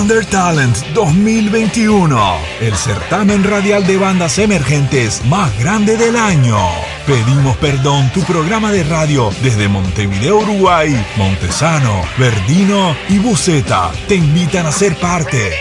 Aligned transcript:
Under 0.00 0.26
Talent 0.26 0.76
2021, 0.92 2.38
el 2.60 2.74
certamen 2.74 3.44
radial 3.44 3.86
de 3.86 3.96
bandas 3.96 4.38
emergentes 4.38 5.24
más 5.26 5.56
grande 5.60 5.96
del 5.96 6.16
año. 6.16 6.58
Pedimos 7.06 7.56
perdón, 7.58 8.10
tu 8.12 8.20
programa 8.24 8.72
de 8.72 8.82
radio 8.82 9.30
desde 9.40 9.68
Montevideo, 9.68 10.38
Uruguay, 10.38 11.00
Montesano, 11.16 12.02
Verdino 12.18 12.96
y 13.08 13.18
Buceta 13.18 13.92
te 14.08 14.16
invitan 14.16 14.66
a 14.66 14.72
ser 14.72 14.96
parte. 14.96 15.52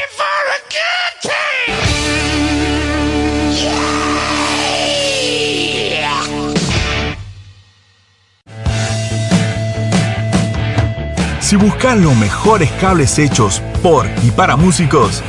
Si 11.40 11.55
buscas 11.55 11.98
los 11.99 12.15
mejores 12.15 12.71
cables 12.81 13.20
hechos 13.20 13.62
por 13.83 14.07
y 14.23 14.31
para 14.31 14.55
músicos, 14.55 15.21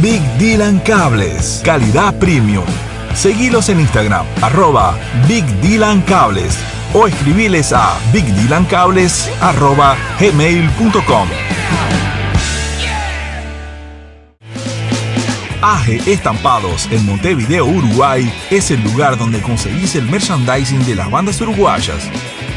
Big 0.00 0.22
Dylan 0.38 0.78
Cables, 0.78 1.60
calidad 1.64 2.14
premium. 2.18 2.64
Seguilos 3.14 3.68
en 3.68 3.80
Instagram, 3.80 4.24
arroba 4.40 4.96
Big 5.28 5.44
Dylan 5.60 6.00
Cables 6.02 6.56
o 6.94 7.06
escribiles 7.06 7.72
a 7.72 7.98
bigdylancables 8.12 9.30
arroba 9.40 9.96
gmail.com. 10.20 11.28
AGE 15.62 16.12
Estampados 16.12 16.86
en 16.92 17.04
Montevideo, 17.04 17.66
Uruguay 17.66 18.32
es 18.50 18.70
el 18.70 18.82
lugar 18.84 19.18
donde 19.18 19.40
conseguís 19.40 19.96
el 19.96 20.04
merchandising 20.08 20.84
de 20.86 20.94
las 20.94 21.10
bandas 21.10 21.40
uruguayas. 21.40 22.08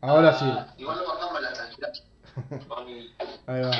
Ahora 0.00 0.36
sí. 0.38 0.52
Igual 0.78 0.98
no 0.98 1.06
bajamos 1.06 1.42
la 1.42 1.52
tranquilidad. 1.52 1.92
Ahí 3.46 3.62
va. 3.62 3.70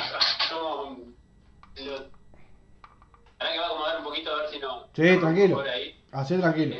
Ahora 3.39 3.53
que 3.53 3.59
va 3.59 3.65
a 3.65 3.67
acomodar 3.67 3.97
un 3.99 4.03
poquito 4.03 4.31
a 4.31 4.37
ver 4.41 4.49
si 4.49 4.59
no. 4.59 4.87
Sí, 4.93 5.19
tranquilo. 5.19 5.63
Así 6.11 6.37
tranquilo. 6.37 6.75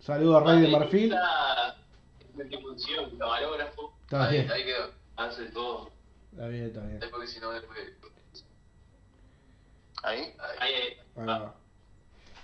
Saludo 0.00 0.38
a 0.38 0.44
Rey 0.44 0.62
de 0.62 0.68
Marfil. 0.68 1.12
Está 1.12 1.76
multifunción, 2.34 3.18
camarógrafo. 3.18 3.92
Está 4.02 4.28
ahí, 4.28 4.38
bien. 4.38 4.50
ahí 4.50 4.64
quedó. 4.64 4.90
Hace 5.16 5.44
todo. 5.46 5.90
Está 6.32 6.48
bien, 6.48 6.64
está 6.64 6.80
bien. 6.80 7.00
Después 7.00 7.22
que 7.22 7.34
si 7.34 7.40
no, 7.40 7.50
después. 7.50 7.78
Ahí, 10.02 10.34
ahí. 10.38 10.58
ahí. 10.58 10.72
Ahí 11.16 11.26
va. 11.26 11.54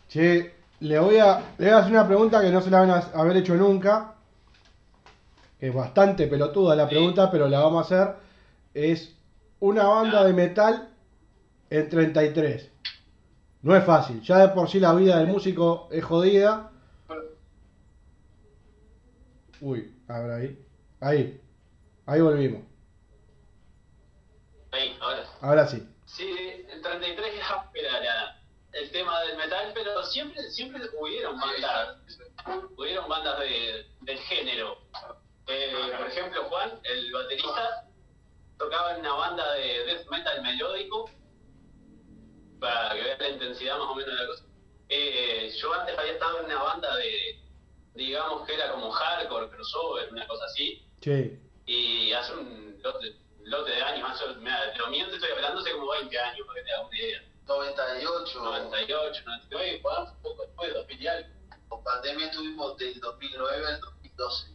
Che, 0.08 0.54
le 0.80 0.98
voy 0.98 1.16
a, 1.16 1.38
le 1.56 1.66
voy 1.66 1.74
a 1.74 1.78
hacer 1.78 1.92
una 1.92 2.06
pregunta 2.06 2.42
que 2.42 2.50
no 2.50 2.60
se 2.60 2.70
la 2.70 2.80
van 2.80 2.90
a 2.90 2.98
haber 3.14 3.38
hecho 3.38 3.54
nunca. 3.54 4.14
Que 5.58 5.68
es 5.68 5.74
bastante 5.74 6.26
pelotuda 6.26 6.76
la 6.76 6.86
pregunta, 6.86 7.30
pero 7.30 7.48
la 7.48 7.60
vamos 7.60 7.90
a 7.90 8.02
hacer. 8.02 8.16
Es 8.74 9.16
una 9.60 9.84
banda 9.84 10.22
de 10.24 10.34
metal 10.34 10.90
en 11.70 11.88
33. 11.88 12.70
No 13.62 13.74
es 13.74 13.84
fácil. 13.84 14.20
Ya 14.20 14.38
de 14.38 14.48
por 14.48 14.68
sí 14.68 14.78
la 14.78 14.92
vida 14.92 15.18
del 15.18 15.28
músico 15.28 15.88
es 15.90 16.04
jodida. 16.04 16.70
Uy, 19.60 19.94
a 20.08 20.20
ver 20.20 20.30
ahí. 20.32 20.66
Ahí. 21.00 21.40
Ahí 22.06 22.20
volvimos. 22.20 22.62
Ahí, 24.72 24.96
ahora. 25.00 25.24
Ahora 25.40 25.66
sí. 25.66 25.88
Sí, 26.06 26.64
el 26.70 26.82
33 26.82 27.34
es 27.34 27.50
áspera 27.50 28.00
la- 28.00 28.42
el 28.72 28.90
tema 28.90 29.20
del 29.22 29.36
metal, 29.38 29.72
pero 29.74 30.04
siempre, 30.04 30.50
siempre 30.50 30.82
hubieron 31.00 31.38
bandas, 31.40 31.96
hubieron 32.76 33.08
bandas 33.08 33.38
de, 33.40 33.86
del 34.02 34.18
género. 34.18 34.78
Eh, 35.48 35.72
por 35.96 36.06
ejemplo, 36.08 36.44
Juan, 36.44 36.78
el 36.84 37.12
baterista, 37.12 37.88
tocaba 38.58 38.94
en 38.94 39.00
una 39.00 39.12
banda 39.14 39.52
de 39.54 39.84
death 39.86 40.06
metal 40.10 40.42
melódico, 40.42 41.10
para 42.60 42.94
que 42.94 43.02
vean 43.02 43.18
la 43.18 43.28
intensidad 43.30 43.78
más 43.78 43.88
o 43.88 43.94
menos 43.94 44.10
de 44.14 44.20
la 44.22 44.26
cosa. 44.26 44.44
Eh, 44.88 45.50
yo 45.58 45.72
antes 45.74 45.98
había 45.98 46.12
estado 46.12 46.40
en 46.40 46.44
una 46.46 46.62
banda 46.62 46.96
de, 46.96 47.40
digamos 47.96 48.46
que 48.46 48.54
era 48.54 48.70
como 48.72 48.90
hardcore, 48.90 49.48
crossover, 49.50 50.12
una 50.12 50.26
cosa 50.26 50.44
así, 50.44 50.86
Che. 51.00 51.40
y 51.66 52.12
hace 52.12 52.34
un 52.34 52.78
lote, 52.82 53.16
lote 53.44 53.70
de 53.72 53.82
años, 53.82 54.08
hace, 54.10 54.26
mira, 54.38 54.74
lo 54.76 54.86
mío 54.88 55.08
te 55.08 55.16
estoy 55.16 55.30
hablando 55.32 55.60
hace 55.60 55.72
como 55.72 55.90
20 55.90 56.18
años, 56.18 56.46
para 56.46 56.60
que 56.60 56.64
te 56.66 56.72
hagas 56.72 56.86
una 56.88 56.98
idea. 56.98 57.22
98. 57.46 58.42
98, 58.42 59.22
99, 59.24 59.80
jugamos 59.80 60.10
un 60.12 60.22
poco 60.22 60.42
después, 60.42 60.74
2000 60.74 61.00
y 61.02 61.06
algo. 61.06 61.28
Con 61.68 61.84
pandemia 61.84 62.26
estuvimos 62.26 62.76
del 62.76 62.98
2009 63.00 63.66
al 63.66 63.80
2012. 63.80 64.48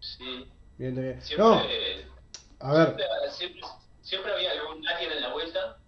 Sí, 0.00 0.48
Bien, 0.78 0.94
bien. 0.94 1.20
siempre, 1.22 2.06
No, 2.60 2.66
a 2.68 2.72
ver. 2.72 2.86
siempre, 2.96 3.30
siempre, 3.32 3.62
siempre 4.02 4.32
había 4.32 4.52
algún 4.52 4.86
alguien 4.86 5.10
en 5.12 5.22
la 5.22 5.32
vuelta. 5.32 5.78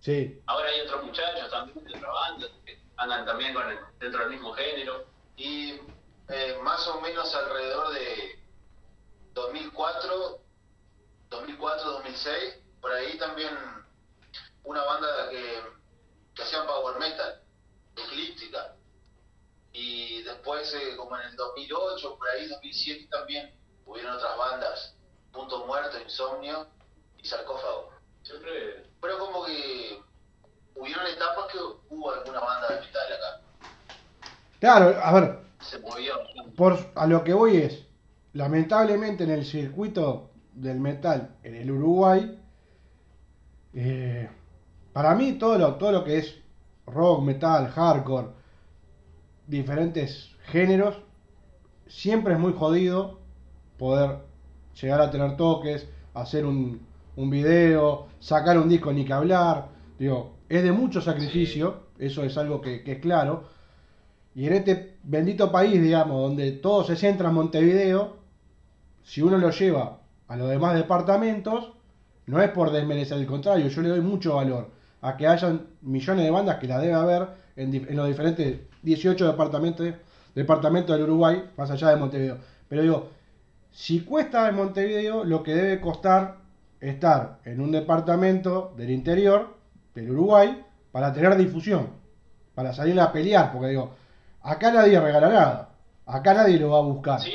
Sí. 0.00 0.40
Ahora 0.46 0.68
hay 0.68 0.80
otros 0.80 1.04
muchachos 1.04 1.48
también 1.50 1.84
de 1.84 1.96
otra 1.96 2.10
banda 2.10 2.46
que 2.66 2.80
andan 2.96 3.24
también 3.24 3.54
con 3.54 3.70
el- 3.70 3.78
dentro 4.00 4.20
del 4.22 4.30
mismo 4.30 4.52
género. 4.54 5.06
Y 5.36 5.80
eh, 6.28 6.58
más 6.62 6.86
o 6.88 7.00
menos 7.00 7.34
alrededor 7.34 7.92
de 7.94 8.38
2004, 9.34 10.40
2004, 11.30 11.90
2006, 11.90 12.58
por 12.80 12.92
ahí 12.92 13.18
también 13.18 13.56
una 14.64 14.82
banda 14.84 15.30
que, 15.30 15.62
que 16.34 16.42
hacían 16.42 16.66
power 16.66 16.98
metal, 16.98 17.42
eclíptica. 17.96 18.76
Y 19.72 20.22
después, 20.22 20.72
eh, 20.74 20.96
como 20.96 21.16
en 21.18 21.28
el 21.28 21.36
2008, 21.36 22.16
por 22.16 22.28
ahí 22.28 22.46
2007 22.48 23.08
también, 23.10 23.54
hubieron 23.86 24.16
otras 24.16 24.36
bandas, 24.36 24.94
Punto 25.32 25.66
Muerto, 25.66 25.98
Insomnio 26.00 26.68
y 27.16 27.26
Sarcófago. 27.26 27.92
Siempre, 28.22 28.86
Pero 29.00 29.18
como 29.18 29.44
que 29.44 30.02
hubieron 30.74 31.06
etapas 31.06 31.50
que 31.50 31.58
hubo 31.58 32.12
alguna 32.12 32.40
banda 32.40 32.68
de 32.68 32.80
metal 32.80 33.12
acá. 33.12 33.41
Claro, 34.62 34.86
a 35.08 35.12
ver, 35.16 35.26
se 35.68 35.78
movió 35.80 36.14
por, 36.56 36.72
a 36.94 37.06
lo 37.06 37.22
que 37.24 37.34
voy 37.34 37.56
es, 37.56 37.86
lamentablemente 38.32 39.24
en 39.24 39.30
el 39.30 39.44
circuito 39.44 40.30
del 40.54 40.78
metal 40.80 41.36
en 41.42 41.54
el 41.56 41.70
Uruguay, 41.70 42.20
Eh, 43.74 44.28
para 44.92 45.14
mí 45.14 45.32
todo 45.34 45.58
lo, 45.58 45.74
todo 45.76 45.92
lo 45.92 46.04
que 46.04 46.18
es 46.18 46.40
rock, 46.86 47.22
metal, 47.22 47.68
hardcore, 47.68 48.28
diferentes 49.46 50.30
géneros, 50.46 50.96
siempre 51.86 52.34
es 52.34 52.40
muy 52.40 52.52
jodido 52.52 53.20
poder 53.78 54.18
llegar 54.80 55.00
a 55.00 55.10
tener 55.10 55.36
toques, 55.36 55.88
hacer 56.14 56.46
un, 56.46 56.86
un 57.16 57.30
video, 57.30 58.08
sacar 58.20 58.58
un 58.58 58.68
disco 58.68 58.92
ni 58.92 59.04
que 59.04 59.12
hablar. 59.12 59.68
Digo, 59.98 60.36
es 60.48 60.62
de 60.62 60.72
mucho 60.72 61.00
sacrificio, 61.00 61.88
eso 61.98 62.24
es 62.24 62.36
algo 62.38 62.60
que, 62.60 62.82
que 62.84 62.92
es 62.92 62.98
claro. 63.00 63.44
Y 64.34 64.46
en 64.46 64.54
este 64.54 64.96
bendito 65.02 65.52
país, 65.52 65.80
digamos, 65.80 66.20
donde 66.20 66.52
todo 66.52 66.84
se 66.84 66.96
centra 66.96 67.28
en 67.28 67.34
Montevideo, 67.34 68.16
si 69.02 69.20
uno 69.20 69.38
lo 69.38 69.50
lleva 69.50 69.98
a 70.28 70.36
los 70.36 70.48
demás 70.48 70.74
departamentos, 70.74 71.72
no 72.26 72.40
es 72.40 72.50
por 72.50 72.70
desmerecer, 72.70 73.18
al 73.18 73.26
contrario, 73.26 73.68
yo 73.68 73.82
le 73.82 73.90
doy 73.90 74.00
mucho 74.00 74.36
valor 74.36 74.70
a 75.00 75.16
que 75.16 75.26
hayan 75.26 75.66
millones 75.82 76.24
de 76.24 76.30
bandas 76.30 76.58
que 76.58 76.68
la 76.68 76.78
debe 76.78 76.94
haber 76.94 77.28
en, 77.56 77.74
en 77.74 77.96
los 77.96 78.06
diferentes 78.06 78.60
18 78.82 79.26
departamentos, 79.26 79.86
departamentos 80.34 80.96
del 80.96 81.04
Uruguay, 81.04 81.50
más 81.56 81.70
allá 81.70 81.90
de 81.90 81.96
Montevideo. 81.96 82.38
Pero 82.68 82.82
digo, 82.82 83.08
si 83.72 84.00
cuesta 84.00 84.48
en 84.48 84.54
Montevideo, 84.54 85.24
lo 85.24 85.42
que 85.42 85.54
debe 85.54 85.80
costar 85.80 86.38
estar 86.80 87.38
en 87.44 87.60
un 87.60 87.72
departamento 87.72 88.72
del 88.76 88.90
interior 88.90 89.56
del 89.94 90.10
Uruguay 90.10 90.64
para 90.90 91.12
tener 91.12 91.36
difusión, 91.36 91.88
para 92.54 92.72
salir 92.72 93.00
a 93.00 93.12
pelear, 93.12 93.52
porque 93.52 93.68
digo, 93.68 93.94
acá 94.44 94.70
nadie 94.70 95.00
regala 95.00 95.28
nada, 95.28 95.68
acá 96.06 96.34
nadie 96.34 96.58
lo 96.58 96.70
va 96.70 96.78
a 96.78 96.82
buscar. 96.82 97.20
Sí, 97.20 97.34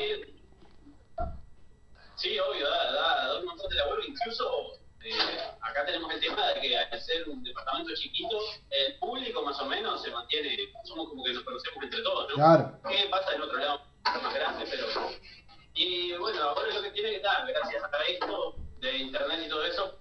sí 2.16 2.40
obvio, 2.40 2.70
da, 2.70 2.92
da, 2.92 3.28
da 3.28 3.40
un 3.40 3.46
montón 3.46 3.70
de 3.70 3.76
labor, 3.76 4.00
incluso 4.08 4.78
eh, 5.04 5.14
acá 5.62 5.86
tenemos 5.86 6.12
el 6.14 6.20
tema 6.20 6.48
de 6.48 6.62
que 6.62 6.78
al 6.78 7.02
ser 7.02 7.30
un 7.30 7.44
departamento 7.44 7.94
chiquito, 7.96 8.38
el 8.70 8.98
público 9.00 9.42
más 9.44 9.60
o 9.62 9.66
menos 9.66 10.02
se 10.02 10.12
mantiene, 10.12 10.58
somos 10.84 11.10
como 11.10 11.24
que 11.24 11.34
nos 11.34 11.44
conocemos 11.44 11.84
entre 11.84 12.02
todos, 12.02 12.30
¿no? 12.30 12.36
Claro. 12.36 12.80
¿Qué 12.90 13.08
pasa 13.10 13.36
en 13.36 13.42
otro 13.42 13.58
lado 13.58 13.82
más 14.04 14.34
grande? 14.34 14.66
Pero... 14.70 14.86
Y 15.76 16.14
bueno, 16.14 16.42
ahora 16.42 16.74
lo 16.74 16.82
que 16.82 16.92
tiene 16.92 17.12
que 17.12 17.20
dar, 17.20 17.48
gracias 17.48 17.84
a 17.84 18.04
esto 18.10 18.56
de 18.80 18.98
internet 18.98 19.44
y 19.46 19.50
todo 19.50 19.64
eso, 19.64 20.00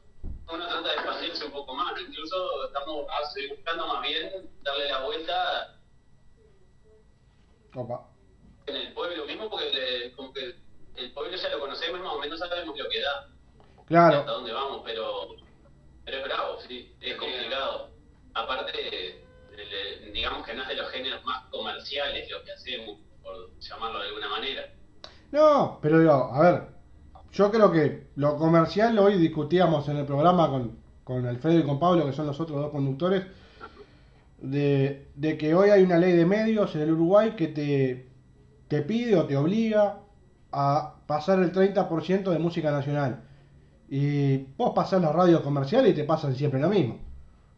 uno 0.50 0.67
trata 0.67 0.88
de 0.88 0.94
expandirse 0.94 1.44
un 1.44 1.53
poco 1.53 1.75
más, 1.75 2.00
incluso 2.00 2.67
estamos 2.67 3.06
buscando 3.50 3.87
más 3.87 4.03
bien 4.03 4.50
darle 4.62 4.88
la 4.88 5.05
vuelta 5.05 5.75
Opa. 7.76 8.06
en 8.67 8.76
el 8.76 8.93
pueblo 8.94 9.26
mismo, 9.26 9.49
porque 9.49 9.70
le- 9.70 10.12
como 10.17 10.32
que 10.32 10.55
el 10.96 11.12
pueblo 11.12 11.37
ya 11.37 11.49
lo 11.50 11.61
conocemos, 11.61 12.00
más 12.00 12.12
o 12.14 12.19
menos 12.19 12.38
sabemos 12.40 12.76
lo 12.76 12.88
que 12.88 13.00
da, 13.00 13.19
hasta 13.20 13.84
Claro, 13.87 14.25
dónde 14.25 14.52
vamos, 14.52 14.82
pero, 14.84 15.37
pero 16.05 16.17
es 16.19 16.25
bravo, 16.25 16.58
sí, 16.67 16.93
es 17.00 17.14
complicado. 17.17 17.90
Aparte, 18.34 19.25
le- 19.55 20.11
digamos 20.12 20.44
que 20.46 20.55
no 20.55 20.62
es 20.62 20.69
de 20.69 20.75
los 20.75 20.90
géneros 20.90 21.25
más 21.25 21.44
comerciales 21.50 22.28
lo 22.31 22.43
que 22.43 22.52
hacemos, 22.52 22.99
por 23.23 23.50
llamarlo 23.61 24.00
de 24.00 24.06
alguna 24.08 24.29
manera. 24.31 24.62
no, 25.32 25.79
pero 25.82 25.99
digo, 26.00 26.12
a 26.12 26.40
ver, 26.43 26.62
yo 27.32 27.50
creo 27.50 27.70
que 27.70 28.06
lo 28.17 28.37
comercial 28.37 28.99
hoy 28.99 29.19
discutíamos 29.19 29.88
en 29.88 29.99
el 29.99 30.06
programa 30.06 30.49
con, 30.49 30.79
con 31.05 31.26
Alfredo 31.26 31.58
y 31.61 31.64
con 31.64 31.79
Pablo, 31.79 32.06
que 32.06 32.12
son 32.12 32.26
los 32.26 32.40
otros 32.40 32.58
dos 32.61 32.70
conductores, 32.72 33.25
de, 34.50 35.08
de 35.14 35.38
que 35.38 35.54
hoy 35.54 35.70
hay 35.70 35.82
una 35.82 35.98
ley 35.98 36.12
de 36.12 36.26
medios 36.26 36.75
en 36.75 36.82
el 36.82 36.93
Uruguay 36.93 37.34
que 37.37 37.48
te, 37.48 38.10
te 38.69 38.82
pide 38.82 39.16
o 39.16 39.26
te 39.26 39.37
obliga 39.37 40.00
a 40.52 40.96
pasar 41.06 41.40
el 41.40 41.52
30% 41.52 42.31
de 42.31 42.38
música 42.38 42.70
nacional. 42.70 43.25
Y 43.88 44.38
vos 44.56 44.72
pasás 44.75 45.00
la 45.02 45.12
radio 45.12 45.43
comercial 45.43 45.87
y 45.87 45.94
te 45.94 46.04
pasan 46.04 46.34
siempre 46.34 46.60
lo 46.60 46.69
mismo. 46.69 46.98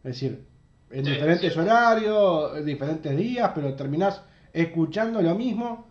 Es 0.03 0.13
decir, 0.13 0.47
en 0.91 1.05
Sí, 1.05 1.11
diferentes 1.11 1.53
sí. 1.53 1.59
horarios, 1.59 2.57
en 2.57 2.65
diferentes 2.65 3.15
días, 3.17 3.51
pero 3.55 3.75
terminás 3.75 4.23
escuchando 4.53 5.21
lo 5.21 5.35
mismo, 5.35 5.87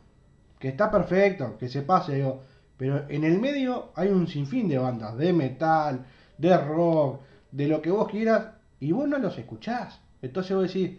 que 0.58 0.68
está 0.68 0.90
perfecto, 0.90 1.56
que 1.58 1.68
se 1.68 1.82
pase, 1.82 2.16
digo. 2.16 2.42
Pero 2.76 3.08
en 3.08 3.24
el 3.24 3.40
medio 3.40 3.92
hay 3.96 4.08
un 4.08 4.26
sinfín 4.28 4.68
de 4.68 4.78
bandas, 4.78 5.16
de 5.16 5.32
metal, 5.32 6.06
de 6.38 6.56
rock, 6.56 7.22
de 7.50 7.68
lo 7.68 7.82
que 7.82 7.90
vos 7.90 8.08
quieras, 8.08 8.48
y 8.80 8.92
vos 8.92 9.08
no 9.08 9.18
los 9.18 9.36
escuchás. 9.38 10.00
Entonces 10.22 10.56
vos 10.56 10.72
decís, 10.72 10.98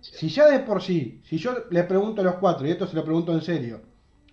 si 0.00 0.28
ya 0.28 0.46
de 0.48 0.60
por 0.60 0.82
sí, 0.82 1.20
si 1.24 1.38
yo 1.38 1.54
les 1.70 1.84
pregunto 1.86 2.20
a 2.20 2.24
los 2.24 2.34
cuatro, 2.36 2.66
y 2.66 2.70
esto 2.70 2.86
se 2.86 2.96
lo 2.96 3.04
pregunto 3.04 3.32
en 3.32 3.42
serio, 3.42 3.80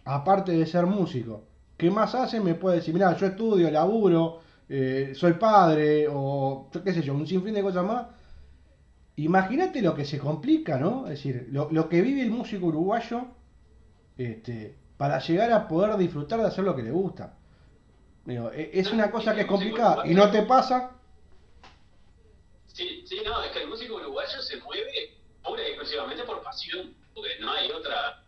aparte 0.06 0.52
de 0.54 0.66
ser 0.66 0.86
músico, 0.86 1.44
¿qué 1.78 1.90
más 1.92 2.16
hacen? 2.16 2.44
Me 2.44 2.56
puede 2.56 2.78
decir, 2.78 2.94
mira, 2.94 3.16
yo 3.18 3.28
estudio, 3.28 3.70
laburo, 3.72 4.40
eh, 4.70 5.14
soy 5.16 5.34
padre, 5.34 6.08
o 6.10 6.70
yo 6.74 6.84
qué 6.84 6.94
sé 6.94 7.02
yo, 7.02 7.14
un 7.14 7.28
sinfín 7.28 7.54
de 7.54 7.62
cosas 7.62 7.86
más. 7.86 8.08
Imagínate 9.18 9.82
lo 9.82 9.96
que 9.96 10.04
se 10.06 10.20
complica, 10.20 10.78
¿no? 10.78 11.06
Es 11.06 11.12
decir, 11.12 11.48
lo, 11.52 11.70
lo 11.72 11.88
que 11.88 12.02
vive 12.02 12.22
el 12.22 12.32
músico 12.32 12.66
uruguayo 12.68 13.28
este, 14.18 14.76
para 14.98 15.20
llegar 15.20 15.52
a 15.52 15.68
poder 15.68 15.96
disfrutar 15.98 16.42
de 16.42 16.48
hacer 16.48 16.66
lo 16.66 16.76
que 16.76 16.84
le 16.84 16.92
gusta. 16.92 17.38
Digo, 18.26 18.52
e- 18.52 18.72
es 18.74 18.92
una 18.92 19.12
cosa 19.12 19.34
que 19.34 19.42
es 19.42 19.48
complicada 19.48 20.06
y 20.06 20.14
no 20.14 20.30
te 20.32 20.42
pasa. 20.42 20.92
Sí, 22.68 23.04
sí, 23.06 23.20
no, 23.26 23.42
es 23.42 23.52
que 23.52 23.64
el 23.64 23.70
músico 23.70 24.00
uruguayo 24.36 24.42
se 24.42 24.58
mueve 24.58 25.18
pura 25.44 25.64
y 25.64 25.68
exclusivamente 25.68 26.24
por 26.24 26.42
pasión, 26.44 26.96
porque 27.14 27.38
no 27.40 27.52
hay 27.52 27.72
otra. 27.72 28.24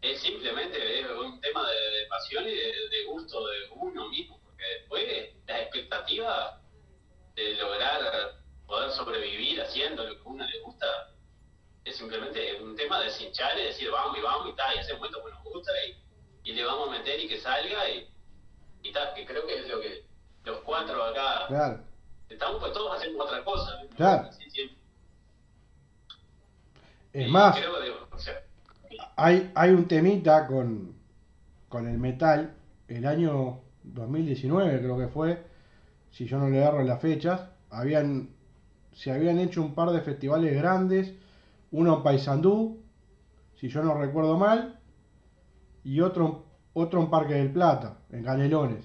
Es 0.00 0.20
simplemente 0.20 1.00
es 1.00 1.06
un 1.10 1.40
tema 1.40 1.68
de, 1.68 1.76
de 1.76 2.06
pasión 2.08 2.44
y 2.44 2.50
de, 2.54 2.88
de 2.90 3.04
gusto 3.06 3.46
de 3.46 3.56
uno 3.76 4.08
mismo, 4.08 4.40
porque 4.44 4.64
después 4.80 5.34
la 5.46 5.62
expectativa 5.62 6.60
de 7.34 7.54
lograr 7.54 8.34
poder 8.66 8.90
sobrevivir 8.92 9.60
haciendo 9.60 10.04
lo 10.04 10.14
que 10.16 10.20
a 10.20 10.24
uno 10.24 10.46
le 10.46 10.60
gusta 10.60 10.86
es 11.84 11.96
simplemente 11.96 12.60
un 12.62 12.76
tema 12.76 13.00
de 13.00 13.10
cinchar 13.10 13.58
y 13.58 13.64
decir 13.64 13.90
vamos 13.90 14.16
y 14.16 14.22
vamos 14.22 14.48
y 14.48 14.56
tal, 14.56 14.74
y 14.74 14.78
hacer 14.78 14.96
momento 14.96 15.24
que 15.24 15.30
nos 15.30 15.44
gusta 15.44 15.72
y, 15.86 16.50
y 16.50 16.52
le 16.52 16.64
vamos 16.64 16.88
a 16.88 16.92
meter 16.92 17.20
y 17.20 17.28
que 17.28 17.40
salga 17.40 17.88
y, 17.90 18.08
y 18.82 18.92
tal, 18.92 19.14
que 19.14 19.24
creo 19.24 19.46
que 19.46 19.58
es 19.58 19.68
lo 19.68 19.80
que 19.80 20.04
los 20.44 20.58
cuatro 20.62 21.04
acá 21.04 21.46
Claro, 21.48 21.84
estamos 22.28 22.60
pues 22.60 22.72
todos 22.72 22.96
haciendo 22.96 23.22
otra 23.24 23.44
cosa. 23.44 23.82
¿no? 23.82 23.96
Claro. 23.96 24.28
Así 24.28 24.50
siempre. 24.50 24.81
Es 27.12 27.28
más, 27.28 27.58
hay, 29.16 29.50
hay 29.54 29.70
un 29.70 29.86
temita 29.86 30.46
con, 30.46 30.94
con 31.68 31.86
el 31.86 31.98
metal, 31.98 32.54
el 32.88 33.06
año 33.06 33.60
2019 33.84 34.78
creo 34.80 34.98
que 34.98 35.08
fue, 35.08 35.42
si 36.10 36.26
yo 36.26 36.38
no 36.38 36.48
le 36.48 36.62
agarro 36.62 36.82
las 36.82 37.00
fechas, 37.00 37.40
habían, 37.70 38.30
se 38.92 39.12
habían 39.12 39.38
hecho 39.38 39.62
un 39.62 39.74
par 39.74 39.90
de 39.90 40.00
festivales 40.00 40.54
grandes, 40.54 41.12
uno 41.70 41.96
en 41.96 42.02
Paysandú, 42.02 42.80
si 43.56 43.68
yo 43.68 43.82
no 43.82 43.94
recuerdo 43.94 44.36
mal, 44.36 44.78
y 45.84 46.00
otro, 46.00 46.44
otro 46.74 47.00
en 47.00 47.10
Parque 47.10 47.34
del 47.34 47.52
Plata, 47.52 47.98
en 48.10 48.24
Canelones, 48.24 48.84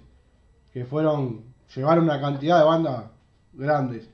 que 0.71 0.85
fueron, 0.85 1.53
llevaron 1.75 2.05
una 2.05 2.19
cantidad 2.19 2.59
de 2.59 2.65
bandas 2.65 3.05
grandes, 3.53 4.09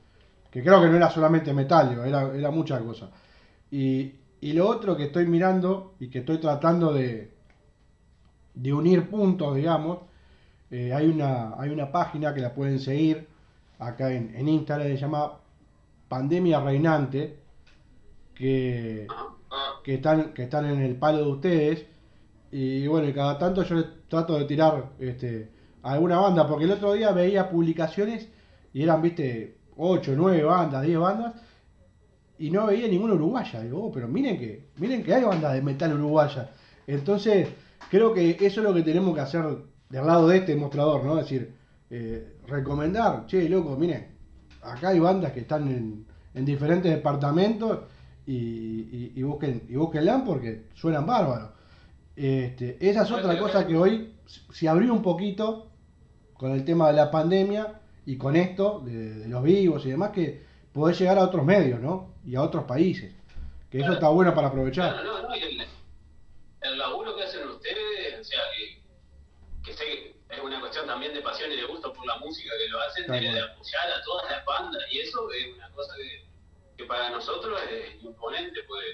que 0.50 0.62
creo 0.62 0.80
que 0.80 0.88
no 0.88 0.96
era 0.96 1.10
solamente 1.10 1.52
metal, 1.52 1.98
era, 2.06 2.34
era 2.34 2.50
mucha 2.50 2.78
cosa. 2.80 3.10
Y, 3.70 4.14
lo 4.40 4.68
otro 4.68 4.96
que 4.96 5.04
estoy 5.04 5.26
mirando 5.26 5.94
y 5.98 6.08
que 6.08 6.18
estoy 6.18 6.38
tratando 6.38 6.92
de, 6.92 7.32
unir 8.72 9.08
puntos, 9.08 9.56
digamos, 9.56 10.00
eh, 10.70 10.92
hay, 10.92 11.06
una, 11.06 11.54
hay 11.58 11.70
una 11.70 11.90
página 11.90 12.34
que 12.34 12.40
la 12.40 12.54
pueden 12.54 12.78
seguir 12.78 13.26
acá 13.78 14.12
en, 14.12 14.34
en 14.34 14.48
Instagram, 14.48 14.88
se 14.88 14.96
llama 14.96 15.38
Pandemia 16.08 16.60
Reinante, 16.60 17.38
que, 18.34 19.06
que, 19.82 19.94
están, 19.94 20.32
que 20.32 20.44
están 20.44 20.66
en 20.66 20.82
el 20.82 20.96
palo 20.96 21.18
de 21.18 21.30
ustedes. 21.30 21.86
Y 22.50 22.86
bueno, 22.86 23.08
y 23.08 23.12
cada 23.12 23.38
tanto 23.38 23.62
yo 23.62 23.84
trato 24.08 24.38
de 24.38 24.44
tirar 24.44 24.90
este, 24.98 25.50
alguna 25.82 26.18
banda, 26.18 26.46
porque 26.46 26.64
el 26.64 26.72
otro 26.72 26.92
día 26.92 27.12
veía 27.12 27.50
publicaciones 27.50 28.28
y 28.72 28.82
eran, 28.82 29.02
viste, 29.02 29.56
8, 29.76 30.14
9 30.16 30.44
bandas, 30.44 30.82
10 30.82 30.98
bandas, 30.98 31.34
y 32.44 32.50
no 32.50 32.66
veía 32.66 32.86
ninguna 32.88 33.14
uruguaya. 33.14 33.62
Digo, 33.62 33.86
oh, 33.86 33.90
pero 33.90 34.06
miren 34.06 34.38
que, 34.38 34.68
miren 34.76 35.02
que 35.02 35.14
hay 35.14 35.24
bandas 35.24 35.54
de 35.54 35.62
metal 35.62 35.94
uruguaya. 35.94 36.50
Entonces, 36.86 37.48
creo 37.88 38.12
que 38.12 38.32
eso 38.32 38.60
es 38.60 38.64
lo 38.64 38.74
que 38.74 38.82
tenemos 38.82 39.14
que 39.14 39.22
hacer 39.22 39.46
del 39.88 40.06
lado 40.06 40.28
de 40.28 40.36
este 40.36 40.54
mostrador, 40.54 41.04
¿no? 41.04 41.18
Es 41.18 41.24
decir, 41.24 41.54
eh, 41.88 42.36
recomendar, 42.46 43.24
che, 43.24 43.48
loco, 43.48 43.78
miren, 43.78 44.08
acá 44.60 44.88
hay 44.88 44.98
bandas 44.98 45.32
que 45.32 45.40
están 45.40 45.68
en, 45.68 46.04
en 46.34 46.44
diferentes 46.44 46.94
departamentos 46.94 47.78
y, 48.26 49.12
y, 49.18 49.22
busquen 49.22 49.62
y 49.66 49.76
porque 50.26 50.66
suenan 50.74 51.06
bárbaros. 51.06 51.48
Este, 52.14 52.76
esa 52.86 53.04
es 53.04 53.10
otra 53.10 53.38
cosa 53.38 53.66
que 53.66 53.74
hoy 53.74 54.16
se 54.26 54.68
abrió 54.68 54.92
un 54.92 55.00
poquito 55.00 55.70
con 56.34 56.50
el 56.52 56.62
tema 56.62 56.88
de 56.88 56.92
la 56.92 57.10
pandemia 57.10 57.80
y 58.04 58.18
con 58.18 58.36
esto 58.36 58.82
de, 58.84 59.14
de 59.14 59.28
los 59.28 59.42
vivos 59.42 59.86
y 59.86 59.90
demás 59.92 60.10
que 60.10 60.43
podés 60.74 60.98
llegar 60.98 61.16
a 61.18 61.24
otros 61.24 61.44
medios, 61.44 61.80
¿no? 61.80 62.12
Y 62.26 62.34
a 62.34 62.42
otros 62.42 62.64
países. 62.64 63.14
Que 63.70 63.80
eso 63.80 63.92
está 63.92 64.08
bueno 64.08 64.34
para 64.34 64.48
aprovechar. 64.48 64.92
claro, 64.92 65.22
no, 65.22 65.28
no, 65.28 65.36
y 65.36 65.42
el, 65.42 65.66
el 66.60 66.78
laburo 66.78 67.16
que 67.16 67.22
hacen 67.22 67.48
ustedes, 67.48 68.20
o 68.20 68.24
sea, 68.24 68.40
que, 68.56 68.82
que 69.64 69.72
sé 69.72 69.84
que 69.84 70.16
es 70.28 70.40
una 70.40 70.60
cuestión 70.60 70.86
también 70.86 71.14
de 71.14 71.20
pasión 71.20 71.50
y 71.52 71.56
de 71.56 71.64
gusto 71.64 71.92
por 71.92 72.04
la 72.06 72.16
música 72.18 72.50
que 72.58 72.68
lo 72.68 72.80
hacen, 72.80 73.06
de, 73.06 73.40
apoyar 73.40 73.92
a 73.92 74.02
todas 74.02 74.30
las 74.30 74.44
bandas, 74.44 74.82
y 74.90 74.98
eso 74.98 75.30
es 75.32 75.54
una 75.54 75.70
cosa 75.70 75.94
que, 75.96 76.26
que 76.76 76.84
para 76.84 77.10
nosotros 77.10 77.60
es 77.70 78.02
imponente, 78.02 78.62
pues 78.66 78.84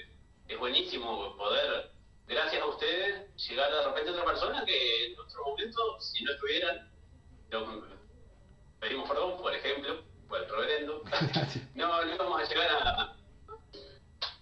es 0.47 0.59
buenísimo 0.59 1.35
poder, 1.37 1.91
gracias 2.27 2.61
a 2.61 2.65
ustedes, 2.65 3.35
llegar 3.35 3.71
de 3.71 3.83
repente 3.83 4.09
a 4.09 4.13
otra 4.13 4.25
persona 4.25 4.65
que 4.65 5.05
en 5.05 5.19
otro 5.19 5.45
momento, 5.45 5.99
si 5.99 6.23
no 6.23 6.31
estuvieran, 6.31 6.91
pedimos 8.79 9.09
perdón, 9.09 9.41
por 9.41 9.53
ejemplo, 9.53 10.03
por 10.31 10.39
el 10.39 10.49
reverendo, 10.49 11.03
no, 11.75 12.05
no 12.05 12.15
íbamos 12.15 12.41
a 12.41 12.45
llegar 12.45 12.67
a, 12.71 13.15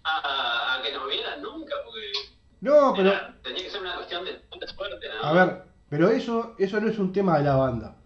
a, 0.04 0.74
a 0.78 0.82
que 0.82 0.92
nos 0.92 1.08
vieran 1.08 1.42
nunca, 1.42 1.74
porque 1.84 2.12
no, 2.60 2.92
pero. 2.94 3.12
tenía 3.42 3.64
que 3.64 3.70
ser 3.70 3.80
una 3.80 3.96
cuestión 3.96 4.24
de 4.24 4.68
suerte, 4.68 5.06
A 5.22 5.32
ver, 5.32 5.62
pero 5.88 6.10
eso, 6.10 6.54
eso 6.58 6.80
no 6.80 6.88
es 6.88 6.98
un 6.98 7.12
tema 7.12 7.38
de 7.38 7.44
la 7.44 7.56
banda. 7.56 7.96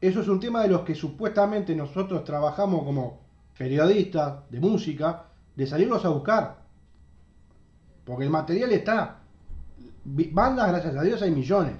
Eso 0.00 0.20
es 0.20 0.28
un 0.28 0.40
tema 0.40 0.62
de 0.62 0.68
los 0.68 0.80
que 0.80 0.94
supuestamente 0.94 1.74
nosotros 1.76 2.24
trabajamos 2.24 2.84
como 2.84 3.20
periodistas 3.56 4.50
de 4.50 4.60
música, 4.60 5.24
de 5.54 5.66
salirlos 5.66 6.04
a 6.04 6.08
buscar. 6.08 6.56
Porque 8.04 8.24
el 8.24 8.30
material 8.30 8.72
está. 8.72 9.20
Bandas, 10.04 10.68
gracias 10.68 10.96
a 10.96 11.02
Dios, 11.02 11.22
hay 11.22 11.30
millones. 11.30 11.76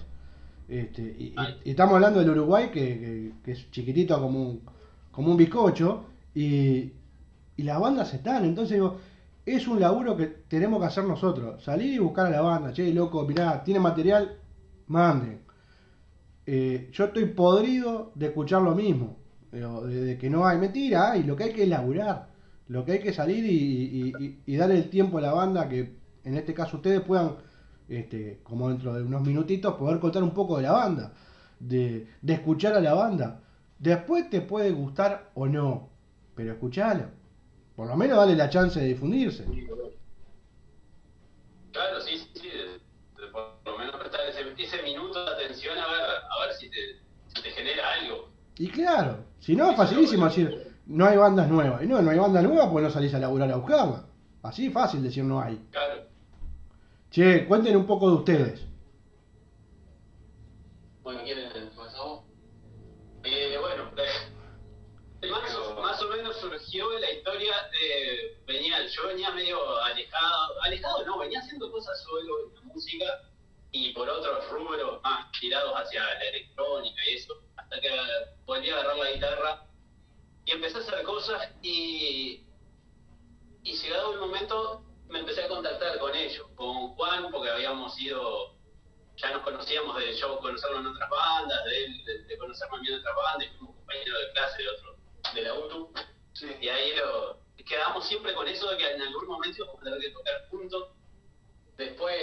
Este, 0.69 1.03
y, 1.03 1.35
estamos 1.65 1.95
hablando 1.95 2.21
del 2.21 2.31
Uruguay, 2.31 2.71
que, 2.71 3.33
es 3.45 3.71
chiquitito 3.71 4.21
como 4.21 4.41
un, 4.41 4.63
como 5.13 5.31
un 5.31 5.37
bizcocho, 5.37 6.07
y, 6.35 6.93
y 7.57 7.63
las 7.63 7.79
bandas 7.79 8.13
están. 8.13 8.45
Entonces 8.45 8.75
digo, 8.75 8.99
es 9.45 9.67
un 9.67 9.81
laburo 9.81 10.17
que 10.17 10.27
tenemos 10.27 10.81
que 10.81 10.87
hacer 10.87 11.05
nosotros. 11.05 11.63
Salir 11.63 11.95
y 11.95 11.99
buscar 11.99 12.27
a 12.27 12.31
la 12.31 12.41
banda. 12.41 12.73
Che, 12.73 12.93
loco, 12.93 13.25
mirá, 13.25 13.63
tiene 13.63 13.81
material, 13.81 14.39
manden. 14.87 15.41
Eh, 16.47 16.91
yo 16.93 17.05
estoy 17.07 17.27
podrido 17.27 18.13
de 18.15 18.27
escuchar 18.27 18.63
lo 18.63 18.75
mismo. 18.75 19.17
De, 19.51 20.17
que 20.19 20.31
no 20.31 20.47
hay 20.47 20.59
mentira, 20.59 21.17
y 21.17 21.25
lo 21.25 21.37
que 21.37 21.45
hay 21.45 21.53
que 21.53 21.65
es 21.65 21.69
laburar. 21.69 22.31
Lo 22.69 22.85
que 22.85 22.93
hay 22.93 23.01
que 23.01 23.13
salir 23.13 23.45
y, 23.45 24.41
y, 24.47 24.57
darle 24.57 24.77
el 24.79 24.89
tiempo 24.89 25.19
a 25.19 25.21
la 25.21 25.33
banda 25.33 25.69
que 25.69 25.97
en 26.25 26.37
este 26.37 26.55
caso 26.55 26.77
ustedes 26.77 27.03
puedan, 27.03 27.33
este, 27.89 28.41
como 28.45 28.71
dentro 28.71 28.95
de 28.95 29.03
unos 29.03 29.21
minutitos, 29.23 29.75
poder 29.75 29.99
contar 29.99 30.23
un 30.23 30.31
poco 30.31 30.57
de 30.57 30.63
la 30.63 30.73
banda. 30.73 31.13
De, 31.61 32.07
de 32.23 32.33
escuchar 32.33 32.75
a 32.75 32.81
la 32.81 32.95
banda. 32.95 33.41
Después 33.83 34.31
te 34.31 34.41
puede 34.41 34.71
gustar 34.71 35.33
o 35.35 35.49
no, 35.49 35.91
pero 36.37 36.53
escuchalo. 36.53 37.07
Por 37.75 37.89
lo 37.89 37.97
menos 37.97 38.17
dale 38.17 38.37
la 38.37 38.49
chance 38.49 38.79
de 38.79 38.87
difundirse. 38.87 39.45
Claro, 41.73 42.01
sí, 42.01 42.17
sí, 42.35 42.49
por 43.33 43.57
lo 43.65 43.79
menos 43.79 43.97
prestar 43.97 44.21
ese, 44.29 44.83
minuto 44.85 45.25
de 45.25 45.33
atención 45.33 45.77
a 45.77 45.89
ver, 45.89 46.01
a 46.01 46.47
ver 46.47 46.55
si, 46.55 46.71
te, 46.71 47.51
genera 47.51 47.95
algo. 47.95 48.29
Y 48.57 48.69
claro, 48.69 49.25
si 49.41 49.57
no, 49.57 49.73
es 49.73 49.77
facilísimo 49.77 50.27
decir, 50.27 50.77
no 50.87 51.05
hay 51.05 51.17
bandas 51.17 51.49
nuevas. 51.49 51.83
Y 51.83 51.87
no, 51.89 52.01
no 52.03 52.11
hay 52.13 52.19
bandas 52.21 52.45
nuevas, 52.45 52.69
pues 52.71 52.85
no 52.85 52.91
salís 52.91 53.13
a 53.15 53.19
laburar 53.19 53.51
a 53.51 53.57
buscarla. 53.57 54.05
Así 54.45 54.71
fácil 54.71 55.03
decir 55.03 55.25
no 55.25 55.41
hay. 55.41 55.57
Claro. 55.73 56.05
Che, 57.11 57.47
cuenten 57.49 57.77
un 57.77 57.87
poco 57.87 58.11
de 58.11 58.17
ustedes. 58.17 58.65
Bueno, 61.03 61.21
¿quieren 61.25 61.47
empezar 61.47 61.89
Eh, 63.25 63.57
bueno, 63.61 63.91
más, 65.81 66.03
o 66.03 66.09
menos 66.09 66.37
de. 67.45 68.39
Venía, 68.47 68.87
yo 68.87 69.09
venía 69.09 69.31
medio 69.31 69.77
alejado, 69.79 70.63
alejado 70.63 71.05
no, 71.07 71.19
venía 71.19 71.41
haciendo 71.41 71.71
cosas 71.71 72.03
solo 72.03 72.49
en 72.49 72.55
la 72.55 72.61
música 72.63 73.23
y 73.71 73.93
por 73.93 74.09
otros 74.09 74.49
rubros 74.51 75.03
más 75.03 75.31
tirados 75.33 75.73
hacia 75.75 76.03
la 76.03 76.25
electrónica 76.29 77.01
y 77.09 77.15
eso, 77.15 77.41
hasta 77.57 77.81
que 77.81 77.91
volví 78.45 78.71
a 78.71 78.75
agarrar 78.75 78.99
la 78.99 79.11
guitarra 79.13 79.67
y 80.45 80.53
empecé 80.53 80.79
a 80.79 80.81
hacer 80.81 81.03
cosas 81.03 81.49
y. 81.63 82.47
Y 83.65 83.77
llegado 83.77 84.15
el 84.15 84.19
momento 84.19 84.83
me 85.09 85.21
empecé 85.21 85.45
a 85.45 85.49
contactar 85.49 85.97
con 85.99 86.15
ellos, 86.17 86.49
con 86.57 86.95
Juan, 86.97 87.31
porque 87.31 87.49
habíamos 87.49 87.99
ido 88.01 88.57
ya 89.17 89.31
nos 89.31 89.43
conocíamos 89.43 89.97
de 89.99 90.15
yo 90.15 90.39
conocerlo 90.39 90.81
en 90.81 90.87
otras 90.87 91.11
bandas, 91.11 91.65
de 91.65 91.85
él, 91.85 92.05
de, 92.27 92.39
conocerme 92.39 92.79
en 92.89 92.95
otras 92.99 93.15
bandas, 93.15 93.47
y 93.47 93.51
fuimos 93.57 93.77
compañeros 93.77 94.19
de 94.21 94.33
clase 94.33 94.63
de 94.63 94.69
otro, 94.69 94.97
de 95.35 95.43
la 95.43 95.55
UTU. 95.55 95.93
Y 96.41 96.69
ahí 96.69 96.97
lo, 96.97 97.39
quedamos 97.65 98.07
siempre 98.07 98.35
con 98.35 98.49
eso 98.49 98.71
de 98.71 98.77
que 98.77 98.91
en 98.91 99.03
algún 99.03 99.27
momento 99.27 99.59
íbamos 99.59 99.81
a 99.81 99.85
tener 99.85 100.01
que 100.01 100.11
tocar 100.11 100.49
juntos. 100.49 100.89
Después 101.77 102.15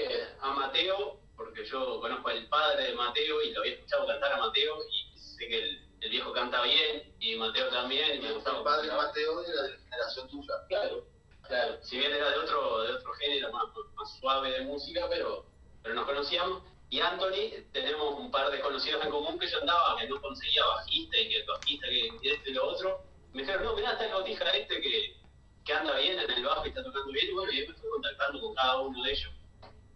a 0.41 0.53
Mateo, 0.53 1.19
porque 1.35 1.65
yo 1.65 1.99
conozco 1.99 2.29
al 2.29 2.47
padre 2.47 2.85
de 2.85 2.93
Mateo 2.93 3.41
y 3.41 3.51
lo 3.51 3.61
había 3.61 3.73
escuchado 3.73 4.07
cantar 4.07 4.33
a 4.33 4.37
Mateo 4.37 4.77
y 4.91 5.17
sé 5.17 5.47
que 5.47 5.59
el, 5.59 6.09
viejo 6.09 6.31
canta 6.33 6.61
bien 6.63 7.13
y 7.19 7.35
Mateo 7.35 7.69
también. 7.69 8.17
Y 8.17 8.21
me 8.21 8.31
gustaba 8.33 8.59
el 8.59 8.63
padre 8.63 8.87
de 8.89 8.95
Mateo 8.95 9.43
era 9.43 9.63
de 9.63 9.69
la 9.71 9.77
generación 9.77 10.27
tuya. 10.29 10.53
Claro, 10.67 11.05
claro. 11.43 11.77
Si 11.83 11.97
bien 11.97 12.11
era 12.11 12.29
de 12.31 12.37
otro, 12.37 12.83
de 12.83 12.93
otro 12.93 13.13
género 13.13 13.51
más, 13.51 13.65
más 13.95 14.19
suave 14.19 14.51
de 14.51 14.61
música, 14.61 15.07
pero, 15.09 15.45
pero 15.83 15.95
nos 15.95 16.05
conocíamos. 16.05 16.63
Y 16.89 16.99
Anthony, 17.01 17.63
tenemos 17.71 18.19
un 18.19 18.31
par 18.31 18.49
de 18.49 18.59
conocidos 18.61 19.03
en 19.05 19.11
común 19.11 19.37
que 19.37 19.47
yo 19.47 19.59
andaba, 19.59 19.99
que 19.99 20.07
no 20.07 20.19
conseguía 20.21 20.65
bajista 20.65 21.17
y 21.17 21.29
que 21.29 21.43
bajista, 21.43 21.87
que 21.87 22.07
este 22.23 22.49
y 22.49 22.53
lo 22.53 22.67
otro. 22.67 23.08
Me 23.33 23.41
dijeron, 23.41 23.63
no, 23.63 23.75
mirá, 23.75 23.91
está 23.91 24.05
el 24.05 24.13
bautista 24.13 24.49
este 24.51 24.81
que, 24.81 25.17
que 25.63 25.73
anda 25.73 25.97
bien 25.97 26.19
en 26.19 26.31
el 26.31 26.43
bajo 26.43 26.65
y 26.65 26.69
está 26.69 26.83
tocando 26.83 27.11
bien. 27.11 27.27
Y 27.29 27.33
bueno, 27.33 27.51
yo 27.51 27.67
me 27.67 27.73
estoy 27.75 27.89
contactando 27.89 28.41
con 28.41 28.55
cada 28.55 28.79
uno 28.81 29.03
de 29.03 29.11
ellos. 29.11 29.31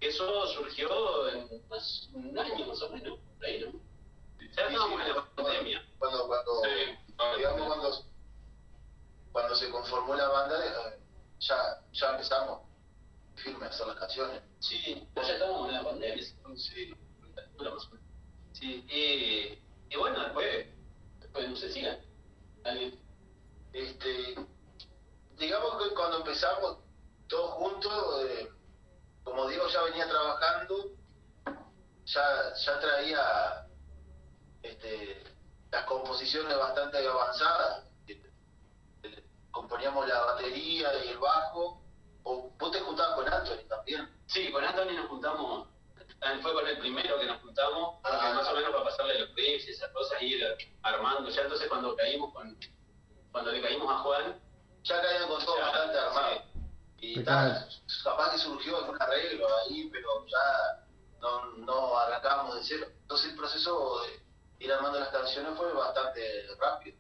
Eso 0.02 0.48
surgió 0.48 1.30
en 1.30 1.64
un 2.14 2.38
año 2.38 2.66
más 2.68 2.82
o 2.82 2.90
menos, 2.90 3.20
por 3.38 3.46
ahí, 3.46 3.60
¿no? 3.62 3.80
Ya 4.40 4.68
estábamos 4.68 5.02
en 5.02 5.08
la 5.08 5.26
pandemia. 5.36 5.86
Cuando, 5.98 6.28
cuando, 6.28 6.52
digamos, 7.38 7.68
cuando, 7.68 8.06
cuando 9.32 9.56
se 9.56 9.70
conformó 9.72 10.16
la 10.16 10.28
banda, 10.28 10.66
eh, 10.66 11.00
ya, 11.40 11.82
ya 11.94 12.12
empezamos 12.12 12.62
firme 13.36 13.66
a 13.66 13.70
hacer 13.70 13.88
las 13.88 13.96
canciones. 13.96 14.42
Sí, 14.60 15.08
ya 15.16 15.22
estábamos 15.22 15.70
en 15.70 15.76
la 15.76 15.84
pandemia, 15.84 16.24
sí, 16.58 16.94
sí, 18.52 18.86
y, 18.90 19.60
y 19.90 19.98
bueno, 19.98 20.20
después, 20.20 20.68
después 21.20 21.50
no 21.50 21.56
sé 21.56 21.72
si 21.72 21.84
Este, 23.74 24.36
digamos 25.38 25.84
que 25.84 25.94
cuando 25.96 26.18
empezamos 26.18 26.78
todos 27.28 27.52
juntos, 27.56 28.26
eh, 28.26 28.50
como 29.24 29.48
digo, 29.48 29.68
ya 29.68 29.82
venía 29.84 30.08
trabajando, 30.08 30.92
ya, 32.06 32.54
ya 32.54 32.80
traía 32.80 33.68
este, 34.62 35.24
las 35.72 35.86
composiciones 35.86 36.58
bastante 36.58 37.06
avanzadas. 37.08 37.86
Componíamos 39.52 40.08
la 40.08 40.20
batería 40.20 40.90
y 41.06 41.10
el 41.10 41.18
bajo 41.20 41.84
¿O 42.24 42.50
vos 42.58 42.72
te 42.72 42.80
juntabas 42.80 43.16
con 43.16 43.34
Anthony 43.34 43.68
también? 43.68 44.10
Sí, 44.28 44.52
con 44.52 44.64
Anthony 44.64 44.94
nos 44.94 45.08
juntamos, 45.10 45.68
fue 46.42 46.54
con 46.54 46.68
el 46.68 46.78
primero 46.80 47.20
que 47.20 47.26
nos 47.26 47.42
juntamos, 47.42 48.00
ah, 48.04 48.34
más 48.36 48.48
o 48.48 48.56
menos 48.56 48.72
para 48.72 48.84
pasarle 48.86 49.20
los 49.20 49.30
clips 49.32 49.68
y 49.68 49.72
esas 49.72 49.92
cosas, 49.92 50.22
y 50.22 50.36
ir 50.36 50.58
armando. 50.84 51.30
Ya 51.30 51.42
entonces 51.42 51.68
cuando 51.68 51.96
caímos 51.96 52.34
con, 52.34 52.58
cuando 53.34 53.52
le 53.52 53.62
caímos 53.62 53.92
a 53.92 53.98
Juan, 53.98 54.40
ya 54.84 55.02
caían 55.02 55.28
con 55.28 55.44
todo 55.44 55.60
bastante 55.60 55.98
armado. 55.98 56.44
Y 57.00 57.22
tal, 57.24 57.68
capaz 58.04 58.32
que 58.32 58.38
surgió 58.38 58.78
algún 58.78 59.02
arreglo 59.02 59.48
ahí, 59.58 59.90
pero 59.92 60.26
ya 60.28 60.86
no, 61.20 61.46
no 61.58 61.98
arrancábamos 61.98 62.56
de 62.56 62.64
cero. 62.64 62.88
Entonces 63.02 63.32
el 63.32 63.36
proceso 63.38 64.02
de 64.04 64.66
ir 64.66 64.72
armando 64.72 65.00
las 65.00 65.10
canciones 65.10 65.58
fue 65.58 65.74
bastante 65.74 66.48
rápido. 66.60 66.96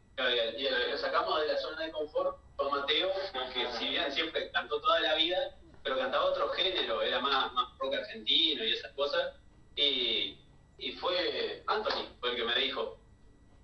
Y 0.57 0.69
lo 0.91 0.97
sacamos 0.97 1.39
de 1.39 1.47
la 1.53 1.57
zona 1.59 1.85
de 1.85 1.91
confort 1.91 2.37
con 2.55 2.71
Mateo, 2.71 3.11
que 3.53 3.71
si 3.77 3.89
bien 3.89 4.11
siempre 4.11 4.51
cantó 4.51 4.81
toda 4.81 4.99
la 4.99 5.15
vida, 5.15 5.37
pero 5.83 5.97
cantaba 5.97 6.25
otro 6.25 6.49
género, 6.49 7.01
era 7.01 7.19
más, 7.19 7.53
más 7.53 7.77
rock 7.77 7.93
argentino 7.93 8.63
y 8.63 8.73
esas 8.73 8.91
cosas. 8.93 9.35
Y, 9.75 10.37
y 10.79 10.91
fue 10.93 11.63
Anthony, 11.67 12.07
fue 12.19 12.31
el 12.31 12.35
que 12.37 12.43
me 12.43 12.55
dijo, 12.55 12.97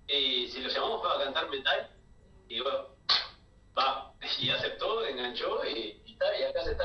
y 0.06 0.48
si 0.48 0.60
lo 0.60 0.68
llamamos 0.68 1.02
para 1.02 1.24
cantar 1.24 1.48
metal, 1.50 1.90
y 2.50 2.60
bueno, 2.60 2.88
va, 3.78 4.12
y 4.40 4.50
aceptó, 4.50 5.06
enganchó 5.06 5.64
y, 5.64 6.02
y, 6.04 6.12
está, 6.12 6.36
y 6.36 6.42
acá 6.42 6.64
se 6.64 6.72
está 6.72 6.84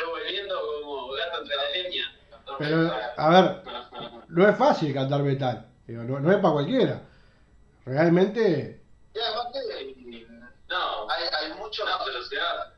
revolviendo 0.00 0.58
como 0.82 1.12
gato 1.12 1.42
entre 1.42 1.56
la 1.56 1.70
leña. 1.70 2.16
Pero, 2.58 2.92
a 3.16 3.28
ver, 3.28 3.62
no 4.28 4.48
es 4.48 4.56
fácil 4.56 4.94
cantar 4.94 5.22
metal, 5.22 5.68
no, 5.86 6.18
no 6.18 6.32
es 6.32 6.38
para 6.38 6.54
cualquiera. 6.54 7.02
Realmente... 7.84 8.82
Y 9.14 9.18
además 9.18 9.46
que 9.52 10.26
no, 10.68 11.10
hay, 11.10 11.24
hay 11.40 11.58
mucho 11.58 11.84
no, 11.84 12.04
velocidad. 12.06 12.72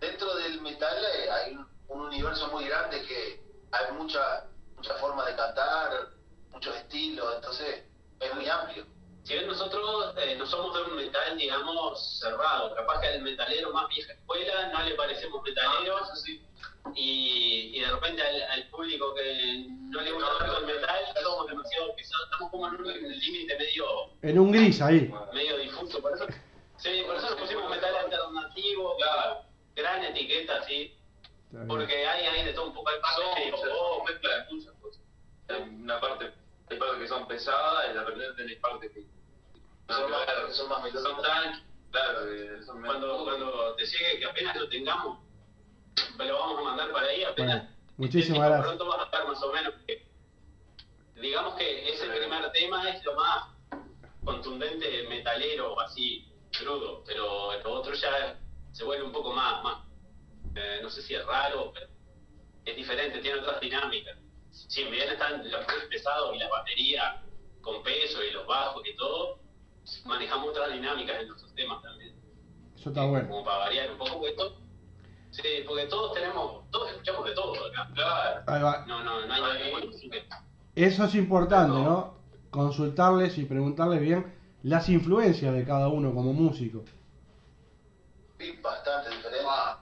Dentro 0.00 0.34
del 0.36 0.60
metal 0.62 0.96
eh, 0.96 1.30
hay 1.30 1.54
un, 1.54 1.70
universo 2.00 2.48
muy 2.50 2.64
grande 2.64 3.02
que 3.02 3.42
hay 3.72 3.92
mucha 3.94 4.46
mucha 4.76 4.94
forma 4.94 5.26
de 5.26 5.36
cantar, 5.36 6.08
muchos 6.50 6.74
estilos, 6.76 7.34
entonces 7.36 7.84
es 8.20 8.34
muy 8.34 8.48
amplio. 8.48 8.86
Si 9.24 9.34
bien 9.34 9.46
nosotros 9.46 10.14
eh, 10.18 10.34
no 10.36 10.46
somos 10.46 10.74
de 10.74 10.82
un 10.82 10.96
metal, 10.96 11.36
digamos, 11.38 12.18
cerrado, 12.18 12.74
capaz 12.74 13.00
que 13.00 13.08
al 13.08 13.22
metalero 13.22 13.72
más 13.72 13.88
vieja 13.88 14.12
escuela 14.12 14.68
no 14.72 14.82
le 14.82 14.94
parecemos 14.94 15.42
metaleros, 15.42 16.24
y, 16.94 17.70
y 17.74 17.80
de 17.80 17.90
repente 17.90 18.22
al, 18.22 18.68
público 18.68 19.14
que 19.14 19.66
no 19.68 20.00
le 20.00 20.12
gusta 20.12 20.38
tanto 20.38 20.58
el 20.58 20.66
metal, 20.66 21.04
somos 21.22 21.46
demasiado 21.46 21.94
pesados, 21.94 22.24
estamos 22.24 22.50
como 22.50 22.68
en 22.68 22.74
un 22.74 23.18
límite 23.18 23.56
medio... 23.56 23.86
En 24.22 24.38
un 24.38 24.50
gris 24.50 24.82
ahí. 24.82 25.12
Medio 25.32 25.58
difuso, 25.58 26.00
por 26.00 26.12
eso, 26.12 26.26
sí, 26.78 27.02
por 27.06 27.16
eso 27.16 27.30
nos 27.30 27.40
pusimos 27.40 27.70
metal 27.70 27.94
alternativo, 27.94 28.96
claro, 28.96 29.42
gran 29.76 30.04
etiqueta, 30.04 30.64
sí, 30.64 30.96
porque 31.68 32.06
hay, 32.06 32.26
hay 32.26 32.44
de 32.46 32.52
todo 32.54 32.66
un 32.68 32.74
poco, 32.74 32.90
hay 32.90 33.00
paso, 33.00 33.22
que 37.02 37.08
son 37.08 37.26
pesadas 37.26 37.90
y 37.90 37.94
de 37.94 38.04
repente 38.04 38.34
tenés 38.36 38.58
partes 38.60 38.92
que 38.92 39.04
son, 39.88 40.10
más, 40.10 40.20
son 40.52 40.68
más 40.68 40.92
Son 40.92 41.22
claro, 41.90 42.20
son 42.64 42.82
cuando, 42.82 43.24
cuando 43.24 43.74
te 43.74 43.84
llegue 43.84 44.20
que 44.20 44.24
apenas 44.24 44.56
lo 44.56 44.68
tengamos, 44.68 45.18
lo 46.18 46.38
vamos 46.38 46.58
a 46.58 46.62
mandar 46.62 46.92
para 46.92 47.08
ahí 47.08 47.24
apenas. 47.24 47.68
muchísimas 47.96 48.48
gracias. 48.48 48.66
Pronto 48.66 48.86
vas 48.86 49.00
a 49.00 49.04
estar 49.04 49.26
más 49.26 49.42
o 49.42 49.52
menos. 49.52 49.74
digamos 51.20 51.54
que 51.56 51.90
ese 51.90 52.06
primer 52.06 52.50
tema 52.52 52.88
es 52.88 53.04
lo 53.04 53.14
más 53.14 53.48
contundente, 54.24 55.06
metalero, 55.08 55.78
así, 55.80 56.32
crudo, 56.56 57.02
pero 57.04 57.60
lo 57.62 57.72
otro 57.72 57.92
ya 57.94 58.38
se 58.70 58.84
vuelve 58.84 59.04
un 59.04 59.12
poco 59.12 59.32
más, 59.32 59.62
más 59.62 59.78
eh, 60.54 60.80
no 60.82 60.88
sé 60.88 61.02
si 61.02 61.14
es 61.14 61.26
raro, 61.26 61.72
pero 61.74 61.88
es 62.64 62.76
diferente, 62.76 63.18
tiene 63.18 63.40
otras 63.40 63.60
dinámicas. 63.60 64.21
Si 64.52 64.84
bien 64.84 65.08
están 65.08 65.50
los 65.50 65.64
pesados 65.90 66.36
y 66.36 66.38
la 66.38 66.48
batería 66.48 67.22
con 67.60 67.82
peso 67.82 68.22
y 68.22 68.30
los 68.30 68.46
bajos 68.46 68.82
y 68.86 68.94
todo, 68.96 69.38
manejamos 70.04 70.50
otras 70.50 70.72
dinámicas 70.72 71.20
en 71.20 71.28
nuestros 71.28 71.54
temas 71.54 71.82
también. 71.82 72.14
Eso 72.76 72.90
está 72.90 73.04
bueno. 73.04 73.28
Como 73.28 73.44
para 73.44 73.58
variar 73.58 73.90
un 73.90 73.98
poco, 73.98 74.26
esto 74.26 74.62
Sí, 75.32 75.42
porque 75.66 75.86
todos 75.86 76.12
tenemos, 76.12 76.70
todos 76.70 76.90
escuchamos 76.90 77.24
de 77.24 77.34
todo 77.34 77.54
acá. 77.66 77.88
Claro. 78.44 78.86
No, 78.86 79.02
no, 79.02 79.26
no 79.26 79.32
hay 79.32 79.40
nada 79.40 79.54
Eso 80.74 81.04
es 81.04 81.14
importante, 81.14 81.78
¿no? 81.78 82.18
Consultarles 82.50 83.38
y 83.38 83.46
preguntarles 83.46 84.00
bien 84.02 84.34
las 84.62 84.90
influencias 84.90 85.54
de 85.54 85.64
cada 85.64 85.88
uno 85.88 86.12
como 86.12 86.34
músico. 86.34 86.84
Bastante 88.62 89.08
diferente. 89.08 89.46
Ah, 89.48 89.81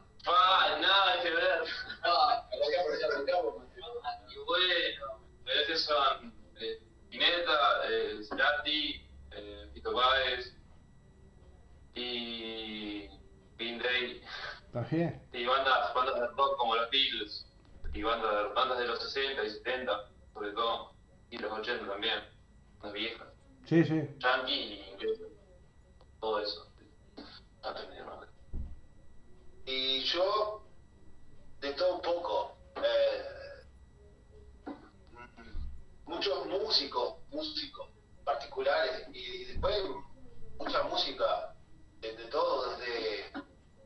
a 5.88 6.14
veces 6.14 6.28
son 6.28 6.32
eh, 6.60 6.82
Pineta, 7.08 7.88
eh, 7.88 8.20
Cerati, 8.28 9.06
eh, 9.32 9.70
Fito 9.72 9.92
Páez 9.92 10.54
y 11.94 13.08
Green 13.56 13.78
Day. 13.78 14.22
Y 15.32 15.46
bandas, 15.46 15.94
bandas 15.94 16.14
de 16.20 16.26
rock 16.28 16.56
como 16.58 16.76
los 16.76 16.88
Beatles, 16.90 17.46
y 17.92 18.02
bandas, 18.02 18.54
bandas 18.54 18.78
de 18.78 18.86
los 18.86 19.02
60 19.02 19.42
y 19.44 19.50
70, 19.50 20.10
sobre 20.32 20.52
todo, 20.52 20.92
y 21.30 21.38
los 21.38 21.50
80 21.50 21.88
también, 21.88 22.20
las 22.80 22.92
viejas. 22.92 23.26
Sí, 23.66 23.84
sí. 23.84 24.08
Yankee 24.18 24.52
y 24.52 24.92
inglés, 24.92 25.18
todo 26.20 26.38
eso. 26.38 26.68
Y 29.66 30.04
yo, 30.04 30.62
de 31.60 31.72
todo 31.72 31.96
un 31.96 32.02
poco, 32.02 32.56
eh, 32.76 33.39
muchos 36.10 36.46
músicos, 36.46 37.14
músicos 37.30 37.88
particulares, 38.24 39.08
y 39.14 39.44
después 39.44 39.76
mucha 40.58 40.82
música 40.82 41.54
de, 42.00 42.16
de 42.16 42.24
todo, 42.24 42.76
desde 42.76 43.32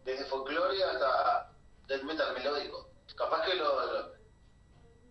desde 0.05 0.25
folclore 0.27 0.83
hasta 0.85 1.51
death 1.87 2.03
metal 2.03 2.35
melódico. 2.35 2.91
Capaz 3.17 3.45
que 3.47 3.55
lo, 3.55 4.13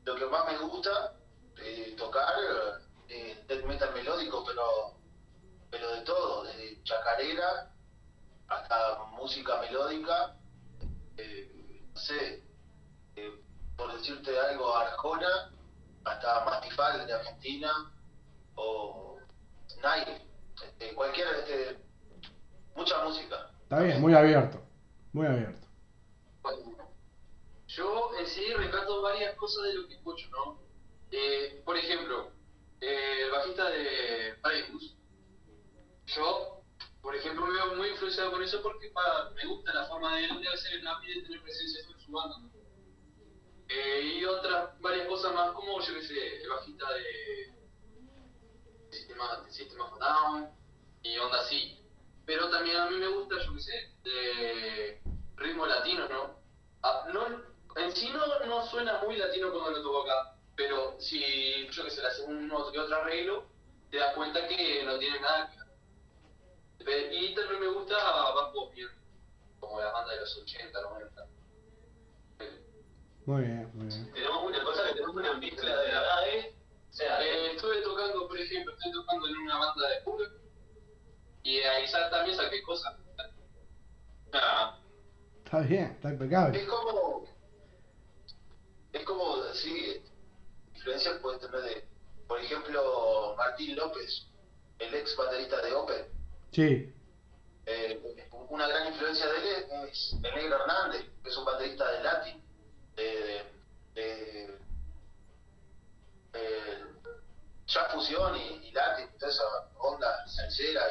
lo, 0.05 0.15
que 0.15 0.25
más 0.27 0.45
me 0.51 0.57
gusta 0.57 1.15
eh, 1.57 1.95
tocar 1.97 2.33
es 3.07 3.15
eh, 3.15 3.43
death 3.47 3.65
metal 3.65 3.93
melódico, 3.93 4.43
pero, 4.45 4.97
pero 5.71 5.91
de 5.91 6.01
todo, 6.01 6.43
desde 6.43 6.83
chacarera 6.83 7.71
hasta 8.47 9.03
música 9.17 9.59
melódica, 9.61 10.35
eh, 11.17 11.85
no 11.93 11.99
sé, 11.99 12.43
por 13.75 13.97
decirte 13.97 14.37
algo, 14.39 14.75
Arjona, 14.75 15.51
hasta 16.05 16.45
Mastifal 16.45 17.05
de 17.05 17.13
Argentina, 17.13 17.91
o 18.55 19.17
Nike, 19.77 20.21
este, 20.63 20.93
cualquiera, 20.93 21.31
este, 21.39 21.79
mucha 22.75 23.03
música. 23.03 23.51
Está 23.63 23.79
bien, 23.79 24.01
muy 24.01 24.13
abierto. 24.13 24.61
Muy 25.13 25.27
abierto. 25.27 25.67
Yo 27.67 28.11
en 28.19 28.27
sí 28.27 28.53
rescato 28.53 29.01
varias 29.01 29.35
cosas 29.35 29.63
de 29.63 29.73
lo 29.73 29.87
que 29.87 29.95
escucho, 29.95 30.29
¿no? 30.29 30.59
Eh, 31.11 31.61
por 31.65 31.77
ejemplo, 31.77 32.31
eh, 32.81 33.23
el 33.23 33.31
bajista 33.31 33.69
de 33.69 34.35
Paribus, 34.41 34.95
yo, 36.05 36.61
por 37.01 37.15
ejemplo, 37.15 37.45
me 37.47 37.53
veo 37.53 37.75
muy 37.75 37.89
influenciado 37.89 38.31
con 38.31 38.43
eso 38.43 38.61
porque 38.61 38.91
me 39.35 39.45
gusta 39.47 39.73
la 39.73 39.85
forma 39.85 40.15
de 40.15 40.25
él 40.25 40.41
de 40.41 40.49
hacer 40.49 40.73
el 40.73 40.83
napi 40.83 41.07
de 41.07 41.21
tener 41.23 41.41
presencia 41.41 41.81
en 41.81 41.99
su 41.99 42.11
banda. 42.11 42.35
Eh, 43.69 44.01
y 44.19 44.25
otras 44.25 44.79
varias 44.81 45.07
cosas 45.07 45.33
más 45.33 45.51
como, 45.53 45.79
yo 45.81 45.93
qué 45.93 46.01
sé, 46.03 46.41
el 46.41 46.49
bajista 46.49 46.85
de 46.93 47.53
Sistema, 48.91 49.45
Sistema 49.49 49.85
of 49.85 49.99
Down 49.99 50.49
y 51.01 51.17
onda 51.17 51.39
así. 51.39 51.79
Pero 52.25 52.49
también 52.49 52.77
a 52.77 52.89
mí 52.89 52.97
me 52.97 53.07
gusta, 53.07 53.35
yo 53.43 53.53
qué 53.53 53.59
sé, 53.61 53.91
de 54.03 55.01
ritmo 55.37 55.65
latino, 55.65 56.07
¿no? 56.07 56.39
Ah, 56.83 57.07
no 57.13 57.53
en 57.75 57.91
sí 57.95 58.09
no, 58.09 58.45
no, 58.45 58.65
suena 58.67 59.01
muy 59.03 59.17
latino 59.17 59.51
cuando 59.51 59.71
lo 59.71 59.81
toco 59.81 60.03
acá, 60.03 60.35
pero 60.55 60.95
si 60.99 61.67
yo 61.69 61.83
que 61.83 61.89
sé, 61.89 62.01
le 62.01 62.07
haces 62.07 62.25
uno 62.27 62.71
que 62.71 62.79
otro 62.79 62.95
arreglo, 62.97 63.45
te 63.89 63.97
das 63.97 64.13
cuenta 64.15 64.47
que 64.47 64.83
no 64.83 64.97
tiene 64.99 65.19
nada 65.19 65.49
que. 65.49 65.63
Y 67.11 67.33
también 67.33 67.61
me 67.61 67.67
gusta 67.69 67.95
Bajo 67.95 68.69
bien, 68.71 68.89
como 69.59 69.79
la 69.79 69.91
banda 69.91 70.13
de 70.13 70.19
los 70.19 70.37
80, 70.37 70.81
90. 70.81 71.27
Muy 73.25 73.43
bien, 73.43 73.71
muy 73.73 73.87
bien. 73.87 74.11
Tenemos 74.13 74.43
una 74.43 74.63
cosa 74.63 74.83
que 74.87 74.93
tenemos 74.95 75.15
una 75.15 75.33
mezcla 75.33 75.77
de 75.77 75.89
edades. 75.89 76.55
O 76.89 76.93
sea, 76.93 77.23
eh, 77.23 77.51
estuve 77.55 77.81
tocando, 77.81 78.27
por 78.27 78.37
ejemplo, 78.37 78.73
estoy 78.73 78.91
tocando 78.91 79.27
en 79.27 79.37
una 79.37 79.57
banda 79.57 79.89
de 79.89 80.01
punk 80.01 80.21
y 81.43 81.57
ahí 81.59 81.85
también 82.11 82.37
saqué 82.37 82.61
cosas. 82.63 82.95
Ah, 84.33 84.79
Está 85.43 85.59
bien, 85.59 85.83
está 85.85 86.09
impecable. 86.09 86.59
Es 86.59 86.67
como. 86.67 87.27
Es 88.91 89.03
como, 89.05 89.43
sí, 89.53 90.03
influencias 90.75 91.19
puedes 91.21 91.41
tener 91.41 91.61
de. 91.61 91.87
Por 92.27 92.39
ejemplo, 92.39 93.35
Martín 93.37 93.75
López, 93.75 94.27
el 94.79 94.93
ex 94.95 95.15
baterista 95.15 95.61
de 95.61 95.73
Opel. 95.73 96.05
Sí. 96.51 96.93
Eh, 97.65 98.29
una 98.49 98.67
gran 98.67 98.87
influencia 98.87 99.25
de 99.27 99.37
él 99.37 99.65
es 99.89 100.13
el 100.13 100.35
Negro 100.35 100.57
Hernández, 100.61 101.05
que 101.23 101.29
es 101.29 101.37
un 101.37 101.45
baterista 101.45 101.91
de 101.91 102.03
Latin, 102.03 102.42
de, 102.95 103.43
de, 103.95 104.59
de, 106.33 106.83
ya 107.67 107.85
fusión 107.93 108.35
y, 108.35 108.67
y 108.67 108.71
toda 108.71 109.31
esa 109.31 109.43
onda 109.79 110.27
sincera 110.27 110.81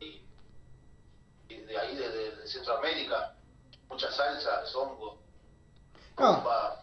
y, 0.00 0.26
y, 1.48 1.56
de 1.60 1.78
ahí, 1.78 1.96
de, 1.96 2.36
de 2.36 2.46
Centroamérica 2.46 3.34
mucha 3.88 4.10
salsa, 4.10 4.66
zongo. 4.66 5.18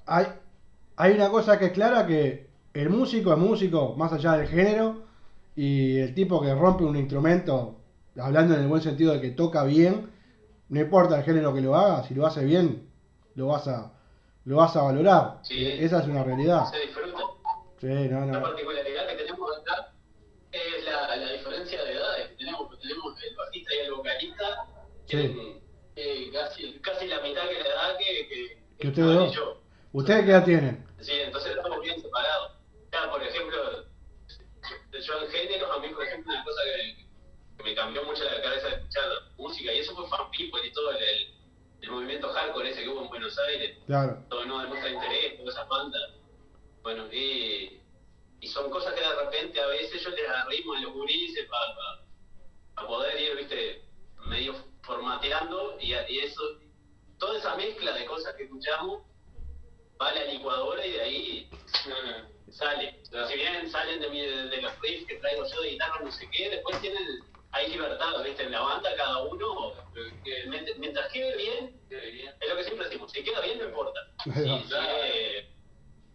hay, 0.05 0.27
hay 0.95 1.13
una 1.13 1.29
cosa 1.29 1.60
que 1.60 1.65
es 1.65 1.71
clara 1.71 2.05
que 2.07 2.49
el 2.73 2.89
músico 2.89 3.34
es 3.34 3.38
músico 3.38 3.95
más 3.95 4.13
allá 4.13 4.34
del 4.34 4.47
género 4.47 5.03
y 5.55 5.97
el 5.97 6.13
tipo 6.13 6.41
que 6.41 6.53
rompe 6.55 6.84
un 6.84 6.95
instrumento, 6.95 7.81
hablando 8.17 8.55
en 8.55 8.62
el 8.62 8.67
buen 8.67 8.81
sentido 8.81 9.13
de 9.13 9.21
que 9.21 9.31
toca 9.31 9.63
bien, 9.63 10.10
no 10.69 10.79
importa 10.79 11.17
el 11.17 11.23
género 11.23 11.53
que 11.53 11.62
lo 11.62 11.75
haga, 11.75 12.07
si 12.07 12.13
lo 12.13 12.25
hace 12.25 12.45
bien, 12.45 12.89
lo 13.36 13.47
vas 13.47 13.67
a, 13.67 13.91
lo 14.45 14.58
vas 14.58 14.75
a 14.75 14.84
valorar. 14.84 15.41
E, 15.49 15.86
esa 15.86 15.99
es 15.99 16.08
una 16.08 16.23
realidad. 16.23 16.65
Se 16.71 16.80
disfruta. 16.80 17.19
Sí, 17.80 17.88
no, 17.88 18.25
no. 18.25 18.34
La 18.34 18.41
particularidad 18.41 19.08
que 19.08 19.15
tenemos 19.15 19.58
acá 19.58 19.93
es 20.51 20.86
la, 20.86 21.15
la 21.15 21.32
diferencia 21.32 21.84
de 21.84 21.93
edades. 21.93 22.38
Tenemos, 22.38 22.80
tenemos 22.80 23.23
el 23.23 23.36
bajista 23.36 23.75
y 23.75 23.77
el 23.80 23.93
vocalista. 23.93 24.65
Sí 25.06 25.62
casi, 26.32 26.80
casi 26.80 27.08
la 27.08 27.19
mitad 27.21 27.47
que 27.47 27.63
le 27.63 27.69
da 27.69 27.97
que, 27.97 28.27
que, 28.27 28.58
que 28.80 28.88
ustedes 28.88 29.08
dos. 29.08 29.36
Yo. 29.36 29.62
¿Ustedes 29.93 30.25
qué 30.25 30.32
edad 30.32 30.45
tienen? 30.45 30.86
Sí, 30.99 31.13
entonces 31.13 31.56
estamos 31.56 31.82
bien 31.82 32.01
separados. 32.01 32.54
Ya, 32.91 33.10
por 33.10 33.23
ejemplo, 33.23 33.86
yo 34.91 35.21
en 35.23 35.32
género, 35.32 35.71
a 35.71 35.80
mí, 35.80 35.89
por 35.89 36.04
ejemplo, 36.06 36.34
una 36.34 36.43
cosa 36.43 36.62
que, 36.63 37.08
que, 37.58 37.63
me 37.63 37.75
cambió 37.75 38.04
mucho 38.04 38.23
la 38.23 38.41
cabeza 38.41 38.67
de 38.67 38.75
escuchar 38.75 39.04
música, 39.38 39.73
y 39.73 39.80
eso 39.80 39.95
fue 39.95 40.08
Fan 40.10 40.32
People 40.32 40.65
y 40.65 40.71
todo 40.71 40.91
el, 40.91 41.04
el, 41.04 41.34
movimiento 41.89 42.30
hardcore 42.30 42.70
ese 42.70 42.84
que 42.84 42.89
hubo 42.89 43.04
en 43.04 43.10
Buenos 43.10 43.38
Aires. 43.39 43.78
Claro. 43.86 44.24
Todo 44.30 44.46
no 44.46 44.62
demuestra 44.62 44.91
interés, 44.91 45.38
todas 45.38 45.56
esas 45.56 45.67
bandas. 45.67 46.02
Bueno, 46.84 47.12
y, 47.12 47.80
y 48.39 48.48
son 48.48 48.70
cosas 48.70 48.94
que 48.94 49.02
de 49.02 49.15
repente 49.15 49.62
a 49.62 49.67
veces 49.67 50.04
yo 50.04 50.10
les 50.10 50.30
arrimo 50.30 50.74
a 50.74 50.82
los 50.82 50.94
gurises 50.94 51.48
para 52.76 52.88
poder 52.88 53.20
ir, 53.20 53.36
viste, 53.36 53.86
medio 54.26 54.56
formateando 54.84 55.78
y, 55.80 55.94
y, 55.94 56.20
eso, 56.20 56.41
toda 57.17 57.38
esa 57.38 57.56
mezcla 57.56 57.94
de 57.94 58.06
cosas 58.06 58.36
que 58.36 58.44
escuchamos 58.44 59.04
va 60.02 60.10
a 60.10 60.15
la 60.15 60.26
licuadora 60.26 60.86
y 60.86 60.91
de 60.91 61.02
ahí 61.02 61.50
sale. 62.50 63.00
Si 63.04 63.36
bien 63.36 63.70
salen 63.70 64.00
de, 64.02 64.10
de, 64.10 64.62
los 64.62 64.80
riffs 64.80 65.06
que 65.08 65.15
traigo 65.15 65.46
yo 65.46 65.62
de 65.62 65.70
guitarra, 65.72 66.02
no 66.04 66.12
sé 66.12 66.30
qué, 66.32 66.50
después 66.50 66.82
tienen, 66.82 67.06
hay 67.53 67.69
libertad, 67.69 68.23
¿viste? 68.23 68.43
En 68.43 68.51
la 68.51 68.61
banda 68.61 68.89
cada 68.95 69.23
uno, 69.23 69.73
mientras 70.77 71.11
quede 71.11 71.35
bien, 71.37 71.81
es 71.89 72.49
lo 72.49 72.55
que 72.55 72.63
siempre 72.63 72.85
decimos, 72.87 73.11
si 73.11 73.23
queda 73.23 73.41
bien 73.41 73.59
no 73.59 73.65
importa. 73.65 73.99
Si, 74.23 74.31
si 74.31 74.75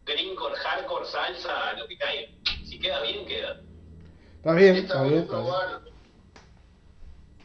greencore, 0.04 0.56
hardcore, 0.56 1.06
salsa, 1.06 1.72
lo 1.74 1.86
que 1.86 1.98
caiga. 1.98 2.32
Si 2.64 2.78
queda 2.78 3.02
bien, 3.02 3.26
queda. 3.26 3.60
Está 4.36 4.52
bien, 4.52 4.76
está, 4.76 5.02
bien. 5.02 5.18
Está, 5.18 5.28
probar, 5.32 5.82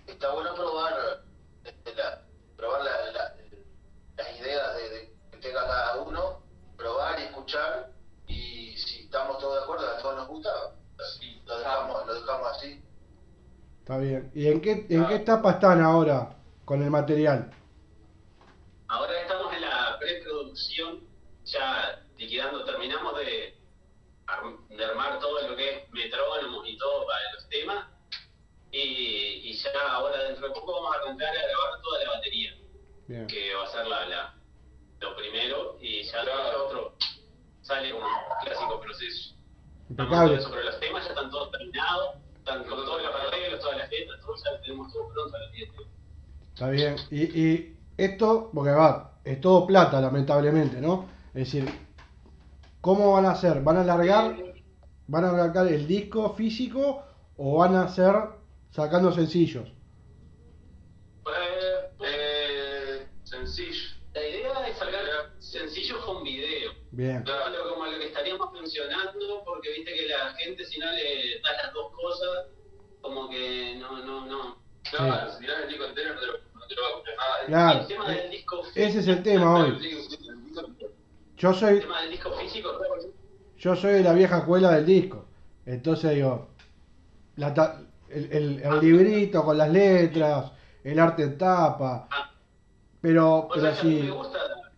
está 0.06 0.34
bueno 0.34 0.56
probar, 0.56 1.24
este, 1.66 1.96
la, 1.96 2.22
probar 2.56 2.84
la, 2.84 3.12
la, 3.12 3.36
las 4.18 4.40
ideas 4.40 4.76
de, 4.78 5.12
que 5.32 5.38
tenga 5.38 5.66
cada 5.66 6.02
uno, 6.02 6.44
probar 6.78 7.20
y 7.20 7.24
escuchar 7.24 7.92
y 8.28 8.78
si 8.78 9.06
estamos 9.06 9.40
todos 9.40 9.56
de 9.56 9.64
acuerdo, 9.64 9.90
a 9.90 9.98
todos 9.98 10.16
nos 10.16 10.28
gusta, 10.28 10.50
lo 11.46 11.58
dejamos, 11.58 12.06
lo 12.06 12.14
dejamos 12.14 12.48
así. 12.56 12.82
Está 13.82 13.98
bien. 13.98 14.32
¿Y 14.36 14.48
en 14.48 14.62
qué, 14.62 14.86
en 14.90 15.08
qué 15.08 15.16
etapa 15.16 15.54
están 15.54 15.82
ahora 15.82 16.38
con 16.66 16.84
el 16.84 16.92
material? 16.92 17.52
Ahora 18.88 19.22
estamos 19.22 19.52
en 19.56 19.62
la 19.62 19.98
preproducción, 20.00 21.00
ya 21.46 22.04
liquidando, 22.16 22.64
terminamos 22.64 23.18
de, 23.18 23.58
de 24.70 24.86
armar 24.86 25.20
todo 25.20 25.48
lo 25.48 25.56
que 25.56 25.78
es 25.78 25.90
metrónomos 25.92 26.68
y 26.68 26.78
todo 26.78 27.08
para 27.08 27.34
los 27.34 27.50
temas. 27.50 27.88
Y, 28.72 28.78
y, 29.50 29.54
ya 29.54 29.72
ahora 29.90 30.26
dentro 30.26 30.48
de 30.48 30.54
poco 30.54 30.74
vamos 30.74 30.96
a 30.96 31.00
arrancar 31.02 31.30
a 31.30 31.32
grabar 31.34 31.82
toda 31.82 32.04
la 32.04 32.10
batería, 32.12 32.56
que 33.28 33.56
va 33.56 33.64
a 33.64 33.72
ser 33.72 33.88
la, 33.88 34.06
la, 34.06 34.36
lo 35.00 35.16
primero, 35.18 35.78
y 35.82 36.04
ya 36.04 36.24
lo 36.24 36.66
otro 36.68 36.96
sale 37.62 37.92
un 37.92 38.04
clásico 38.44 38.80
proceso. 38.80 39.36
Impecable. 39.90 40.40
Sobre 40.40 40.64
los 40.64 40.80
temas 40.80 41.04
ya 41.04 41.10
están 41.10 41.32
todos 41.32 41.52
terminados, 41.52 42.16
con 42.46 42.64
todos 42.64 43.02
los 43.02 43.16
arreglos, 43.16 43.60
todas 43.60 43.78
las 43.78 43.90
letras, 43.92 44.20
todo 44.22 44.36
ya 44.36 44.62
tenemos 44.62 44.92
todo 44.94 45.08
pronto 45.10 45.38
a 45.38 45.52
dientes. 45.52 45.88
Está 46.54 46.70
bien. 46.70 46.96
Y, 47.10 47.22
y 47.40 47.78
esto, 47.98 48.50
porque 48.54 48.72
va, 48.72 49.20
es 49.24 49.40
todo 49.42 49.68
plata, 49.68 50.02
lamentablemente, 50.02 50.82
¿no? 50.82 51.08
Es 51.34 51.52
decir, 51.52 51.70
¿cómo 52.82 53.14
van 53.14 53.26
a 53.26 53.32
hacer? 53.32 53.62
¿Van 53.62 53.78
a 53.78 53.82
alargar, 53.82 54.36
van 55.08 55.26
a 55.26 55.30
alargar 55.30 55.68
el 55.68 55.88
disco 55.88 56.34
físico 56.34 57.04
o 57.38 57.58
van 57.58 57.76
a 57.76 57.84
hacer 57.84 58.16
sacando 58.72 59.12
sencillos? 59.12 59.68
Eh, 61.28 61.92
eh, 62.04 63.08
sencillo. 63.24 63.96
La 64.14 64.28
idea 64.28 64.68
es 64.68 64.78
sacar 64.78 65.02
sencillos 65.40 66.04
con 66.06 66.24
video. 66.24 66.72
Bien. 66.92 67.24
Claro, 67.24 67.71
estaríamos 68.32 68.60
funcionando, 68.60 69.44
porque 69.46 69.72
viste 69.74 69.94
que 69.94 70.08
la 70.08 70.34
gente 70.34 70.66
si 70.66 70.80
no 70.80 70.92
le 70.92 71.42
das 71.44 71.64
las 71.64 71.74
dos 71.74 71.92
cosas, 71.92 72.48
como 73.02 73.30
que 73.30 73.78
no, 73.80 74.04
no, 74.06 74.26
no. 74.26 74.58
Claro, 74.90 75.32
si 75.32 75.42
miras 75.42 75.62
el 75.64 75.70
disco 75.70 75.86
entero 75.86 76.16
no 76.16 76.20
te 76.20 76.28
lo, 76.28 76.34
no 76.34 76.68
te 76.68 76.76
lo 76.76 76.82
va 76.82 76.88
a 76.88 76.92
escuchar 76.92 77.16
nada. 77.18 77.46
Claro. 77.46 77.80
El 77.82 77.88
tema 77.88 78.10
del 78.10 78.32
disco 78.32 78.62
Ese 78.76 79.00
es 79.00 79.08
el 79.08 79.24
tema 79.24 79.56
hoy. 79.56 80.08
Yo 81.38 81.54
soy. 81.54 81.76
El 81.76 81.82
tema 81.82 82.02
del 82.02 82.12
disco 82.12 82.32
físico, 82.34 82.70
yo 83.58 83.76
soy 83.76 83.94
de 83.94 84.04
la 84.04 84.14
vieja 84.14 84.40
escuela 84.40 84.72
del 84.72 84.86
disco. 84.86 85.26
Entonces 85.66 86.16
digo, 86.16 86.50
la 87.36 87.86
el, 88.10 88.32
el, 88.32 88.62
el, 88.62 88.80
librito 88.80 89.44
con 89.44 89.58
las 89.58 89.70
letras, 89.70 90.52
el 90.84 91.00
arte 91.00 91.24
en 91.24 91.38
tapa. 91.38 92.08
Ah. 92.12 92.32
Pero, 93.00 93.48
pero 93.54 93.76
si. 93.76 94.10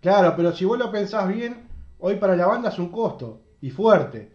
Claro, 0.02 0.34
pero 0.36 0.52
si 0.54 0.66
vos 0.66 0.78
lo 0.78 0.92
pensás 0.92 1.28
bien, 1.30 1.70
hoy 2.00 2.18
para 2.18 2.36
la 2.36 2.46
banda 2.46 2.70
es 2.70 2.78
un 2.78 2.90
costo 2.90 3.43
y 3.64 3.72
fuerte. 3.72 4.30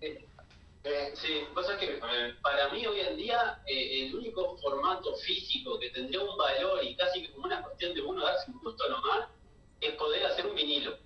Eh, 0.00 1.12
sí, 1.14 1.40
pasa 1.56 1.76
que 1.76 2.00
para 2.40 2.68
mí 2.68 2.86
hoy 2.86 3.00
en 3.00 3.16
día 3.16 3.60
eh, 3.66 4.06
el 4.06 4.14
único 4.14 4.56
formato 4.58 5.12
físico 5.16 5.76
que 5.80 5.90
tendría 5.90 6.20
un 6.20 6.38
valor 6.38 6.84
y 6.84 6.94
casi 6.94 7.22
que 7.22 7.32
como 7.32 7.46
una 7.46 7.60
cuestión 7.62 7.94
de 7.94 8.02
uno 8.02 8.24
darse 8.24 8.52
un 8.52 8.60
gusto 8.60 8.88
nomás 8.88 9.28
es 9.80 9.94
poder 9.94 10.24
hacer 10.26 10.46
un 10.46 10.54
vinilo. 10.54 10.96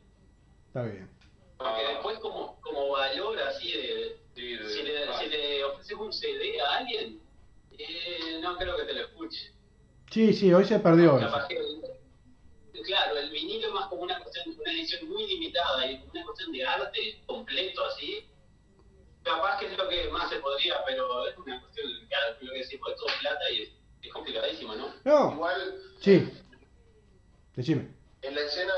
Está 0.66 0.82
bien. 0.82 1.08
Porque 1.56 1.86
después 1.88 2.18
como, 2.18 2.60
como 2.60 2.90
valor 2.90 3.40
así 3.40 3.72
de, 3.72 4.18
si, 4.34 4.56
le, 4.56 4.68
si, 5.14 5.26
le, 5.30 5.64
ofreces 5.64 5.96
un 5.96 6.12
CD 6.12 6.60
a 6.60 6.76
alguien, 6.76 7.18
eh, 7.78 8.40
no 8.42 8.58
creo 8.58 8.76
que 8.76 8.84
te 8.84 8.92
lo 8.92 9.00
escuche. 9.00 9.52
Sí, 10.10 10.34
sí, 10.34 10.52
hoy 10.52 10.66
se 10.66 10.80
perdió 10.80 11.16
eso 11.18 11.34
claro, 12.82 13.16
el 13.16 13.30
vinilo 13.30 13.68
es 13.68 13.74
más 13.74 13.86
como 13.88 14.02
una 14.02 14.18
cuestión, 14.20 14.54
una 14.58 14.72
edición 14.72 15.08
muy 15.08 15.26
limitada 15.26 15.86
y 15.86 16.02
una 16.12 16.24
cuestión 16.24 16.52
de 16.52 16.64
arte 16.64 17.22
completo 17.26 17.84
así. 17.84 18.28
Capaz 19.22 19.58
que 19.58 19.66
es 19.66 19.76
lo 19.76 19.88
que 19.88 20.08
más 20.10 20.28
se 20.30 20.36
podría, 20.36 20.82
pero 20.86 21.26
es 21.28 21.36
una 21.36 21.60
cuestión, 21.60 21.86
claro, 22.08 22.36
lo 22.40 22.52
que 22.52 22.58
decimos, 22.58 22.90
es 22.90 22.96
todo 22.96 23.08
plata 23.20 23.50
y 23.50 23.62
es, 23.62 24.12
complicadísimo, 24.12 24.74
¿no? 24.74 24.94
No. 25.04 25.32
Igual. 25.34 25.82
Sí. 26.00 26.32
Decime. 27.54 27.94
En 28.22 28.34
la 28.34 28.40
escena, 28.40 28.74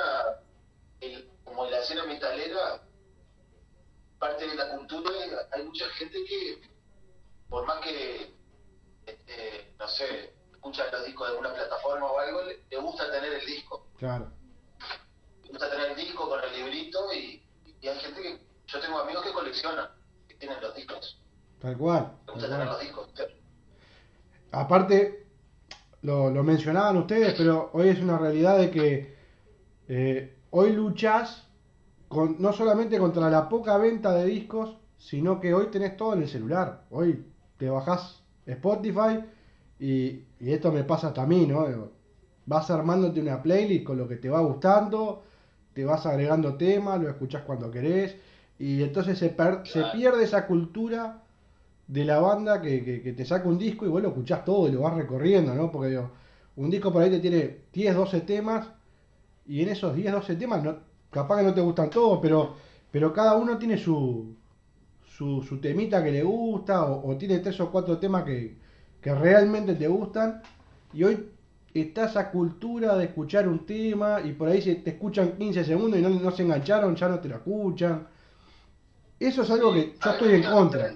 como 1.45 1.67
en 1.67 1.71
la 1.71 1.79
escena 1.79 2.05
metalera, 2.05 2.83
parte 4.19 4.47
de 4.47 4.55
la 4.55 4.77
cultura, 4.77 5.11
hay 5.53 5.63
mucha 5.63 5.89
gente 5.91 6.25
que, 6.25 6.63
por 7.49 7.65
más 7.67 7.81
que, 7.81 8.35
este, 9.07 9.73
no 9.79 9.87
sé, 9.87 10.35
escucha 10.61 10.85
los 10.92 11.07
discos 11.07 11.27
de 11.27 11.33
alguna 11.33 11.55
plataforma 11.55 12.07
o 12.07 12.18
algo, 12.18 12.42
le, 12.42 12.77
gusta 12.77 13.11
tener 13.11 13.33
el 13.33 13.46
disco. 13.46 13.87
Claro. 13.99 14.31
Le 15.44 15.49
gusta 15.49 15.70
tener 15.70 15.90
el 15.90 15.96
disco 15.96 16.29
con 16.29 16.38
el 16.44 16.53
librito 16.53 17.12
y, 17.14 17.42
y 17.81 17.88
hay 17.88 17.99
gente 17.99 18.20
que, 18.20 18.38
yo 18.66 18.81
tengo 18.81 18.99
amigos 18.99 19.25
que 19.25 19.33
coleccionan, 19.33 19.88
que 20.29 20.35
tienen 20.35 20.61
los 20.61 20.75
discos. 20.75 21.18
Tal 21.61 21.79
cual. 21.79 22.12
Le 22.27 22.33
gusta 22.33 22.49
tener 22.49 22.66
los 22.66 22.81
discos. 22.81 23.09
Aparte, 24.53 25.27
lo, 26.03 26.31
lo, 26.31 26.42
mencionaban 26.44 26.99
ustedes, 26.99 27.35
pero 27.38 27.70
hoy 27.73 27.88
es 27.88 28.01
una 28.01 28.18
realidad 28.18 28.59
de 28.59 28.70
que 28.70 29.16
eh, 29.88 30.38
hoy 30.51 30.73
luchas 30.73 31.46
con, 32.09 32.37
no 32.40 32.53
solamente 32.53 32.99
contra 32.99 33.31
la 33.31 33.49
poca 33.49 33.79
venta 33.79 34.12
de 34.12 34.27
discos, 34.27 34.77
sino 34.99 35.40
que 35.40 35.55
hoy 35.55 35.68
tenés 35.68 35.96
todo 35.96 36.12
en 36.12 36.23
el 36.23 36.29
celular. 36.29 36.85
Hoy 36.90 37.25
te 37.57 37.70
bajás 37.70 38.23
Spotify 38.44 39.25
y, 39.79 40.25
esto 40.40 40.72
me 40.72 40.85
pasa 40.85 41.09
hasta 41.09 41.22
a 41.22 41.26
mí, 41.26 41.46
¿no? 41.46 41.66
Vas 42.46 42.70
armándote 42.70 43.20
una 43.20 43.42
playlist 43.42 43.85
con 43.85 43.98
lo 43.98 44.09
que 44.09 44.16
te 44.16 44.31
va 44.31 44.40
gustando, 44.40 45.22
te 45.74 45.85
vas 45.85 46.07
agregando 46.07 46.55
temas, 46.55 47.00
lo 47.00 47.09
escuchas 47.09 47.42
cuando 47.42 47.70
querés, 47.70 48.16
y 48.59 48.83
entonces 48.83 49.18
se, 49.18 49.37
se 49.64 49.85
pierde 49.92 50.24
esa 50.24 50.46
cultura 50.46 51.22
de 51.87 52.05
la 52.05 52.20
banda 52.20 52.62
que, 52.62 53.03
que, 53.03 53.12
te 53.12 53.24
saca 53.24 53.48
un 53.48 53.59
disco 53.59 53.85
y 53.85 53.88
vos 53.88 54.03
lo 54.03 54.09
escuchás 54.09 54.44
todo 54.44 54.68
y 54.68 54.72
lo 54.72 54.81
vas 54.81 54.94
recorriendo, 54.94 55.55
¿no? 55.55 55.70
Porque 55.70 55.90
digo, 55.90 56.11
un 56.57 56.70
disco 56.70 56.92
por 56.92 57.03
ahí 57.03 57.11
te 57.11 57.20
tiene 57.20 57.59
10, 57.72 57.94
12 57.94 58.20
temas, 58.22 58.68
y 59.46 59.62
en 59.62 59.68
esos 59.68 59.94
10, 59.94 60.12
12 60.12 60.37
temas, 60.37 60.62
no, 60.64 60.76
capaz 61.11 61.38
que 61.38 61.44
no 61.44 61.55
te 61.55 61.61
gustan 61.61 61.90
todos, 61.90 62.18
pero, 62.22 62.55
pero 62.90 63.12
cada 63.12 63.37
uno 63.37 63.59
tiene 63.59 63.76
su, 63.76 64.35
su, 65.05 65.42
su 65.42 65.61
temita 65.61 66.03
que 66.03 66.12
le 66.12 66.22
gusta, 66.22 66.85
o, 66.85 67.11
o 67.11 67.16
tiene 67.16 67.40
tres 67.40 67.61
o 67.61 67.70
cuatro 67.70 67.98
temas 67.98 68.24
que, 68.24 68.57
que 69.01 69.15
realmente 69.15 69.75
te 69.75 69.89
gustan 69.89 70.43
y 70.93 71.05
hoy 71.05 71.31
está 71.73 72.07
esa 72.07 72.31
cultura 72.31 72.97
de 72.97 73.05
escuchar 73.05 73.49
un 73.49 73.65
tema 73.65 74.21
y 74.21 74.33
por 74.33 74.49
ahí 74.49 74.61
se 74.61 74.77
te 74.77 74.91
escuchan 74.91 75.37
15 75.39 75.65
segundos 75.65 75.99
y 75.99 76.03
no, 76.03 76.31
se 76.31 76.43
engancharon, 76.43 76.97
ya 76.97 77.09
no 77.09 77.21
te 77.21 77.29
lo 77.29 77.37
escuchan. 77.37 78.07
Eso 79.19 79.43
es 79.43 79.51
algo 79.51 79.73
que 79.73 79.95
yo 80.03 80.11
estoy 80.11 80.35
en 80.35 80.43
contra. 80.43 80.95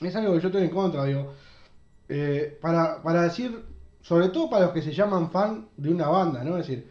Es 0.00 0.16
algo 0.16 0.34
que 0.34 0.40
yo 0.40 0.48
estoy 0.48 0.62
en 0.64 0.70
contra, 0.70 1.04
digo. 1.04 1.32
Eh, 2.08 2.58
para, 2.60 3.02
para 3.02 3.22
decir, 3.22 3.64
sobre 4.02 4.28
todo 4.28 4.50
para 4.50 4.66
los 4.66 4.74
que 4.74 4.82
se 4.82 4.92
llaman 4.92 5.30
fan 5.30 5.68
de 5.76 5.90
una 5.90 6.08
banda, 6.08 6.42
¿no? 6.42 6.58
Es 6.58 6.66
decir, 6.66 6.90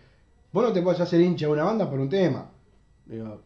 vos 0.52 0.64
no 0.64 0.74
te 0.74 0.82
puedes 0.82 1.02
hacer 1.02 1.22
hincha 1.22 1.48
de 1.48 1.54
una 1.54 1.64
banda 1.64 1.90
por 1.90 2.00
un 2.00 2.10
tema. 2.10 2.50
Digo, 3.06 3.42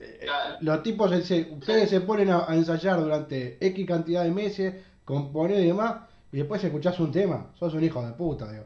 eh, 0.00 0.26
los 0.60 0.82
tipos, 0.82 1.10
ustedes 1.10 1.90
se 1.90 2.00
ponen 2.00 2.30
a 2.30 2.46
ensayar 2.50 3.00
durante 3.00 3.58
X 3.64 3.86
cantidad 3.86 4.24
de 4.24 4.30
meses 4.30 4.74
componer 5.04 5.60
y 5.60 5.66
demás, 5.66 6.08
y 6.32 6.38
después 6.38 6.62
escuchás 6.62 6.98
un 7.00 7.10
tema, 7.10 7.52
sos 7.58 7.74
un 7.74 7.82
hijo 7.84 8.04
de 8.04 8.12
puta, 8.12 8.50
digo. 8.50 8.64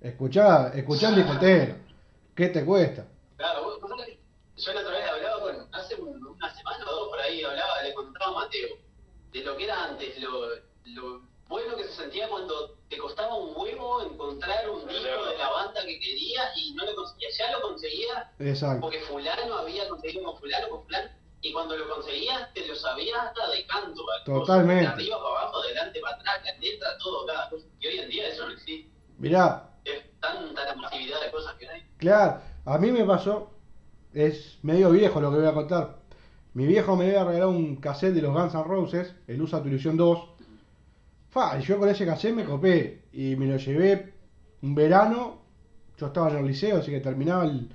Escuchá, 0.00 0.68
escuchá 0.74 1.08
el 1.08 1.16
discotero, 1.16 1.74
¿qué 2.34 2.48
te 2.48 2.64
cuesta? 2.64 3.06
Claro, 3.36 3.78
yo 4.56 4.72
la 4.72 4.80
otra 4.80 4.92
vez 4.92 5.10
hablaba, 5.10 5.40
bueno, 5.40 5.66
hace 5.72 5.94
una 5.96 6.54
semana 6.54 6.84
o 6.90 6.94
dos 6.94 7.08
por 7.08 7.20
ahí 7.20 7.42
hablaba, 7.42 7.82
le 7.82 7.94
contaba 7.94 8.30
a 8.30 8.44
Mateo, 8.44 8.76
de 9.32 9.40
lo 9.44 9.56
que 9.56 9.64
era 9.64 9.84
antes, 9.84 10.18
lo, 10.18 10.48
lo 10.84 11.22
bueno 11.48 11.76
que 11.76 11.84
se 11.84 11.92
sentía 11.92 12.28
cuando 12.28 12.76
te 12.88 12.98
costaba 12.98 13.34
un 13.34 13.52
huevo 13.56 14.02
encontrar 14.02 14.68
un 14.70 14.86
disco 14.86 15.26
de 15.26 15.38
la 15.38 15.50
banda 15.50 15.84
que 15.84 16.00
querías 16.00 16.56
y 16.56 16.72
no 16.74 16.84
lo 16.84 16.94
conseguías, 16.94 17.38
ya 17.38 17.50
lo 17.52 17.60
conseguías 17.62 18.26
Exacto. 18.38 18.80
porque 18.80 19.00
fulano 19.00 19.54
había 19.58 19.88
conseguido 19.88 20.24
con 20.24 20.38
fulano, 20.38 20.68
con 20.70 20.84
fulano, 20.84 21.10
y 21.46 21.52
cuando 21.52 21.76
lo 21.76 21.88
conseguías 21.88 22.52
te 22.54 22.66
lo 22.66 22.74
sabías 22.74 23.18
hasta 23.18 23.50
de 23.50 23.66
canto. 23.66 24.02
Totalmente. 24.24 24.82
de 24.82 24.88
arriba 24.88 25.16
para 25.18 25.40
abajo, 25.40 25.62
de 25.62 25.68
adelante 25.68 26.00
para 26.00 26.16
atrás, 26.16 26.40
la 26.44 26.58
letra, 26.58 26.88
todo, 26.98 27.26
cada 27.26 27.48
cosa. 27.50 27.66
Y 27.80 27.86
hoy 27.86 27.98
en 27.98 28.10
día 28.10 28.28
eso 28.28 28.46
no 28.46 28.52
existe. 28.52 28.90
Mirá. 29.18 29.70
Es 29.84 30.02
tanta 30.20 30.64
la 30.64 30.74
masividad 30.74 31.20
de 31.20 31.30
cosas 31.30 31.54
que 31.54 31.68
hay. 31.68 31.86
Claro, 31.98 32.40
a 32.64 32.78
mí 32.78 32.90
me 32.90 33.04
pasó, 33.04 33.50
es 34.12 34.58
medio 34.62 34.90
viejo 34.90 35.20
lo 35.20 35.30
que 35.30 35.38
voy 35.38 35.46
a 35.46 35.54
contar. 35.54 35.98
Mi 36.54 36.66
viejo 36.66 36.96
me 36.96 37.06
había 37.06 37.24
regalado 37.24 37.50
un 37.50 37.76
cassette 37.76 38.14
de 38.14 38.22
los 38.22 38.32
Guns 38.32 38.54
N' 38.54 38.64
Roses, 38.64 39.14
el 39.28 39.40
Usa 39.40 39.62
tu 39.62 39.68
ilusión 39.68 39.96
2. 39.96 40.18
Fa, 41.30 41.58
y 41.58 41.62
yo 41.62 41.78
con 41.78 41.88
ese 41.88 42.06
cassette 42.06 42.34
me 42.34 42.44
copé 42.44 43.04
y 43.12 43.36
me 43.36 43.46
lo 43.46 43.56
llevé 43.56 44.14
un 44.62 44.74
verano. 44.74 45.42
Yo 45.98 46.06
estaba 46.06 46.30
en 46.30 46.38
el 46.38 46.46
liceo, 46.46 46.78
así 46.78 46.90
que 46.90 47.00
terminaba 47.00 47.44
el, 47.44 47.70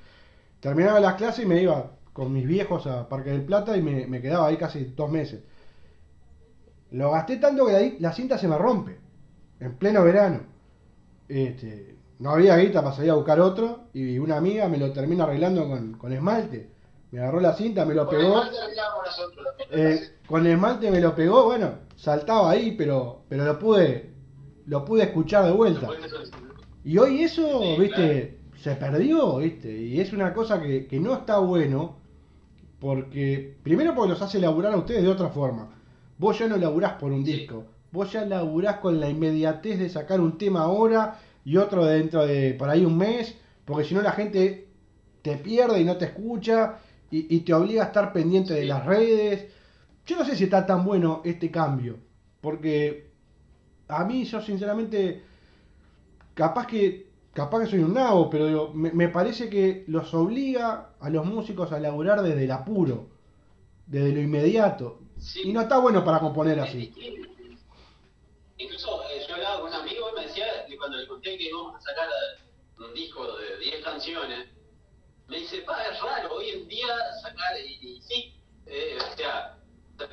terminaba 0.59 0.99
las 0.99 1.15
clases 1.15 1.45
y 1.45 1.47
me 1.47 1.61
iba 1.61 1.91
con 2.13 2.33
mis 2.33 2.45
viejos 2.47 2.87
a 2.87 3.07
Parque 3.09 3.31
del 3.31 3.43
Plata 3.45 3.77
y 3.77 3.81
me, 3.81 4.07
me 4.07 4.21
quedaba 4.21 4.47
ahí 4.47 4.57
casi 4.57 4.85
dos 4.95 5.09
meses. 5.11 5.41
Lo 6.91 7.11
gasté 7.11 7.37
tanto 7.37 7.65
que 7.67 7.75
ahí 7.75 7.97
la 7.99 8.11
cinta 8.11 8.37
se 8.37 8.47
me 8.47 8.57
rompe, 8.57 8.99
en 9.59 9.75
pleno 9.77 10.03
verano. 10.03 10.41
Este, 11.27 11.95
no 12.19 12.31
había 12.31 12.57
guita 12.57 12.81
para 12.83 12.95
salir 12.95 13.11
a 13.11 13.15
buscar 13.15 13.39
otro 13.39 13.85
y 13.93 14.19
una 14.19 14.37
amiga 14.37 14.67
me 14.67 14.77
lo 14.77 14.91
termina 14.91 15.23
arreglando 15.23 15.67
con, 15.69 15.93
con 15.93 16.11
esmalte. 16.11 16.69
Me 17.11 17.19
agarró 17.19 17.39
la 17.41 17.53
cinta, 17.53 17.85
me 17.85 17.93
lo 17.93 18.05
Con 18.05 18.17
pegó. 18.17 18.41
esmalte 18.41 18.57
nosotros. 19.05 19.47
Eh, 19.71 19.99
con 20.27 20.45
esmalte 20.47 20.91
me 20.91 21.01
lo 21.01 21.15
pegó, 21.15 21.45
bueno, 21.45 21.75
saltaba 21.95 22.51
ahí, 22.51 22.73
pero, 22.77 23.23
pero 23.29 23.45
lo 23.45 23.57
pude, 23.59 24.13
lo 24.65 24.83
pude 24.85 25.03
escuchar 25.03 25.45
de 25.45 25.51
vuelta. 25.51 25.87
Y 26.83 26.97
hoy 26.97 27.23
eso, 27.23 27.61
Sí, 27.61 27.75
viste, 27.79 28.39
se 28.55 28.75
perdió, 28.75 29.37
viste, 29.37 29.71
y 29.71 29.99
es 29.99 30.11
una 30.13 30.33
cosa 30.33 30.61
que, 30.61 30.87
que 30.87 30.99
no 30.99 31.13
está 31.13 31.39
bueno, 31.39 32.00
porque, 32.81 33.55
primero 33.63 33.95
porque 33.95 34.09
los 34.09 34.21
hace 34.23 34.39
laburar 34.39 34.73
a 34.73 34.77
ustedes 34.77 35.03
de 35.03 35.09
otra 35.09 35.29
forma. 35.29 35.69
Vos 36.17 36.37
ya 36.39 36.47
no 36.47 36.57
laburás 36.57 36.93
por 36.93 37.11
un 37.13 37.23
Sí. 37.25 37.31
disco, 37.33 37.65
vos 37.91 38.11
ya 38.11 38.25
laburás 38.25 38.77
con 38.77 38.99
la 38.99 39.09
inmediatez 39.09 39.79
de 39.79 39.87
sacar 39.89 40.19
un 40.19 40.37
tema 40.37 40.61
ahora 40.63 41.19
y 41.45 41.57
otro 41.57 41.85
dentro 41.85 42.25
de 42.25 42.55
por 42.55 42.69
ahí 42.69 42.83
un 42.83 42.97
mes, 42.97 43.37
porque 43.65 43.85
si 43.85 43.93
no 43.95 44.01
la 44.01 44.11
gente 44.13 44.67
te 45.21 45.37
pierde 45.37 45.79
y 45.79 45.85
no 45.85 45.97
te 45.97 46.05
escucha 46.05 46.79
y, 47.11 47.33
y 47.35 47.41
te 47.41 47.53
obliga 47.53 47.83
a 47.83 47.87
estar 47.87 48.11
pendiente 48.13 48.53
de 48.55 48.65
las 48.65 48.85
redes. 48.85 49.45
Yo 50.07 50.17
no 50.17 50.25
sé 50.25 50.35
si 50.35 50.45
está 50.45 50.65
tan 50.65 50.83
bueno 50.83 51.21
este 51.23 51.51
cambio, 51.51 51.99
porque 52.41 53.11
a 53.87 54.03
mí 54.05 54.23
yo 54.25 54.41
sinceramente 54.41 55.21
capaz 56.33 56.65
que 56.65 57.10
capaz 57.33 57.61
que 57.61 57.67
soy 57.67 57.79
un 57.79 57.93
nabo, 57.93 58.29
pero 58.29 58.47
digo, 58.47 58.71
me, 58.73 58.91
me 58.91 59.07
parece 59.07 59.49
que 59.49 59.83
los 59.87 60.13
obliga 60.13 60.93
a 60.99 61.09
los 61.09 61.25
músicos 61.25 61.71
a 61.71 61.79
laburar 61.79 62.21
desde 62.21 62.43
el 62.43 62.51
apuro, 62.51 63.09
desde 63.85 64.11
lo 64.11 64.21
inmediato. 64.21 64.99
Sí. 65.17 65.49
Y 65.49 65.53
no 65.53 65.61
está 65.61 65.77
bueno 65.77 66.03
para 66.03 66.19
componer 66.19 66.59
así. 66.59 66.77
distinto. 66.77 67.29
Incluso 68.57 69.03
eh, 69.09 69.25
yo 69.27 69.35
hablaba 69.35 69.61
con 69.61 69.69
un 69.69 69.75
amigo 69.75 70.09
y 70.11 70.19
me 70.19 70.27
decía, 70.27 70.65
que 70.67 70.77
cuando 70.77 70.97
le 70.97 71.07
conté 71.07 71.37
que 71.37 71.45
íbamos 71.45 71.75
a 71.75 71.81
sacar 71.81 72.07
eh, 72.07 72.83
un 72.83 72.93
disco 72.93 73.37
de 73.37 73.57
10 73.57 73.83
canciones, 73.83 74.49
me 75.27 75.37
dice, 75.37 75.61
pa, 75.61 75.83
es 75.83 75.99
raro 76.01 76.35
hoy 76.35 76.49
en 76.49 76.67
día 76.67 76.87
sacar, 77.23 77.59
y, 77.59 77.73
y 77.81 78.01
sí, 78.01 78.33
eh, 78.67 78.97
o 78.99 79.17
sea, 79.17 79.57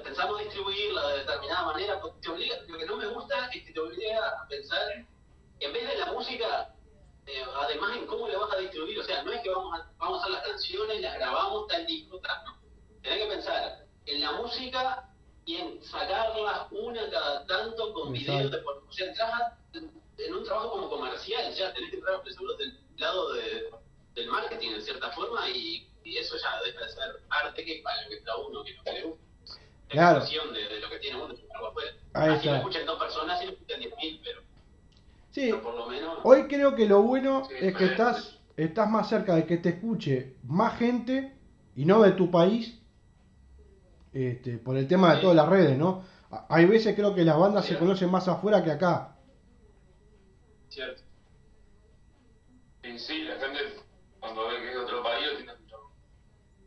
pensamos 0.03 0.39
distribuirla 0.41 1.09
de 1.09 1.19
determinada 1.19 1.67
manera, 1.67 2.01
porque 2.01 2.21
te 2.21 2.29
obliga, 2.31 2.57
lo 2.69 2.79
que 2.79 2.87
no 2.87 2.97
me 2.97 3.07
gusta 3.09 3.51
es 3.53 3.65
que 3.65 3.73
te 3.73 3.81
obliga 3.81 4.29
a 4.29 4.49
pensar, 4.49 5.07
en 5.61 5.73
vez 5.73 5.89
de 5.89 5.97
la 5.97 6.13
música, 6.13 6.75
eh, 7.29 7.45
además 7.57 7.97
en 7.97 8.07
cómo 8.07 8.27
la 8.29 8.39
vas 8.39 8.53
a 8.55 8.59
distribuir, 8.59 8.99
o 8.99 9.05
sea, 9.05 9.23
no 9.23 9.33
es 9.33 9.41
que 9.43 9.51
vamos 9.51 9.79
a, 9.79 9.91
vamos 9.99 10.19
a 10.19 10.23
hacer 10.23 10.33
las 10.33 10.47
canciones, 10.47 11.01
las 11.01 11.15
grabamos, 11.17 11.67
tal 11.69 11.87
disco, 11.87 12.19
tal, 12.21 12.45
no. 12.45 12.59
Tenés 13.03 13.23
que 13.23 13.31
pensar 13.35 13.87
en 14.07 14.21
la 14.21 14.33
música 14.33 15.05
y 15.45 15.57
en 15.57 15.83
sacarlas 15.85 16.67
una 16.71 17.09
cada 17.11 17.47
tanto 17.47 17.93
con 17.95 18.13
videos 18.13 18.51
de 18.51 18.59
o 18.59 18.93
sea, 18.93 19.07
entras 19.07 19.33
a- 19.33 19.59
en 20.19 20.35
un 20.35 20.45
trabajo 20.45 20.71
como 20.71 20.89
comercial, 20.91 21.55
ya 21.55 21.73
tenés 21.75 21.91
que 21.91 21.97
entrar 21.97 22.21
seguro 22.29 22.55
del 22.57 22.77
lado 22.97 23.33
de, 23.35 23.71
del 24.15 24.27
marketing 24.29 24.71
en 24.73 24.83
cierta 24.83 25.11
forma 25.13 25.49
y, 25.49 25.89
y 26.05 26.17
eso 26.17 26.37
ya 26.37 26.61
deja 26.65 26.81
de 26.85 26.89
ser 26.89 27.23
arte 27.31 27.65
que 27.65 27.81
para 27.85 28.03
lo 28.03 28.09
que 28.09 28.17
está 28.17 28.37
uno 28.37 28.65
que 28.65 28.75
no 28.75 28.83
que 28.83 28.93
le 28.93 29.03
gusta. 29.05 29.25
Claro. 29.89 30.21
de, 30.53 30.69
de 30.69 30.81
lo 30.81 30.91
que 30.91 30.99
tiene 30.99 31.23
uno, 31.23 31.35
Así 32.15 32.49
lo 32.49 32.57
escuchan 32.57 32.85
dos 32.87 32.99
personas 32.99 33.41
y 33.43 33.47
lo 33.47 33.53
escuchan 33.53 33.81
diez 33.81 33.95
mil, 33.97 34.21
pero, 34.25 34.43
Sí, 35.31 35.47
pero 35.51 35.63
por 35.63 35.75
lo 35.75 35.87
menos... 35.89 36.19
hoy 36.25 36.45
creo 36.49 36.75
que 36.75 36.87
lo 36.87 37.03
bueno 37.03 37.45
Sí, 37.49 37.55
es 37.61 37.75
que 37.77 37.87
sí. 37.87 37.91
estás, 37.93 38.39
estás 38.57 38.91
más 38.91 39.09
cerca 39.09 39.35
de 39.35 39.47
que 39.47 39.59
te 39.59 39.71
escuche 39.71 40.37
más 40.45 40.79
gente 40.79 41.37
y 41.77 41.85
no 41.85 42.03
de 42.03 42.13
tu 42.13 42.31
país, 42.31 42.81
este, 44.13 44.59
por 44.59 44.77
el 44.77 44.89
tema 44.89 45.15
de 45.15 45.21
todas 45.21 45.37
las 45.37 45.49
redes, 45.49 45.79
¿no? 45.79 46.03
Hay 46.49 46.67
veces 46.67 46.95
creo 46.95 47.15
que 47.15 47.25
las 47.25 47.39
bandas 47.39 47.65
se 47.67 47.79
conocen 47.79 48.11
más 48.11 48.27
afuera 48.29 48.63
que 48.65 48.71
acá. 48.73 49.17
Cierto. 50.69 51.03
Y 52.83 52.99
sí, 52.99 53.23
la 53.25 53.37
gente 53.39 53.59
cuando 54.21 54.49
ve 54.49 54.57
que 54.61 54.69
es 54.69 54.75
de 54.75 54.81
otro 54.81 55.03
país 55.03 55.27
tiene 55.37 55.53
que 55.53 55.63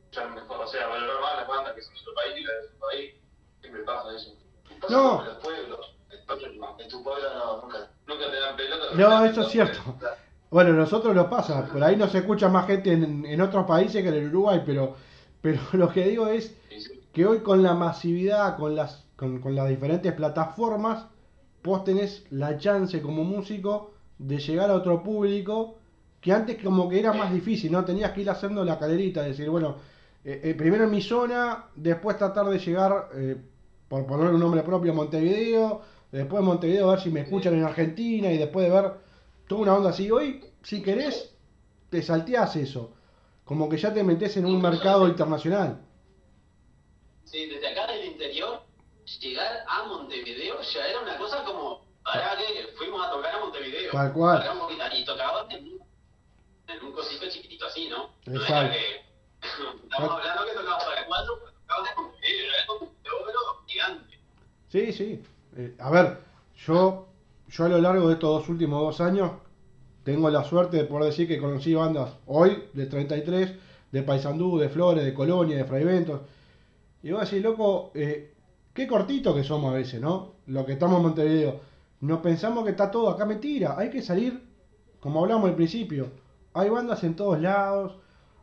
escuchar 0.01 0.31
mejor, 0.33 0.61
o 0.61 0.67
sea, 0.67 0.87
valorar 0.87 1.21
más 1.21 1.35
las 1.37 1.47
bandas 1.47 1.73
que 1.75 1.81
son 1.81 1.93
de 1.93 1.99
otro 2.01 2.13
país 2.15 2.33
y 2.37 2.43
las 2.43 2.61
de 2.61 2.67
su 2.69 2.79
país. 2.79 3.15
Siempre 3.61 3.83
pasa 3.83 4.15
eso. 4.15 4.35
Pasa 4.81 4.93
No. 4.93 5.17
con 5.17 5.25
los 5.25 5.37
pueblos. 5.37 5.95
En 6.11 6.87
tu 6.89 7.03
pueblo 7.03 7.23
no, 7.33 7.61
nunca. 7.61 7.89
Nunca 8.07 8.31
te 8.31 8.39
dan 8.39 8.55
pelota. 8.55 8.85
No, 8.95 9.25
eso 9.25 9.41
es 9.41 9.47
cierto. 9.47 9.79
Bueno, 10.49 10.73
nosotros 10.73 11.15
lo 11.15 11.29
pasa, 11.29 11.65
por 11.65 11.81
ahí 11.81 11.95
no 11.95 12.07
se 12.09 12.19
escucha 12.19 12.49
más 12.49 12.67
gente 12.67 12.91
en, 12.91 13.25
en 13.25 13.39
otros 13.39 13.65
países 13.65 14.03
que 14.03 14.09
en 14.09 14.15
el 14.15 14.27
Uruguay, 14.27 14.61
pero, 14.65 14.95
pero 15.41 15.61
lo 15.73 15.89
que 15.89 16.05
digo 16.05 16.27
es 16.27 16.53
que 17.13 17.25
hoy 17.25 17.39
con 17.39 17.63
la 17.63 17.73
masividad, 17.73 18.57
con 18.57 18.75
las, 18.75 19.05
con, 19.15 19.39
con 19.39 19.55
las 19.55 19.69
diferentes 19.69 20.11
plataformas, 20.13 21.05
vos 21.63 21.83
tenés 21.83 22.25
la 22.31 22.57
chance 22.57 23.01
como 23.01 23.23
músico 23.23 23.93
de 24.17 24.39
llegar 24.39 24.69
a 24.69 24.75
otro 24.75 25.01
público 25.03 25.77
que 26.19 26.31
antes 26.31 26.61
como 26.61 26.87
que 26.87 26.99
era 26.99 27.13
más 27.13 27.33
difícil, 27.33 27.71
¿no? 27.71 27.83
Tenías 27.83 28.11
que 28.11 28.21
ir 28.21 28.29
haciendo 28.29 28.63
la 28.63 28.77
calerita, 28.77 29.23
decir, 29.23 29.49
bueno, 29.49 29.77
eh, 30.23 30.41
eh, 30.43 30.53
primero 30.53 30.83
en 30.83 30.91
mi 30.91 31.01
zona, 31.01 31.65
después 31.75 32.17
tratar 32.17 32.45
de 32.45 32.59
llegar, 32.59 33.09
eh, 33.15 33.37
por 33.87 34.05
poner 34.05 34.27
un 34.33 34.39
nombre 34.39 34.61
propio, 34.61 34.91
a 34.91 34.95
Montevideo, 34.95 35.81
después 36.11 36.41
de 36.41 36.47
Montevideo 36.47 36.89
a 36.89 36.95
ver 36.95 37.01
si 37.03 37.09
me 37.09 37.21
escuchan 37.21 37.53
en 37.55 37.63
Argentina 37.63 38.31
y 38.31 38.37
después 38.37 38.65
de 38.67 38.71
ver 38.81 38.91
toda 39.47 39.61
una 39.61 39.75
onda 39.75 39.89
así. 39.91 40.09
Hoy, 40.11 40.43
si 40.63 40.81
querés, 40.81 41.33
te 41.89 42.01
salteás 42.01 42.55
eso, 42.55 42.93
como 43.45 43.67
que 43.69 43.77
ya 43.77 43.93
te 43.93 44.03
metes 44.03 44.37
en 44.37 44.45
un 44.45 44.61
mercado 44.61 45.07
internacional. 45.07 45.79
Sí, 47.25 47.45
desde 47.47 47.67
acá 47.69 47.87
del 47.91 48.05
interior, 48.05 48.61
llegar 49.19 49.63
a 49.67 49.83
Montevideo 49.83 50.61
ya 50.61 50.87
era 50.87 50.99
una 51.01 51.17
cosa 51.17 51.43
como, 51.43 51.85
para 52.03 52.35
que 52.37 52.67
fuimos 52.77 53.05
a 53.05 53.11
tocar 53.11 53.35
a 53.35 53.39
Montevideo. 53.39 53.91
Tal 53.91 54.13
cual. 54.13 54.43
Y- 54.97 55.05
tocaban 55.05 55.49
en, 55.51 55.65
un- 55.65 55.81
en 56.67 56.85
un 56.85 56.91
cosito 56.93 57.25
chiquitito 57.29 57.65
así, 57.65 57.87
¿no? 57.89 58.11
No 58.25 58.39
Exacto. 58.41 58.73
que- 58.73 59.01
Estamos 59.83 60.11
hablando 60.11 60.45
que 60.45 60.53
tocamos 60.53 60.83
para 60.83 61.05
cuatro, 61.07 61.39
pero 61.39 61.51
tocaban 61.53 61.85
en 61.97 62.03
Montevideo, 62.03 62.45
era 62.53 62.65
como 62.67 62.79
un 62.85 62.95
teógeno 63.03 63.39
gigante. 63.67 64.19
Sí, 64.69 64.93
sí. 64.93 65.23
Eh, 65.55 65.75
a 65.79 65.89
ver, 65.89 66.17
yo, 66.65 67.07
yo 67.49 67.65
a 67.65 67.69
lo 67.69 67.79
largo 67.79 68.07
de 68.07 68.13
estos 68.13 68.29
dos 68.29 68.49
últimos 68.49 68.81
dos 68.81 69.01
años 69.01 69.31
tengo 70.03 70.29
la 70.29 70.43
suerte 70.43 70.77
de 70.77 70.85
poder 70.85 71.05
decir 71.05 71.27
que 71.27 71.39
conocí 71.39 71.73
bandas 71.73 72.13
hoy 72.25 72.63
de 72.73 72.85
33, 72.85 73.53
de 73.91 74.03
Paysandú, 74.03 74.57
de 74.57 74.69
Flores, 74.69 75.03
de 75.03 75.13
Colonia, 75.13 75.57
de 75.57 75.65
Fraiventos. 75.65 76.21
Y 77.03 77.11
vos 77.11 77.21
decís, 77.21 77.43
loco, 77.43 77.91
eh, 77.93 78.33
qué 78.73 78.87
cortito 78.87 79.35
que 79.35 79.43
somos 79.43 79.71
a 79.71 79.77
veces, 79.77 80.01
¿no? 80.01 80.33
Lo 80.47 80.65
que 80.65 80.73
estamos 80.73 80.97
en 80.97 81.03
Montevideo. 81.03 81.59
Nos 82.01 82.19
pensamos 82.21 82.63
que 82.63 82.71
está 82.71 82.89
todo 82.89 83.09
acá 83.09 83.25
mentira. 83.25 83.75
Hay 83.77 83.89
que 83.89 84.01
salir, 84.01 84.41
como 84.99 85.21
hablamos 85.21 85.49
al 85.49 85.55
principio, 85.55 86.09
hay 86.53 86.69
bandas 86.69 87.03
en 87.03 87.15
todos 87.15 87.39
lados, 87.39 87.97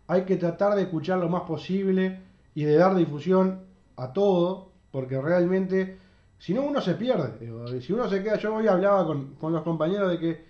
hay 0.07 0.23
que 0.23 0.37
tratar 0.37 0.75
de 0.75 0.83
escuchar 0.83 1.19
lo 1.19 1.29
más 1.29 1.43
posible 1.43 2.21
y 2.55 2.65
de 2.65 2.77
dar 2.77 2.95
difusión 2.95 3.65
a 3.97 4.13
todo, 4.13 4.71
porque 4.91 5.21
realmente, 5.21 5.99
si 6.39 6.55
no, 6.55 6.63
uno 6.63 6.81
se 6.81 6.95
pierde. 6.95 7.81
Si 7.81 7.93
uno 7.93 8.09
se 8.09 8.23
queda, 8.23 8.37
yo 8.37 8.55
hoy 8.55 8.69
hablaba 8.69 9.07
con, 9.07 9.35
con 9.35 9.53
los 9.53 9.63
compañeros 9.63 10.11
de 10.11 10.19
que 10.19 10.45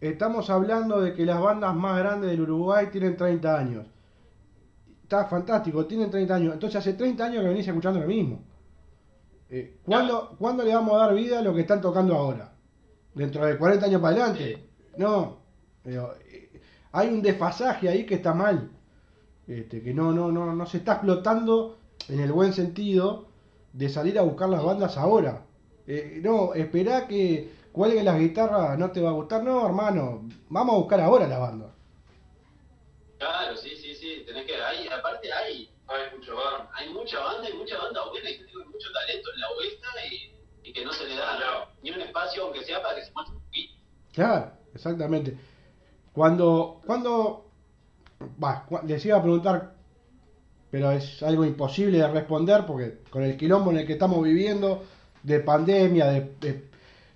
estamos 0.00 0.50
hablando 0.50 1.00
de 1.00 1.14
que 1.14 1.24
las 1.24 1.40
bandas 1.40 1.74
más 1.74 1.98
grandes 1.98 2.30
del 2.30 2.42
Uruguay 2.42 2.88
tienen 2.92 3.16
30 3.16 3.58
años. 3.58 3.86
Está 5.02 5.26
fantástico, 5.26 5.86
tienen 5.86 6.10
30 6.10 6.34
años. 6.34 6.54
Entonces 6.54 6.78
hace 6.78 6.94
30 6.94 7.24
años 7.24 7.42
que 7.42 7.48
venís 7.48 7.66
escuchando 7.66 8.00
lo 8.00 8.06
mismo. 8.06 8.42
Eh, 9.50 9.78
¿cuándo, 9.84 10.36
¿Cuándo 10.38 10.64
le 10.64 10.74
vamos 10.74 10.94
a 10.94 11.06
dar 11.06 11.14
vida 11.14 11.38
a 11.38 11.42
lo 11.42 11.54
que 11.54 11.62
están 11.62 11.80
tocando 11.80 12.14
ahora? 12.14 12.52
¿Dentro 13.14 13.44
de 13.46 13.56
40 13.56 13.86
años 13.86 14.00
para 14.00 14.16
adelante? 14.16 14.68
No. 14.96 15.38
Eh, 15.84 16.60
hay 16.92 17.08
un 17.08 17.22
desfasaje 17.22 17.88
ahí 17.88 18.04
que 18.04 18.16
está 18.16 18.34
mal. 18.34 18.70
Este, 19.46 19.82
que 19.82 19.94
no, 19.94 20.12
no, 20.12 20.32
no, 20.32 20.54
no 20.54 20.66
se 20.66 20.78
está 20.78 20.94
explotando 20.94 21.78
en 22.08 22.20
el 22.20 22.32
buen 22.32 22.52
sentido 22.52 23.28
de 23.74 23.88
salir 23.88 24.18
a 24.18 24.22
buscar 24.22 24.48
las 24.48 24.62
bandas 24.62 24.96
ahora. 24.96 25.44
Eh, 25.86 26.20
no, 26.22 26.54
esperá 26.54 27.06
que 27.08 27.52
cuelguen 27.72 28.04
las 28.04 28.18
guitarras, 28.18 28.78
no 28.78 28.92
te 28.92 29.00
va 29.00 29.10
a 29.10 29.14
gustar. 29.14 29.42
No, 29.42 29.66
hermano, 29.66 30.28
vamos 30.48 30.74
a 30.74 30.78
buscar 30.78 31.00
ahora 31.00 31.26
la 31.26 31.38
banda. 31.38 31.74
Claro, 33.18 33.56
sí, 33.56 33.76
sí, 33.76 33.94
sí, 33.94 34.22
tenés 34.24 34.46
que, 34.46 34.54
hay, 34.54 34.86
aparte 34.86 35.32
hay, 35.32 35.70
hay 35.88 36.16
mucha 36.16 36.34
banda. 36.34 36.70
Hay 36.74 36.88
mucha 36.90 37.18
banda, 37.18 37.48
hay 37.48 37.54
mucha 37.54 37.78
banda 37.78 38.08
buena 38.08 38.30
y 38.30 38.36
tiene 38.36 38.64
mucho 38.64 38.92
talento 38.92 39.28
en 39.34 39.40
la 39.40 39.48
vuelta 39.54 39.88
y, 40.10 40.68
y 40.68 40.72
que 40.72 40.84
no 40.84 40.92
se 40.92 41.06
le 41.06 41.16
da 41.16 41.68
ni 41.82 41.90
un 41.90 42.00
espacio, 42.00 42.44
aunque 42.44 42.64
sea 42.64 42.80
para 42.80 42.94
que 42.94 43.04
se 43.04 43.12
muestre 43.12 43.34
un 43.34 43.42
poquito. 43.42 43.74
Claro, 44.12 44.52
exactamente. 44.72 45.36
Cuando, 46.12 46.80
cuando, 46.86 47.50
bah, 48.38 48.68
les 48.86 49.04
iba 49.04 49.18
a 49.18 49.22
preguntar, 49.22 49.73
pero 50.74 50.90
es 50.90 51.22
algo 51.22 51.44
imposible 51.44 51.98
de 51.98 52.08
responder 52.08 52.66
porque 52.66 52.98
con 53.08 53.22
el 53.22 53.36
quilombo 53.36 53.70
en 53.70 53.76
el 53.76 53.86
que 53.86 53.92
estamos 53.92 54.20
viviendo, 54.24 54.82
de 55.22 55.38
pandemia, 55.38 56.06
de, 56.06 56.64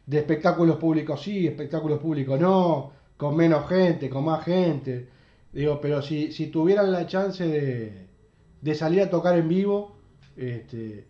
de 0.06 0.18
espectáculos 0.18 0.76
públicos 0.76 1.20
sí, 1.20 1.48
espectáculos 1.48 1.98
públicos 1.98 2.38
no, 2.38 2.92
con 3.16 3.34
menos 3.34 3.68
gente, 3.68 4.08
con 4.08 4.26
más 4.26 4.44
gente. 4.44 5.08
Digo, 5.52 5.80
pero 5.80 6.02
si, 6.02 6.30
si 6.30 6.52
tuvieran 6.52 6.92
la 6.92 7.08
chance 7.08 7.44
de, 7.44 8.06
de 8.60 8.74
salir 8.76 9.02
a 9.02 9.10
tocar 9.10 9.36
en 9.36 9.48
vivo, 9.48 9.96
este, 10.36 11.08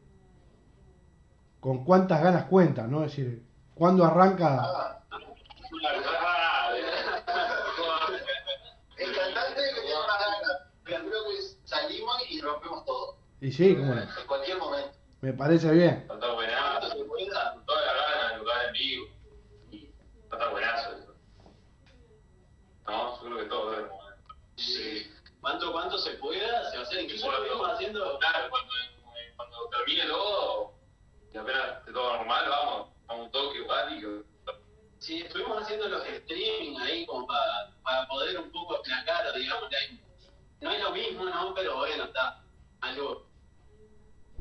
con 1.61 1.85
cuántas 1.85 2.23
ganas 2.23 2.45
cuentan, 2.45 2.91
¿no? 2.91 3.05
Es 3.05 3.11
decir, 3.15 3.43
¿cuándo 3.75 4.07
arranca? 4.07 5.05
El 8.97 9.15
cantante 9.15 9.61
que 9.75 9.81
tiene 9.83 10.01
más 10.07 10.19
ganas, 10.19 10.63
pero 10.83 11.01
creo 11.01 11.25
que 11.29 11.59
salimos 11.69 12.17
y 12.31 12.41
rompemos 12.41 12.85
todo. 12.85 13.17
Y 13.41 13.53
sí, 13.53 13.77
como 13.77 13.93
En 13.93 14.09
cualquier 14.27 14.59
momento. 14.59 14.99
Me 15.21 15.33
parece 15.33 15.71
bien. 15.71 16.07
Está 16.11 16.33
buenazo, 16.33 16.91
se 16.91 17.05
puede 17.05 17.31
dar 17.31 17.65
toda 17.65 17.81
la 17.81 17.93
gana 17.93 18.33
de 18.33 18.39
tocar 18.39 18.67
en 18.67 18.73
vivo. 18.73 19.07
Y 19.71 19.89
está 20.23 20.49
buenazo 20.49 20.91
eso. 20.97 21.15
No, 22.87 23.17
yo 23.17 23.27
creo 23.27 23.39
que 23.39 23.45
todo 23.45 23.75
es 23.75 23.99
Sí. 24.57 25.13
¿Cuánto, 25.41 25.71
cuánto 25.71 25.99
se 25.99 26.11
pueda, 26.15 26.69
se 26.71 26.77
va 26.77 26.83
a 26.83 26.87
hacer. 26.87 27.03
Incluso 27.05 27.31
lo 27.31 27.45
estamos 27.45 27.71
haciendo. 27.71 28.19
Claro, 28.19 28.51
cuando, 28.51 28.73
cuando 29.37 29.69
termine 29.71 30.07
todo, 30.07 30.75
y 31.33 31.39
apenas 31.39 31.79
esté 31.79 31.93
todo 31.93 32.17
normal, 32.17 32.45
vamos 32.49 32.89
a 33.07 33.15
un 33.15 33.31
toque 33.31 33.59
igual 33.59 33.97
y 33.97 34.01
que. 34.01 34.23
Sí, 34.99 35.21
estuvimos 35.21 35.63
haciendo 35.63 35.89
los 35.89 36.05
streaming 36.05 36.77
ahí 36.81 37.07
como 37.07 37.25
para, 37.25 37.71
para 37.85 38.09
poder 38.09 38.37
un 38.37 38.51
poco 38.51 38.79
aplacar, 38.79 39.33
digamos, 39.33 39.71
ahí. 39.73 40.03
no 40.61 40.73
es 40.73 40.83
lo 40.83 40.91
mismo, 40.91 41.25
¿no? 41.25 41.55
Pero 41.55 41.77
bueno, 41.77 42.05
está 42.05 42.43
algo 42.81 43.28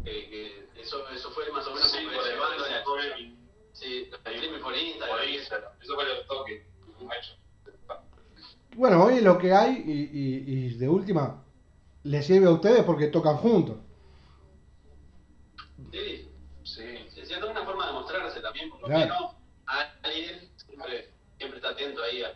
que, 0.10 0.30
que 0.74 0.82
eso, 0.82 1.08
eso 1.10 1.32
fue 1.32 1.50
más 1.52 1.65
o 1.67 1.74
menos 1.74 1.91
Sí, 1.91 1.98
por 2.06 2.13
el 2.26 2.34
llevando 2.34 2.67
la 2.67 2.78
streaming. 2.80 3.36
Sí, 3.74 4.10
streaming 4.12 4.60
por 4.62 4.76
Instagram. 4.76 5.17
Por 5.17 5.28
Instagram. 5.28 5.72
Eso 5.82 5.96
fue 5.96 6.06
los 6.06 6.28
toques. 6.28 6.63
Macho. 7.02 7.34
Bueno, 8.76 9.04
hoy 9.04 9.22
lo 9.22 9.38
que 9.38 9.54
hay 9.54 9.84
y, 9.86 9.91
y, 9.91 10.65
y 10.67 10.74
de 10.78 10.88
última 10.88 11.43
les 12.04 12.26
sirve 12.26 12.48
a 12.48 12.52
ustedes 12.52 12.84
porque 12.84 13.08
tocan 13.08 13.38
juntos. 13.38 13.78
Sí, 15.91 16.30
Sí. 16.63 16.84
sí, 17.13 17.26
sí, 17.26 17.34
es 17.34 17.43
una 17.43 17.63
forma 17.63 17.88
de 17.88 17.93
mostrarse 17.93 18.39
también, 18.41 18.70
por 18.70 18.82
lo 18.82 18.88
Claro. 18.88 19.13
menos 19.13 19.36
alguien 20.04 20.50
siempre, 20.58 21.12
siempre 21.38 21.58
está 21.58 21.70
atento 21.70 22.02
ahí 22.04 22.22
a, 22.24 22.28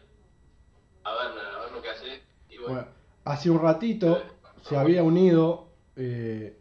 a, 1.04 1.14
ver, 1.30 1.46
a 1.46 1.60
ver 1.64 1.72
lo 1.74 1.82
que 1.82 1.90
hace. 1.90 2.22
Y 2.50 2.58
bueno, 2.58 2.74
Bueno, 2.74 2.88
hace 3.26 3.50
un 3.50 3.62
ratito 3.62 4.24
se 4.64 4.78
había 4.78 5.04
unido 5.04 5.68
eh, 5.96 6.58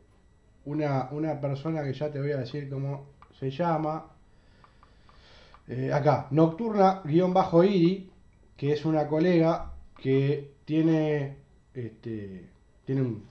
una, 0.70 1.08
una 1.12 1.40
persona 1.40 1.82
que 1.82 1.92
ya 1.92 2.10
te 2.10 2.20
voy 2.20 2.32
a 2.32 2.38
decir 2.38 2.68
cómo 2.70 3.06
se 3.38 3.50
llama. 3.50 4.06
Eh, 5.68 5.92
acá, 5.92 6.26
Nocturna-Iri, 6.30 8.10
que 8.56 8.72
es 8.72 8.84
una 8.84 9.06
colega 9.06 9.72
que 9.96 10.52
tiene, 10.64 11.36
este, 11.74 12.48
tiene 12.84 13.02
un- 13.02 13.24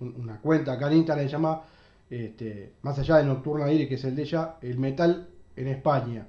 un- 0.00 0.14
una 0.20 0.40
cuenta 0.40 0.72
acá 0.72 0.86
en 0.88 0.98
Instagram 0.98 1.26
se 1.26 1.32
llama, 1.32 1.62
este, 2.10 2.72
más 2.82 2.98
allá 2.98 3.16
de 3.18 3.24
Nocturna 3.24 3.70
Iri, 3.72 3.88
que 3.88 3.96
es 3.96 4.04
el 4.04 4.14
de 4.14 4.22
ella, 4.22 4.54
el 4.62 4.78
metal 4.78 5.28
en 5.56 5.68
España. 5.68 6.26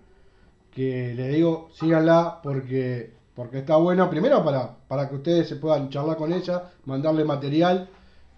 Que 0.72 1.14
le 1.16 1.28
digo, 1.30 1.70
síganla 1.74 2.40
porque, 2.42 3.14
porque 3.36 3.60
está 3.60 3.76
bueno, 3.78 4.10
primero 4.10 4.44
para, 4.44 4.76
para 4.88 5.08
que 5.10 5.16
ustedes 5.16 5.48
se 5.48 5.56
puedan 5.58 5.90
charlar 5.90 6.18
con 6.18 6.34
ella, 6.34 6.72
mandarle 6.86 7.24
material. 7.24 7.90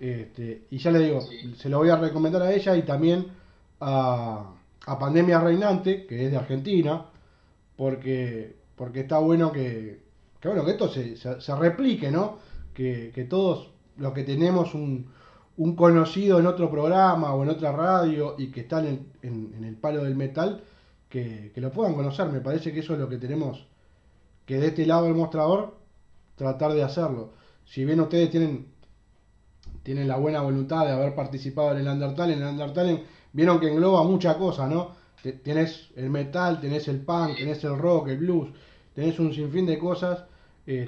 Este, 0.01 0.65
y 0.71 0.79
ya 0.79 0.89
le 0.91 0.99
digo, 0.99 1.21
Sí. 1.21 1.53
se 1.57 1.69
lo 1.69 1.77
voy 1.77 1.89
a 1.89 1.95
recomendar 1.95 2.41
a 2.41 2.51
ella 2.51 2.75
y 2.75 2.81
también 2.83 3.27
a, 3.79 4.51
a 4.87 4.97
Pandemia 4.99 5.39
Reinante, 5.39 6.07
que 6.07 6.25
es 6.25 6.31
de 6.31 6.37
Argentina, 6.37 7.05
porque, 7.77 8.55
porque 8.75 9.01
está 9.01 9.19
bueno 9.19 9.51
que, 9.51 10.01
que, 10.39 10.47
bueno, 10.47 10.65
que 10.65 10.71
esto 10.71 10.89
se, 10.89 11.15
se, 11.17 11.39
se 11.39 11.55
replique, 11.55 12.09
¿no? 12.11 12.39
Que, 12.73 13.11
que 13.13 13.25
todos 13.25 13.69
los 13.97 14.13
que 14.13 14.23
tenemos 14.23 14.73
un, 14.73 15.07
un 15.57 15.75
conocido 15.75 16.39
en 16.39 16.47
otro 16.47 16.71
programa 16.71 17.33
o 17.35 17.43
en 17.43 17.49
otra 17.49 17.71
radio 17.71 18.35
y 18.39 18.47
que 18.51 18.61
están 18.61 18.87
en, 18.87 19.07
en- 19.21 19.53
en 19.55 19.63
el 19.65 19.75
palo 19.75 20.03
del 20.03 20.15
metal, 20.15 20.63
que, 21.09 21.51
que 21.53 21.61
lo 21.61 21.71
puedan 21.71 21.93
conocer. 21.93 22.27
Me 22.31 22.39
parece 22.41 22.73
que 22.73 22.79
eso 22.79 22.93
es 22.93 22.99
lo 22.99 23.07
que 23.09 23.17
tenemos 23.17 23.67
que 24.47 24.57
de 24.57 24.67
este 24.67 24.85
lado 24.87 25.03
del 25.05 25.13
mostrador 25.13 25.75
tratar 26.35 26.73
de 26.73 26.81
hacerlo. 26.83 27.33
Si 27.65 27.85
bien 27.85 27.99
ustedes 28.01 28.31
tienen 28.31 28.67
tienen 29.83 30.07
la 30.07 30.17
buena 30.17 30.41
voluntad 30.41 30.85
de 30.85 30.91
haber 30.91 31.15
participado 31.15 31.71
en 31.71 31.79
el 31.79 31.87
Undertale, 31.87 32.33
en 32.33 32.41
el 32.41 32.47
Undertale 32.49 33.03
vieron 33.33 33.59
que 33.59 33.67
engloba 33.69 34.03
mucha 34.03 34.37
cosa, 34.37 34.67
¿no? 34.67 34.91
Te- 35.23 35.33
Tenés 35.33 35.89
el 35.95 36.09
metal, 36.09 36.59
tenés 36.59 36.87
el 36.87 36.99
punk, 37.01 37.37
tenés 37.37 37.63
el 37.63 37.77
rock, 37.77 38.09
el 38.09 38.17
blues, 38.17 38.49
tenés 38.93 39.19
un 39.19 39.33
sinfín 39.33 39.65
de 39.65 39.77
cosas. 39.79 40.25
este, 40.65 40.85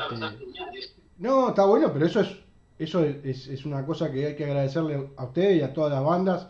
no, 1.20 1.50
está 1.50 1.66
bueno, 1.66 1.92
pero 1.94 2.06
eso 2.06 2.20
es 2.22 2.30
eso 2.80 3.04
es, 3.04 3.18
es- 3.24 3.48
es 3.48 3.66
una 3.66 3.86
cosa 3.86 4.12
que 4.12 4.26
hay 4.28 4.36
que 4.36 4.46
agradecerle 4.46 5.10
a 5.16 5.24
ustedes 5.26 5.58
y 5.58 5.62
a 5.62 5.74
todas 5.74 5.92
las 5.94 6.04
bandas. 6.04 6.48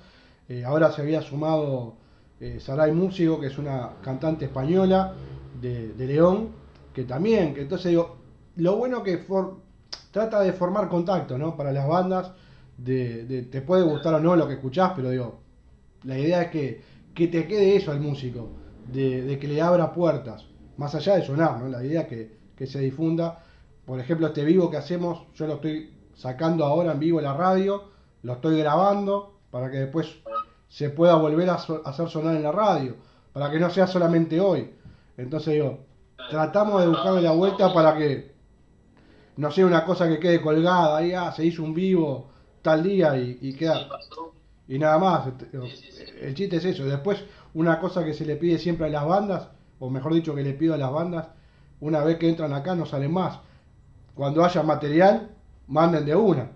Eh, 0.49 0.63
ahora 0.65 0.91
se 0.91 1.01
había 1.01 1.21
sumado 1.21 1.95
eh, 2.39 2.60
Saray 2.60 2.91
Músico, 2.91 3.39
que 3.39 3.47
es 3.47 3.58
una 3.58 3.91
cantante 4.01 4.45
española 4.45 5.13
de, 5.62 5.93
de 5.93 6.08
León, 6.08 6.49
que 6.93 7.03
también, 7.03 7.53
que 7.53 7.62
entonces 7.62 7.89
digo, 7.91 8.17
lo 8.58 8.75
bueno 8.77 9.03
que 9.03 9.17
for- 9.19 9.58
trata 10.13 10.41
de 10.41 10.54
formar 10.54 10.89
contacto, 10.89 11.39
¿no? 11.39 11.58
Para 11.58 11.73
las 11.73 11.88
bandas, 11.88 12.32
de, 12.78 13.47
te 13.52 13.62
puede 13.62 13.82
gustar 13.82 14.13
o 14.13 14.19
no 14.19 14.36
lo 14.36 14.47
que 14.47 14.54
escuchás, 14.54 14.93
pero 14.95 15.10
digo, 15.10 15.39
la 16.04 16.19
idea 16.19 16.43
es 16.43 16.52
que, 16.52 16.82
que 17.15 17.28
te 17.28 17.47
quede 17.47 17.76
eso 17.76 17.91
al 17.91 17.99
músico, 17.99 18.52
de, 18.91 19.39
que 19.41 19.47
le 19.47 19.60
abra 19.60 19.91
puertas, 19.91 20.45
más 20.78 20.93
allá 20.93 21.15
de 21.15 21.26
sonar, 21.26 21.60
¿no? 21.60 21.67
La 21.67 21.84
idea 21.84 22.02
es 22.02 22.08
que, 22.08 22.38
que 22.56 22.67
se 22.67 22.80
difunda. 22.80 23.43
Por 23.88 23.99
ejemplo, 23.99 24.28
este 24.28 24.45
vivo 24.45 24.69
que 24.69 24.78
hacemos, 24.78 25.23
yo 25.34 25.47
lo 25.47 25.56
estoy 25.56 25.91
sacando 26.13 26.63
ahora 26.63 26.91
en 26.91 26.99
vivo 26.99 27.17
en 27.17 27.26
la 27.26 27.34
radio, 27.34 27.86
lo 28.21 28.34
estoy 28.34 28.60
grabando 28.60 29.39
para 29.49 29.71
que 29.71 29.78
después 29.78 30.15
se 30.69 30.91
pueda 30.91 31.15
volver 31.15 31.49
a 31.49 31.56
hacer 31.56 32.08
sonar 32.08 32.36
en 32.36 32.43
la 32.43 32.52
radio, 32.52 32.95
para 33.34 33.49
que 33.49 33.60
no 33.60 33.71
sea 33.71 33.88
solamente 33.88 34.39
hoy. 34.39 34.76
Entonces 35.17 35.56
digo, 35.56 35.80
tratamos 36.30 36.82
de 36.82 36.88
buscarle 36.88 37.21
la 37.21 37.32
vuelta 37.32 37.73
para 37.73 37.97
que 37.97 38.33
no 39.38 39.52
sea 39.52 39.65
una 39.65 39.86
cosa 39.86 40.08
que 40.08 40.19
quede 40.19 40.41
colgada, 40.41 40.98
ahí 40.98 41.13
ah, 41.13 41.32
se 41.32 41.46
hizo 41.46 41.63
un 41.63 41.74
vivo 41.74 42.30
tal 42.62 42.84
día 42.84 43.17
y, 43.17 43.38
y 43.41 43.52
Sí, 43.54 43.58
queda 43.58 43.88
y 44.67 44.80
nada 44.80 44.98
más. 44.98 45.28
Este, 45.28 45.46
Sí, 45.52 45.76
sí, 45.76 45.91
sí. 45.91 46.04
El 46.22 46.34
chiste 46.34 46.56
es 46.58 46.65
eso. 46.65 46.86
Después, 46.86 47.24
una 47.54 47.80
cosa 47.80 48.04
que 48.04 48.13
se 48.13 48.26
le 48.26 48.36
pide 48.38 48.58
siempre 48.58 48.88
a 48.88 48.89
las 48.89 49.06
bandas, 49.06 49.50
o 49.80 49.89
mejor 49.89 50.13
dicho, 50.13 50.34
que 50.34 50.43
le 50.43 50.54
pido 50.54 50.74
a 50.74 50.78
las 50.78 50.91
bandas, 50.91 51.28
una 51.82 52.04
vez 52.04 52.17
que 52.17 52.30
entran 52.30 52.54
acá 52.54 52.76
no 52.76 52.86
salen 52.86 53.12
más. 53.12 53.39
Cuando 54.15 54.43
haya 54.43 54.63
material, 54.63 55.30
manden 55.67 56.06
de 56.06 56.15
una. 56.15 56.52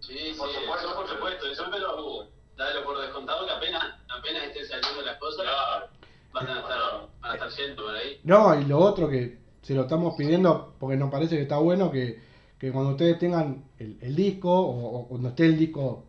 Sí, 0.00 0.12
sí, 0.12 0.34
Por 0.36 0.48
supuesto, 0.50 0.88
eso 0.88 0.94
por 0.96 1.08
supuesto, 1.08 1.46
eso 1.46 1.64
pero 1.72 2.28
dale 2.56 2.80
por 2.84 3.00
descontado 3.00 3.46
que 3.46 3.52
apenas, 3.52 3.94
apenas 4.08 4.44
estén 4.44 4.66
saliendo 4.66 5.02
las 5.02 5.16
cosas, 5.16 5.44
Claro. 5.44 5.86
van 6.32 6.46
a 6.48 6.60
estar, 6.60 7.08
van 7.20 7.30
a 7.30 7.34
estar 7.34 7.50
yendo 7.50 7.84
por 7.84 7.94
ahí. 7.94 8.20
No, 8.24 8.60
y 8.60 8.64
lo 8.66 8.78
otro 8.78 9.08
que 9.08 9.38
se 9.64 9.74
lo 9.74 9.82
estamos 9.82 10.14
pidiendo 10.16 10.74
porque 10.78 10.96
nos 10.96 11.10
parece 11.10 11.36
que 11.36 11.42
está 11.42 11.56
bueno 11.58 11.90
que, 11.90 12.20
que 12.58 12.70
cuando 12.70 12.90
ustedes 12.92 13.18
tengan 13.18 13.64
el, 13.78 13.98
el 14.00 14.14
disco, 14.14 14.50
o, 14.52 15.00
o 15.00 15.08
cuando 15.08 15.30
esté 15.30 15.46
el 15.46 15.58
disco, 15.58 16.04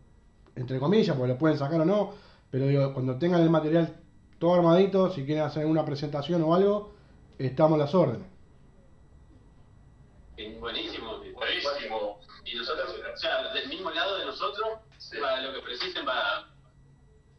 entre 0.56 0.78
comillas, 0.80 1.16
porque 1.18 1.34
lo 1.34 1.40
pueden 1.40 1.58
sacar 1.58 1.82
o 1.82 1.86
no, 1.86 2.14
pero 2.52 2.68
digo, 2.68 2.94
cuando 2.94 3.18
tengan 3.18 3.42
el 3.42 3.50
material 3.50 3.96
todo 4.40 4.56
armadito, 4.56 5.10
si 5.12 5.26
quieren 5.26 5.44
hacer 5.44 5.66
una 5.66 5.84
presentación 5.86 6.44
o 6.44 6.54
algo, 6.54 6.94
estamos 7.40 7.76
a 7.80 7.84
las 7.84 7.96
órdenes. 7.96 8.28
Buenísimo. 10.60 11.20
Buenísimo. 11.34 12.20
Y 12.46 12.56
nosotros, 12.58 12.94
o 13.14 13.18
sea, 13.18 13.54
del 13.54 13.70
mismo 13.70 13.90
lado 13.92 14.18
de 14.18 14.26
nosotros, 14.26 14.68
Sí. 14.98 15.18
para 15.22 15.42
lo 15.42 15.54
que 15.54 15.60
precisen, 15.62 16.04
para 16.06 16.48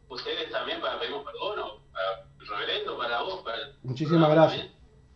ustedes 0.09 0.49
también, 0.51 0.79
para 0.81 0.99
pedimos 0.99 1.23
perdón, 1.25 1.59
o 1.59 1.81
para 1.91 2.27
el 2.39 2.47
reverendo, 2.47 2.97
para 2.97 3.21
vos, 3.21 3.41
para 3.43 3.57
Muchísimas 3.83 4.29
gracias. 4.29 4.67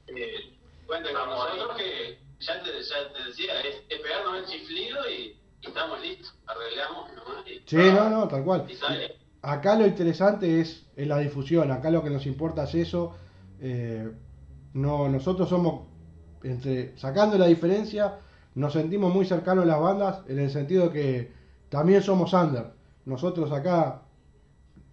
Eh, 0.08 0.58
cuenten 0.92 1.16
con 1.16 1.30
nosotros 1.30 1.78
que 1.78 2.20
ya 2.42 2.62
te, 2.62 2.70
ya 2.84 3.14
te 3.14 3.24
decía, 3.30 3.62
es, 3.62 3.76
es 3.88 4.00
pegarnos 4.02 4.40
el 4.40 4.46
chiflido 4.46 5.00
y, 5.10 5.40
y 5.62 5.68
estamos 5.68 6.02
listos, 6.02 6.36
arreglamos 6.46 7.10
nomás 7.16 7.48
y, 7.48 7.62
Sí, 7.66 7.78
no, 7.78 8.10
no, 8.10 8.28
tal 8.28 8.44
cual. 8.44 8.66
y 8.70 8.76
sale. 8.76 9.16
Acá 9.42 9.76
lo 9.76 9.88
interesante 9.88 10.60
es, 10.60 10.86
es 10.98 11.08
la 11.08 11.20
difusión, 11.20 11.72
acá 11.72 11.90
lo 11.92 12.04
que 12.04 12.10
nos 12.10 12.26
importa 12.26 12.66
es 12.66 12.76
eso. 12.76 13.16
eh, 13.62 14.12
no, 14.74 15.08
nosotros 15.08 15.48
somos, 15.48 15.88
entre 16.44 16.98
sacando 16.98 17.38
la 17.38 17.48
diferencia, 17.48 18.18
nos 18.56 18.74
sentimos 18.74 19.14
muy 19.14 19.26
cercanos 19.26 19.64
a 19.64 19.68
las 19.68 19.80
bandas 19.80 20.22
en 20.28 20.40
el 20.40 20.50
sentido 20.50 20.92
que, 20.92 21.32
también 21.70 22.04
somos 22.04 22.34
under. 22.34 22.74
Nosotros 23.06 23.50
acá 23.54 24.02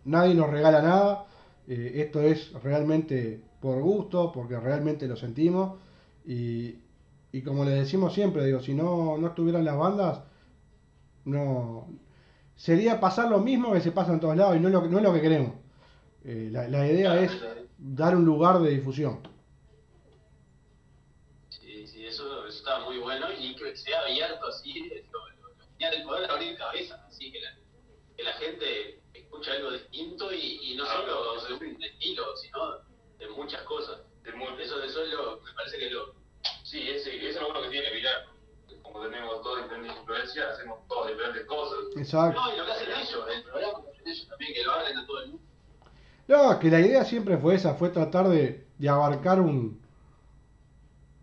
nadie 0.04 0.34
nos 0.36 0.48
regala 0.48 0.80
nada. 0.80 1.26
Eh, 1.66 1.94
esto 1.96 2.20
es 2.22 2.52
realmente 2.62 3.42
por 3.60 3.82
gusto, 3.82 4.30
porque 4.30 4.60
realmente 4.60 5.08
lo 5.08 5.16
sentimos. 5.16 5.80
Y, 6.28 6.76
y 7.32 7.40
como 7.40 7.64
le 7.64 7.70
decimos 7.70 8.12
siempre, 8.12 8.44
digo, 8.44 8.60
si 8.60 8.74
no, 8.74 9.16
no 9.16 9.28
estuvieran 9.28 9.64
las 9.64 9.78
bandas, 9.78 10.20
no 11.24 11.88
sería 12.54 13.00
pasar 13.00 13.30
lo 13.30 13.38
mismo 13.38 13.72
que 13.72 13.80
se 13.80 13.92
pasa 13.92 14.12
en 14.12 14.20
todos 14.20 14.36
lados 14.36 14.56
y 14.56 14.60
no 14.60 14.68
es 14.68 14.74
lo, 14.74 14.82
no 14.82 14.98
es 14.98 15.04
lo 15.04 15.14
que 15.14 15.22
queremos. 15.22 15.54
Eh, 16.24 16.50
la, 16.52 16.68
la, 16.68 16.86
idea 16.86 17.18
es 17.18 17.32
dar 17.78 18.14
un 18.14 18.26
lugar 18.26 18.60
de 18.60 18.68
difusión. 18.68 19.20
Sí, 21.48 21.86
sí, 21.86 22.04
eso, 22.04 22.46
está 22.46 22.80
muy 22.80 22.98
bueno 22.98 23.28
y 23.32 23.56
que 23.56 23.74
sea 23.74 24.00
abierto 24.00 24.48
así, 24.48 24.90
el 25.78 26.02
poder 26.02 26.30
abrir 26.30 26.58
cabeza, 26.58 27.02
así 27.08 27.32
que 27.32 27.40
la, 27.40 27.56
que 28.16 28.22
la 28.22 28.32
gente 28.34 29.00
escucha 29.14 29.52
algo 29.52 29.70
distinto 29.70 30.30
y, 30.30 30.72
y 30.72 30.76
no 30.76 30.84
solo 30.84 31.40
de 31.40 31.54
un 31.54 31.82
estilo, 31.82 32.36
sino 32.36 32.80
de 33.18 33.30
muchas 33.30 33.62
cosas. 33.62 34.00
Eso, 34.60 34.82
eso 34.82 35.04
es 35.04 35.12
lo, 35.12 35.40
me 35.40 35.52
parece 35.54 35.78
que 35.78 35.90
lo... 35.90 36.17
Sí, 36.68 36.82
ese, 36.86 37.16
ese 37.16 37.28
es 37.30 37.40
lo 37.40 37.46
bueno 37.46 37.62
que 37.62 37.70
tiene 37.70 37.88
Pilar 37.88 38.26
como 38.82 39.00
tenemos 39.08 39.42
todas 39.42 39.64
diferentes 39.64 39.96
influencias, 39.96 40.46
hacemos 40.54 40.78
todas 40.86 41.12
diferentes 41.12 41.44
cosas. 41.46 41.78
Exacto. 41.96 42.40
No, 42.40 42.54
y 42.54 42.58
lo 42.58 42.64
que 42.66 42.72
hacen 42.72 42.88
ellos, 42.90 43.24
el 43.34 43.42
programa 43.42 43.78
ellos 44.04 44.28
también, 44.28 44.54
que 44.54 44.64
lo 44.64 44.72
hablen 44.72 44.96
a 44.98 45.06
todo 45.06 45.22
el 45.22 45.28
mundo. 45.28 45.42
No, 46.28 46.58
que 46.58 46.70
la 46.70 46.80
idea 46.80 47.04
siempre 47.04 47.38
fue 47.38 47.54
esa, 47.54 47.74
fue 47.74 47.88
tratar 47.88 48.28
de, 48.28 48.66
de 48.76 48.88
abarcar 48.88 49.40
un 49.40 49.80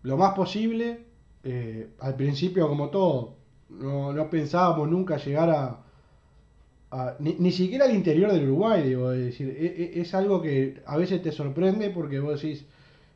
lo 0.02 0.16
más 0.16 0.34
posible. 0.34 1.04
Eh, 1.44 1.90
al 2.00 2.16
principio, 2.16 2.66
como 2.68 2.90
todo, 2.90 3.36
no, 3.68 4.12
no 4.12 4.28
pensábamos 4.28 4.88
nunca 4.88 5.16
llegar 5.16 5.50
a, 5.50 5.84
a 6.90 7.16
ni, 7.20 7.34
ni, 7.34 7.52
siquiera 7.52 7.84
al 7.84 7.94
interior 7.94 8.32
del 8.32 8.44
Uruguay, 8.44 8.82
digo, 8.82 9.12
es 9.12 9.26
decir, 9.26 9.56
es, 9.56 9.96
es, 9.96 10.14
algo 10.14 10.42
que 10.42 10.82
a 10.86 10.96
veces 10.96 11.22
te 11.22 11.30
sorprende 11.30 11.90
porque 11.90 12.18
vos 12.18 12.42
decís, 12.42 12.66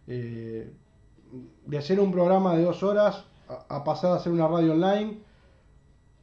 eh, 0.06 0.70
de 1.66 1.78
hacer 1.78 2.00
un 2.00 2.12
programa 2.12 2.56
de 2.56 2.64
dos 2.64 2.82
horas 2.82 3.24
a, 3.68 3.84
pasar 3.84 4.12
a 4.12 4.16
hacer 4.16 4.32
una 4.32 4.48
radio 4.48 4.72
online, 4.72 5.18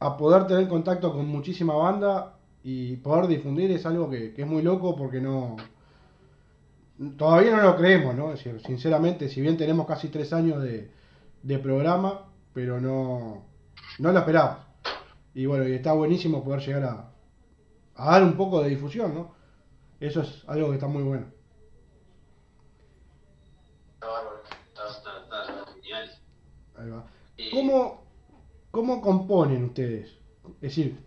a 0.00 0.16
poder 0.16 0.46
tener 0.46 0.68
contacto 0.68 1.12
con 1.12 1.26
muchísima 1.26 1.74
banda 1.74 2.38
y 2.62 2.96
poder 2.96 3.26
difundir 3.26 3.70
es 3.70 3.86
algo 3.86 4.08
que, 4.10 4.34
es 4.36 4.46
muy 4.46 4.62
loco 4.62 4.96
porque 4.96 5.20
no 5.20 5.56
todavía 7.16 7.56
no 7.56 7.62
lo 7.62 7.76
creemos 7.76 8.14
no 8.16 8.32
es 8.32 8.42
decir 8.44 8.60
sinceramente 8.60 9.28
si 9.28 9.40
bien 9.40 9.56
tenemos 9.56 9.86
casi 9.86 10.08
tres 10.08 10.32
años 10.32 10.60
de, 10.62 10.90
de 11.42 11.58
programa 11.58 12.26
pero 12.52 12.80
no 12.80 13.44
no 14.00 14.12
lo 14.12 14.18
esperamos. 14.18 14.58
Y 15.34 15.46
bueno 15.46 15.68
y 15.68 15.74
está 15.74 15.92
buenísimo 15.92 16.42
poder 16.42 16.60
llegar 16.60 16.84
a, 16.84 17.12
a 17.94 18.10
dar 18.12 18.24
un 18.24 18.36
poco 18.36 18.62
de 18.62 18.70
difusión 18.70 19.14
no 19.14 19.34
eso 20.00 20.22
es 20.22 20.44
algo 20.48 20.68
que 20.68 20.74
está 20.74 20.88
muy 20.88 21.02
bueno 21.02 21.37
Ahí 26.78 26.90
va. 26.90 27.04
¿Cómo, 27.52 28.02
¿Cómo 28.70 29.00
componen 29.00 29.64
ustedes? 29.64 30.10
Es 30.60 30.76
decir, 30.76 30.98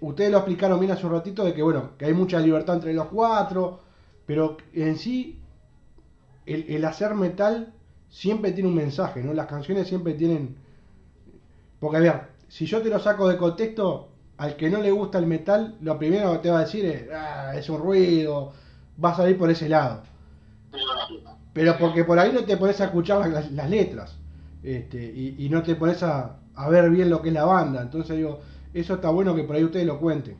ustedes 0.00 0.30
lo 0.30 0.38
explicaron 0.38 0.80
bien 0.80 0.92
hace 0.92 1.06
un 1.06 1.12
ratito 1.12 1.44
de 1.44 1.54
que 1.54 1.62
bueno, 1.62 1.90
que 1.98 2.06
hay 2.06 2.14
mucha 2.14 2.38
libertad 2.40 2.76
entre 2.76 2.94
los 2.94 3.06
cuatro, 3.06 3.80
pero 4.26 4.56
en 4.72 4.98
sí 4.98 5.40
el, 6.46 6.66
el, 6.68 6.84
hacer 6.84 7.14
metal 7.14 7.72
siempre 8.08 8.52
tiene 8.52 8.68
un 8.68 8.74
mensaje, 8.74 9.22
¿no? 9.22 9.32
Las 9.32 9.46
canciones 9.46 9.88
siempre 9.88 10.14
tienen. 10.14 10.56
Porque 11.80 11.96
a 11.96 12.00
ver, 12.00 12.22
si 12.48 12.66
yo 12.66 12.82
te 12.82 12.88
lo 12.88 12.98
saco 12.98 13.28
de 13.28 13.36
contexto, 13.36 14.08
al 14.36 14.56
que 14.56 14.70
no 14.70 14.80
le 14.80 14.90
gusta 14.90 15.18
el 15.18 15.26
metal, 15.26 15.76
lo 15.80 15.98
primero 15.98 16.32
que 16.32 16.38
te 16.38 16.50
va 16.50 16.58
a 16.58 16.64
decir 16.64 16.84
es, 16.84 17.10
ah, 17.12 17.52
es 17.56 17.68
un 17.68 17.80
ruido, 17.80 18.52
vas 18.96 19.18
a 19.18 19.28
ir 19.28 19.38
por 19.38 19.50
ese 19.50 19.68
lado. 19.68 20.02
Pero 21.52 21.76
porque 21.78 22.04
por 22.04 22.18
ahí 22.18 22.32
no 22.32 22.44
te 22.44 22.56
pones 22.56 22.80
a 22.80 22.86
escuchar 22.86 23.28
las, 23.28 23.50
las 23.52 23.70
letras. 23.70 24.16
Este, 24.64 24.96
y, 24.96 25.36
y, 25.38 25.48
no 25.50 25.62
te 25.62 25.76
pones 25.76 26.02
a, 26.02 26.40
a 26.54 26.68
ver 26.70 26.88
bien 26.90 27.10
lo 27.10 27.20
que 27.20 27.28
es 27.28 27.34
la 27.34 27.44
banda. 27.44 27.82
Entonces 27.82 28.16
digo, 28.16 28.40
eso 28.72 28.94
está 28.94 29.10
bueno 29.10 29.34
que 29.34 29.44
por 29.44 29.56
ahí 29.56 29.64
ustedes 29.64 29.86
lo 29.86 30.00
cuenten. 30.00 30.38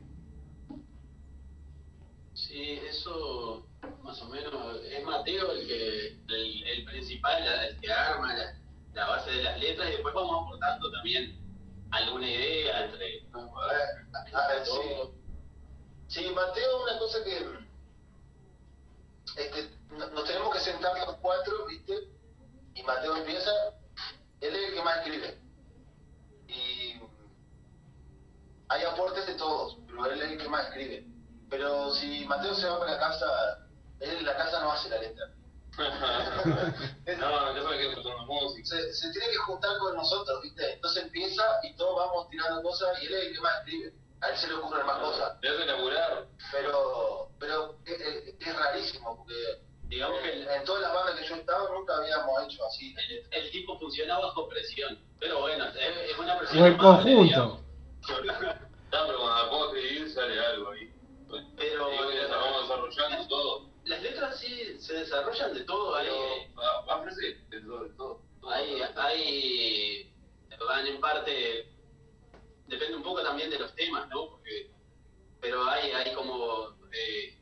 Sí, 2.33 2.81
eso 2.89 3.67
más 4.03 4.21
o 4.23 4.29
menos 4.29 4.55
es 4.91 5.05
Mateo 5.05 5.53
el 5.53 5.67
que 5.67 6.07
el, 6.29 6.65
el 6.65 6.85
principal, 6.85 7.43
el 7.69 7.81
que 7.81 7.93
arma 7.93 8.35
la, 8.35 8.59
la, 8.95 9.09
base 9.09 9.31
de 9.31 9.43
las 9.43 9.61
letras 9.61 9.89
y 9.89 9.93
después 9.93 10.15
vamos 10.15 10.47
aportando 10.47 10.91
también 10.91 11.39
alguna 11.91 12.29
idea 12.29 12.87
entre... 12.87 13.27
A 13.33 14.49
ver, 14.49 14.65
sí. 14.65 14.81
sí, 16.09 16.33
Mateo, 16.35 16.83
una 16.83 16.99
cosa 16.99 17.19
que 17.25 17.37
es 19.37 19.51
que 19.51 19.69
nos 19.97 20.25
tenemos 20.25 20.53
que 20.55 20.61
sentar 20.61 20.93
los 20.99 21.17
cuatro, 21.17 21.67
¿viste? 21.67 21.95
Y 22.75 22.83
Mateo 22.83 23.17
empieza, 23.17 23.51
él 24.41 24.57
es 24.57 24.69
el 24.69 24.75
que 24.75 24.83
más 24.83 24.99
escribe. 24.99 25.39
Y 26.49 27.01
hay 28.69 28.85
aportes 28.85 29.27
de 29.27 29.35
todos, 29.35 29.79
pero 29.87 30.07
él 30.07 30.23
es 30.23 30.33
el 30.33 30.39
que 30.39 30.49
más 30.49 30.67
escribe. 30.69 31.07
Pero 31.51 31.95
si 31.95 32.25
Mateo 32.27 32.55
se 32.55 32.67
va 32.67 32.79
para 32.79 32.93
la 32.93 32.99
casa, 32.99 33.27
él 34.01 34.17
en 34.19 34.27
la 34.27 34.37
casa 34.37 34.61
no 34.61 34.73
hace 34.73 34.89
la 34.89 34.99
letra. 34.99 35.31
no, 37.19 37.57
yo 37.57 37.69
que 37.71 37.89
escuchando 37.89 38.27
música. 38.27 38.69
Se, 38.69 38.95
se 38.95 39.11
tiene 39.11 39.29
que 39.29 39.37
juntar 39.39 39.77
con 39.79 39.97
nosotros, 39.97 40.43
¿viste? 40.43 40.75
Entonces 40.75 41.05
empieza 41.05 41.43
y 41.63 41.75
todos 41.77 41.97
vamos 41.97 42.29
tirando 42.31 42.63
cosas 42.63 43.03
y 43.03 43.07
él 43.07 43.15
es 43.15 43.27
el 43.27 43.35
que 43.35 43.41
más 43.41 43.59
escribe. 43.59 43.95
A 44.21 44.29
él 44.29 44.39
se 44.39 44.49
le 44.49 44.55
ocurren 44.55 44.87
más 44.87 44.99
cosas. 44.99 45.37
Le 45.43 45.49
hace 45.49 45.67
laburar. 45.67 46.27
Pero, 46.53 47.31
pero 47.39 47.77
es, 47.85 48.01
es, 48.01 48.35
es 48.39 48.57
rarísimo 48.57 49.17
porque 49.17 49.63
digamos 49.89 50.21
que 50.21 50.33
el, 50.33 50.49
en 50.49 50.65
todas 50.65 50.83
las 50.83 50.95
bandas 50.95 51.21
que 51.21 51.27
yo 51.27 51.35
he 51.37 51.39
estado 51.39 51.75
nunca 51.75 51.97
habíamos 51.97 52.45
hecho 52.45 52.65
así. 52.65 52.95
El, 53.09 53.27
el 53.31 53.51
tipo 53.51 53.79
funciona 53.79 54.19
bajo 54.19 54.49
presión, 54.49 54.99
pero 55.21 55.41
bueno, 55.41 55.67
es, 55.69 56.11
es 56.11 56.19
una 56.19 56.39
presión. 56.39 56.75
O 56.75 56.79
conjunto. 56.79 57.61
No, 58.95 59.09
pero 59.09 59.19
cuando 59.19 59.51
puedo 59.51 59.75
escribir 59.75 60.09
sale 60.13 60.39
algo 60.39 60.71
ahí. 60.71 60.93
Pero 61.57 62.13
y 62.13 62.17
ya 62.17 62.29
vamos 62.29 62.63
desarrollando 62.63 63.27
todo. 63.27 63.71
Las 63.87 64.01
letras 64.03 64.39
sí 64.39 64.79
se 64.79 64.95
desarrollan 64.95 65.53
de 65.53 65.65
todo. 65.65 65.97
Hay, 65.97 66.07
va, 66.57 66.81
va 66.83 67.03
a 67.03 67.05
de 67.05 67.61
todo, 67.61 67.83
de 67.83 67.91
todo. 67.97 68.23
Hay, 68.49 68.83
hay, 68.95 70.15
van 70.65 70.87
en 70.87 71.01
parte, 71.01 71.69
depende 72.69 72.97
un 72.97 73.03
poco 73.03 73.23
también 73.23 73.51
de 73.51 73.59
los 73.59 73.75
temas, 73.75 74.09
¿no? 74.11 74.29
Porque, 74.31 74.71
pero 75.41 75.65
hay, 75.69 75.91
hay 75.91 76.15
como, 76.15 76.77
eh, 76.93 77.37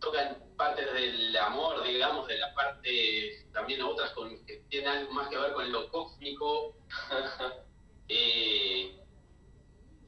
tocan 0.00 0.43
partes 0.56 0.92
del 0.92 1.36
amor, 1.36 1.82
digamos, 1.82 2.26
de 2.26 2.38
la 2.38 2.54
parte, 2.54 3.46
también 3.52 3.82
otras 3.82 4.10
con, 4.12 4.44
que 4.46 4.64
tienen 4.68 4.88
algo 4.88 5.12
más 5.12 5.28
que 5.28 5.38
ver 5.38 5.52
con 5.52 5.70
lo 5.70 5.88
cósmico. 5.90 6.76
eh, 8.08 9.00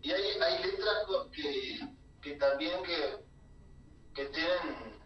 y 0.02 0.12
hay, 0.12 0.22
hay 0.40 0.62
letras 0.62 1.06
que, 1.32 1.80
que 2.22 2.32
también 2.36 2.82
que, 2.84 3.24
que 4.14 4.26
tienen, 4.26 5.00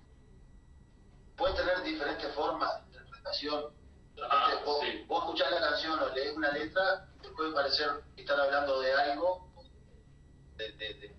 pueden 1.36 1.57
tener 1.57 1.82
diferentes 1.82 2.34
formas 2.34 2.82
de 2.82 2.99
interpretación. 2.99 3.64
Ah, 4.22 4.61
vos, 4.66 4.80
sí. 4.82 5.05
vos 5.09 5.24
escuchás 5.24 5.51
la 5.51 5.61
canción 5.61 5.99
o 5.99 6.09
lees 6.14 6.36
una 6.36 6.53
letra, 6.53 7.09
te 7.22 7.30
puede 7.30 7.53
parecer 7.53 7.88
que 8.14 8.22
están 8.22 8.38
hablando 8.38 8.80
de 8.80 8.93
algo, 8.93 9.51
de, 10.57 10.72
de, 10.72 10.95
de 10.95 11.16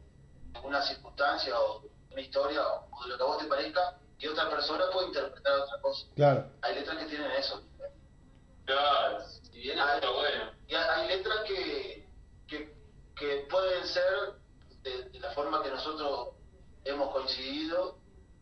una 0.64 0.82
circunstancia 0.84 1.60
o 1.60 1.84
una 2.12 2.22
historia 2.22 2.62
o 2.64 3.04
de 3.04 3.10
lo 3.10 3.18
que 3.18 3.24
a 3.24 3.26
vos 3.26 3.38
te 3.40 3.46
parezca, 3.46 4.01
y 4.22 4.28
otra 4.28 4.50
persona 4.50 4.86
puede 4.94 5.08
interpretar 5.08 5.60
otra 5.62 5.82
cosa. 5.82 6.06
Claro. 6.16 6.46
Hay 6.62 6.76
letras 6.76 6.98
que 6.98 7.06
tienen 7.06 7.32
eso. 7.32 7.62
Claro, 8.66 9.24
y 9.52 9.60
bien 9.60 9.80
hay, 9.80 10.00
bueno. 10.00 10.52
Y 10.68 10.76
hay 10.76 11.08
letras 11.08 11.38
que, 11.48 12.08
que, 12.48 12.76
que 13.16 13.48
pueden 13.50 13.86
ser 13.88 14.34
de, 14.84 15.10
de, 15.10 15.20
la 15.20 15.32
forma 15.32 15.64
que 15.64 15.72
nosotros 15.72 16.30
hemos 16.86 17.12
coincidido 17.12 17.98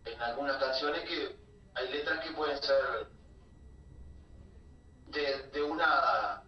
en 0.06 0.22
algunas 0.22 0.58
canciones 0.58 1.08
que 1.08 1.38
hay 1.76 1.92
letras 1.92 2.24
que 2.26 2.32
pueden 2.32 2.62
ser 2.62 3.08
de, 5.08 5.44
de 5.54 5.62
una 5.64 6.44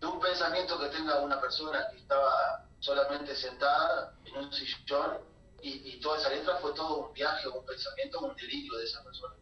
de 0.00 0.06
un 0.06 0.18
pensamiento 0.18 0.78
que 0.80 0.88
tenga 0.88 1.20
una 1.20 1.40
persona 1.40 1.86
que 1.90 1.98
estaba 1.98 2.66
solamente 2.80 3.36
sentada 3.36 4.14
en 4.24 4.36
un 4.36 4.52
sillón 4.52 5.31
y, 5.62 5.94
y 5.94 6.00
toda 6.00 6.18
esa 6.18 6.30
letra 6.30 6.56
fue 6.56 6.74
todo 6.74 7.08
un 7.08 7.12
viaje, 7.14 7.48
un 7.48 7.64
pensamiento, 7.64 8.20
un 8.20 8.34
delirio 8.34 8.76
de 8.78 8.84
esa 8.84 9.02
persona. 9.04 9.34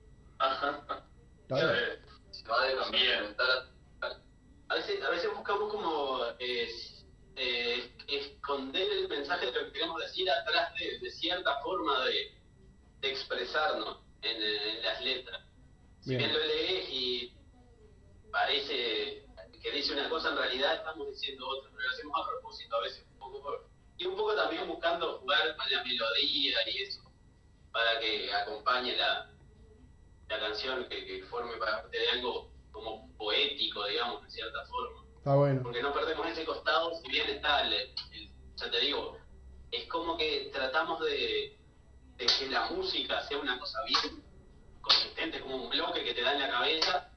Se 2.31 2.49
va 2.49 2.67
de 2.67 2.75
también. 2.77 3.37
A 4.69 4.75
veces, 4.75 5.03
a 5.03 5.11
veces 5.11 5.35
buscamos 5.35 5.73
como 5.73 6.25
eh, 6.39 6.69
eh, 7.37 7.93
esconder 8.07 8.89
el 8.93 9.09
mensaje 9.09 9.47
de 9.47 9.53
lo 9.53 9.67
que 9.67 9.73
queremos 9.73 10.01
decir 10.01 10.31
atrás 10.31 10.73
de, 10.75 10.99
de 11.01 11.11
cierta 11.11 11.61
forma 11.61 12.05
de, 12.05 12.39
de 13.01 13.11
expresarnos 13.11 13.99
en, 14.23 14.43
en, 14.43 14.83
las 14.83 15.03
letras. 15.03 15.43
Si 16.01 16.11
bien. 16.11 16.19
bien 16.19 16.33
lo 16.33 16.47
lees 16.47 16.89
y 16.91 17.35
parece 18.31 19.27
que 19.61 19.73
dice 19.73 19.93
una 19.93 20.09
cosa, 20.09 20.31
en 20.31 20.37
realidad 20.37 20.77
estamos 20.77 21.09
diciendo 21.09 21.49
otra, 21.49 21.71
pero 21.71 21.83
lo 21.83 21.91
hacemos 21.91 22.21
a 22.21 22.29
propósito, 22.29 22.77
a 22.77 22.81
veces 22.83 23.05
un 23.13 23.19
poco 23.19 23.43
por, 23.43 23.70
y 24.01 24.07
un 24.07 24.17
poco 24.17 24.35
también 24.35 24.67
buscando 24.67 25.19
jugar 25.19 25.55
con 25.57 25.71
la 25.71 25.85
melodía 25.85 26.57
y 26.71 26.83
eso, 26.83 27.03
para 27.71 28.01
que 28.01 28.33
acompañe 28.33 28.97
la, 28.97 29.31
la 30.29 30.41
canción, 30.41 30.89
que, 30.89 31.05
que 31.07 31.23
forme 31.25 31.57
parte 31.59 31.99
de 31.99 32.09
algo 32.11 32.51
como 32.73 33.15
poético, 33.19 33.85
digamos, 33.87 34.23
de 34.25 34.31
cierta 34.31 34.65
forma. 34.67 35.05
Está 35.19 35.35
bueno. 35.35 35.63
Porque 35.63 35.83
no 35.83 35.93
perdemos 35.93 36.27
ese 36.29 36.47
costado, 36.47 36.95
si 37.03 37.09
bien 37.11 37.29
está, 37.29 37.67
el, 37.67 37.75
el- 37.75 38.31
ya 38.57 38.71
te 38.71 38.81
digo, 38.81 39.19
es 39.71 39.87
como 39.89 40.17
que 40.17 40.51
tratamos 40.53 41.01
de, 41.01 41.59
de 42.17 42.27
que 42.27 42.49
la 42.49 42.71
música 42.71 43.21
sea 43.29 43.39
una 43.39 43.59
cosa 43.59 43.79
bien 43.85 44.25
consistente, 44.81 45.41
como 45.41 45.57
un 45.57 45.69
bloque 45.71 46.03
que 46.05 46.15
te 46.15 46.23
da 46.23 46.33
en 46.33 46.41
la 46.41 46.51
cabeza, 46.51 47.11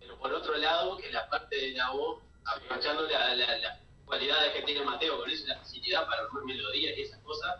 pero 0.00 0.18
por 0.18 0.32
otro 0.32 0.56
lado, 0.56 0.96
que 0.96 1.10
la 1.12 1.28
parte 1.28 1.56
de 1.56 1.72
la 1.72 1.90
voz, 1.90 2.22
aprovechando 2.44 3.02
la- 3.02 3.34
la- 3.34 3.58
las 3.58 3.78
cualidades 4.06 4.52
que 4.54 4.62
tiene 4.62 4.84
Mateo 4.84 5.18
con 5.18 5.28
eso, 5.30 5.46
la 5.48 5.58
facilidad 5.58 6.06
para 6.06 6.22
armar 6.22 6.44
melodías 6.44 6.96
y 6.96 7.02
esas 7.02 7.20
cosas, 7.20 7.56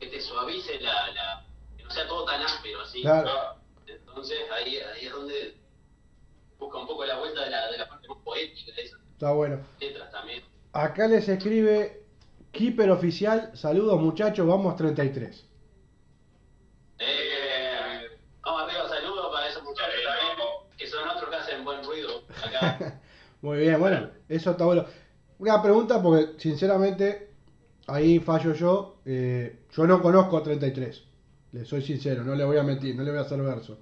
que 0.00 0.06
te 0.06 0.20
suavice 0.20 0.80
la, 0.80 1.10
la 1.12 1.44
que 1.76 1.82
no 1.84 1.90
sea 1.90 2.06
todo 2.06 2.24
tan 2.24 2.40
áspero 2.42 2.80
así. 2.80 3.02
Claro. 3.02 3.58
Entonces 3.86 4.38
ahí, 4.52 4.76
ahí 4.78 5.06
es 5.06 5.12
donde 5.12 5.56
busca 6.58 6.78
un 6.78 6.86
poco 6.86 7.04
la 7.04 7.18
vuelta 7.18 7.44
de 7.44 7.50
la, 7.50 7.70
de 7.70 7.78
la 7.78 7.88
parte 7.88 8.08
más 8.08 8.18
poética 8.18 8.72
de 8.74 8.82
esas 8.82 9.00
Está 9.12 9.32
bueno. 9.32 9.60
letras 9.80 10.10
también. 10.12 10.44
Acá 10.72 11.08
les 11.08 11.28
escribe 11.28 12.04
Keeper 12.52 12.90
Oficial. 12.90 13.50
Saludos 13.54 14.00
muchachos, 14.00 14.46
vamos 14.46 14.76
33. 14.76 15.44
Eh, 17.00 18.08
vamos 18.42 18.62
arriba, 18.62 18.88
saludos 18.88 19.32
para 19.32 19.48
esos 19.48 19.62
muchachos 19.62 19.94
también, 20.04 20.48
que 20.76 20.86
son 20.86 21.08
otros 21.08 21.30
que 21.30 21.36
hacen 21.36 21.64
buen 21.64 21.82
ruido 21.84 22.22
acá. 22.44 23.00
Muy 23.40 23.58
bien, 23.58 23.78
bueno, 23.78 24.10
eso 24.28 24.50
está 24.50 24.64
bueno. 24.64 24.84
Una 25.38 25.62
pregunta 25.62 26.02
porque 26.02 26.38
sinceramente 26.38 27.30
ahí 27.86 28.18
fallo 28.20 28.52
yo. 28.54 28.98
eh, 29.04 29.64
yo 29.70 29.86
no 29.86 30.02
conozco 30.02 30.42
33. 30.42 31.04
Le 31.52 31.64
soy 31.64 31.82
sincero, 31.82 32.24
no 32.24 32.34
le 32.34 32.44
voy 32.44 32.58
a 32.58 32.62
mentir, 32.62 32.94
no 32.96 33.02
le 33.02 33.10
voy 33.10 33.18
a 33.20 33.22
hacer 33.22 33.40
verso. 33.40 33.78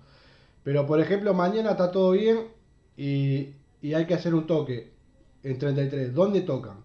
Pero 0.62 0.86
por 0.86 1.00
ejemplo, 1.00 1.34
mañana 1.34 1.72
está 1.72 1.90
todo 1.90 2.12
bien 2.12 2.48
y, 2.96 3.54
y 3.82 3.94
hay 3.94 4.07
que 4.07 4.14
hacer 4.14 4.34
un 4.34 4.46
toque 4.46 4.92
en 5.42 5.59
33. 5.59 6.14
¿Dónde 6.14 6.42
tocan? 6.42 6.84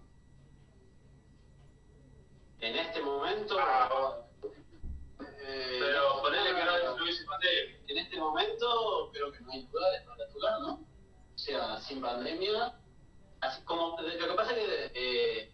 En 2.60 2.76
este 2.76 3.02
momento, 3.02 3.56
eh, 5.20 5.78
Pero 5.80 6.22
ponele 6.22 6.50
que 6.50 6.64
no 6.64 6.90
estuviese 6.92 7.24
pandemia. 7.24 7.76
en 7.88 7.98
este 7.98 8.18
momento 8.18 9.10
creo 9.12 9.32
que 9.32 9.40
no 9.40 9.50
hay 9.52 9.66
lugares 9.66 10.02
para 10.06 10.28
tocar, 10.28 10.60
¿no? 10.60 10.72
O 11.34 11.38
sea, 11.38 11.78
sin 11.80 12.00
pandemia. 12.00 12.74
Así 13.42 13.60
como, 13.64 13.96
lo 14.00 14.28
que 14.28 14.34
pasa 14.34 14.52
es 14.52 14.56
que 14.56 14.90
eh, 14.94 15.52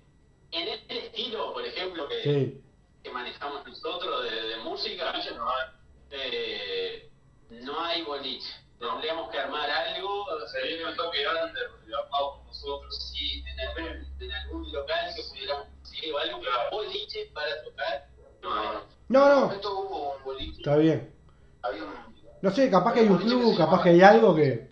en 0.52 0.68
este 0.68 1.06
estilo, 1.06 1.54
por 1.54 1.64
ejemplo, 1.64 2.06
que, 2.06 2.22
Sí, 2.22 2.60
que 3.02 3.10
manejamos 3.10 3.66
nosotros 3.66 4.24
de, 4.24 4.30
de 4.30 4.56
música, 4.58 5.10
no 5.36 5.48
hay, 5.50 5.66
eh, 6.10 7.10
no 7.50 7.80
hay 7.80 8.02
boliche. 8.02 8.46
Tendríamos 8.78 9.30
que 9.30 9.38
armar 9.38 9.68
algo. 9.70 10.26
Sería 10.52 10.86
un 10.88 10.96
toque 10.96 11.22
grande, 11.22 11.60
armado 11.98 12.36
con 12.36 12.46
nosotros. 12.46 13.10
Sí, 13.12 13.42
en 13.46 13.60
algún, 13.60 14.06
en 14.20 14.32
algún 14.32 14.70
local 14.72 15.10
que 15.16 15.22
pudiéramos 15.22 15.66
conseguir 15.80 16.12
o 16.14 16.18
algo, 16.18 16.40
pero 16.40 16.52
boliche 16.70 17.30
para 17.32 17.64
tocar. 17.64 18.06
No 18.42 18.54
hay. 18.54 18.68
No, 19.08 19.24
En 19.26 19.30
no. 19.34 19.40
momento 19.46 19.80
hubo 19.80 20.16
un 20.16 20.24
boliche, 20.24 20.58
está 20.58 20.76
bien. 20.76 21.14
había 21.62 21.84
un... 21.84 21.94
No 22.42 22.50
sé, 22.52 22.70
capaz 22.70 22.92
que 22.92 23.00
hay 23.00 23.08
un 23.08 23.18
club, 23.18 23.56
capaz 23.56 23.82
que 23.82 23.88
hay 23.88 24.02
algo 24.02 24.34
que, 24.36 24.68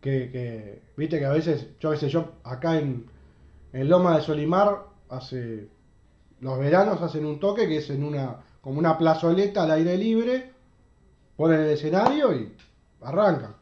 que, 0.00 0.30
que 0.30 0.82
viste 0.96 1.18
que 1.18 1.24
a 1.26 1.32
veces, 1.32 1.78
yo 1.80 1.90
qué 1.90 1.96
sé, 1.96 2.08
yo 2.08 2.32
acá 2.44 2.78
en, 2.78 3.10
en 3.72 3.88
Loma 3.88 4.16
de 4.16 4.22
Solimar, 4.22 4.84
hace, 5.08 5.68
los 6.40 6.58
veranos 6.58 7.02
hacen 7.02 7.26
un 7.26 7.40
toque 7.40 7.68
que 7.68 7.78
es 7.78 7.90
en 7.90 8.04
una, 8.04 8.44
como 8.60 8.78
una 8.78 8.96
plazoleta 8.96 9.64
al 9.64 9.72
aire 9.72 9.96
libre, 9.96 10.52
ponen 11.36 11.60
el 11.60 11.70
escenario 11.70 12.32
y 12.32 12.56
arrancan. 13.02 13.56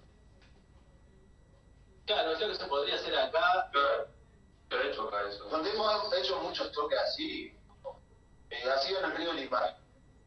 Claro, 2.06 2.32
es 2.32 2.40
lo 2.40 2.48
que 2.48 2.54
se 2.54 2.66
podría 2.66 2.94
hacer 2.94 3.16
acá. 3.16 3.70
Yo 4.70 4.76
he 4.78 4.90
hecho 4.90 5.08
acá 5.08 5.28
eso. 5.28 5.44
Donde 5.48 5.70
hemos 5.72 6.12
hecho 6.14 6.40
muchos 6.42 6.70
toques 6.72 6.98
así, 6.98 7.52
eh, 8.50 8.70
ha 8.70 8.78
sido 8.78 9.00
en 9.00 9.04
el 9.10 9.16
río 9.16 9.32
Limar. 9.32 9.78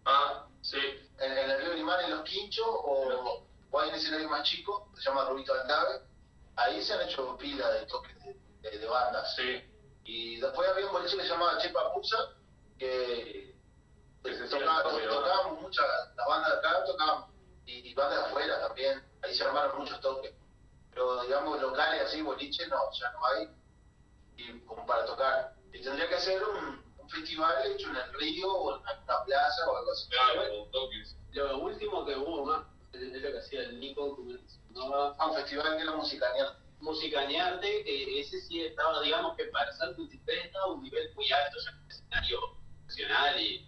Ah, 0.05 0.45
sí. 0.62 0.78
En, 1.20 1.32
en 1.32 1.49
el 1.49 1.62
río 1.62 1.74
Limar, 1.76 2.01
en 2.03 2.12
los 2.12 2.22
quinchos, 2.24 2.66
o, 2.68 3.45
o 3.72 3.80
hay 3.80 3.89
un 3.89 3.95
escenario 3.95 4.30
más 4.30 4.43
chico, 4.43 4.91
se 4.95 5.03
llama 5.03 5.26
Rubito 5.26 5.53
Aldave. 5.53 6.01
Ahí 6.55 6.84
se 6.84 6.93
han 6.93 7.01
hecho 7.07 7.38
pila 7.38 7.70
de 7.72 7.86
toques 7.86 8.17
de, 8.24 8.34
de- 8.61 8.78
de 8.80 8.88
bandas. 8.88 9.34
Sí. 9.36 9.63
Y 10.03 10.39
después 10.39 10.67
había 10.70 10.88
un 10.88 10.91
boliche 10.91 11.15
que 11.17 11.24
se 11.24 11.30
llamaba 11.30 11.57
Chepa 11.59 11.93
Pusa, 11.93 12.17
que 12.78 13.55
Que 14.24 14.36
se 14.36 14.47
tocaba- 14.49 14.84
tocábamos 14.84 15.61
muchas, 15.61 15.86
las 16.15 16.28
bandas 16.28 16.51
de 16.51 16.57
acá 16.59 16.84
tocaban, 16.86 17.26
y, 17.65 17.89
y 17.89 17.93
bandas 17.93 18.20
de 18.20 18.26
afuera 18.26 18.59
también, 18.67 19.03
ahí 19.24 19.34
se 19.34 19.43
armaron 19.45 19.78
muchos 19.80 19.99
toques. 20.01 20.34
Pero 20.91 21.22
digamos, 21.24 21.61
locales 21.61 22.01
así, 22.01 22.22
boliche, 22.22 22.67
no, 22.67 22.78
ya 22.99 23.11
no 23.11 23.26
hay, 23.28 23.49
y 24.36 24.59
como 24.65 24.86
para 24.86 25.05
tocar. 25.05 25.53
Y 25.72 25.82
tendría 25.82 26.09
que 26.09 26.20
ser 26.20 26.43
un, 26.43 26.84
un 26.97 27.09
festival 27.09 27.65
hecho 27.67 27.89
en 27.89 27.95
el 27.95 28.13
río, 28.15 28.51
o 28.51 28.76
en 28.76 28.82
una 28.82 29.24
plaza, 29.24 29.70
o 29.70 29.78
algo 29.78 29.91
así. 29.91 30.09
Claro, 30.09 30.49
con 30.49 30.72
toques. 30.72 31.15
Lo 31.32 31.59
último 31.59 32.05
que 32.05 32.15
hubo 32.17 32.45
más 32.45 32.65
es 32.94 33.22
lo 33.22 33.32
que 33.32 33.38
hacía 33.38 33.62
el 33.62 33.80
Nico, 33.80 34.18
llamaba 34.74 35.16
Ah, 35.20 35.28
un 35.28 35.36
festival 35.36 35.78
que 35.78 35.84
era 35.84 35.96
musicanear. 35.96 36.58
Musicanearte, 36.80 37.84
que 37.84 38.20
ese 38.22 38.40
sí 38.42 38.62
estaba, 38.64 39.02
digamos 39.02 39.36
que 39.36 39.46
para 39.46 39.72
ser 39.74 39.96
23 39.96 40.46
estaba 40.46 40.66
a 40.66 40.68
un 40.70 40.84
nivel 40.84 41.14
muy 41.14 41.30
alto, 41.32 41.58
ya 41.66 41.72
que 41.72 41.94
escenario 41.94 42.40
profesional 42.86 43.42
y, 43.42 43.68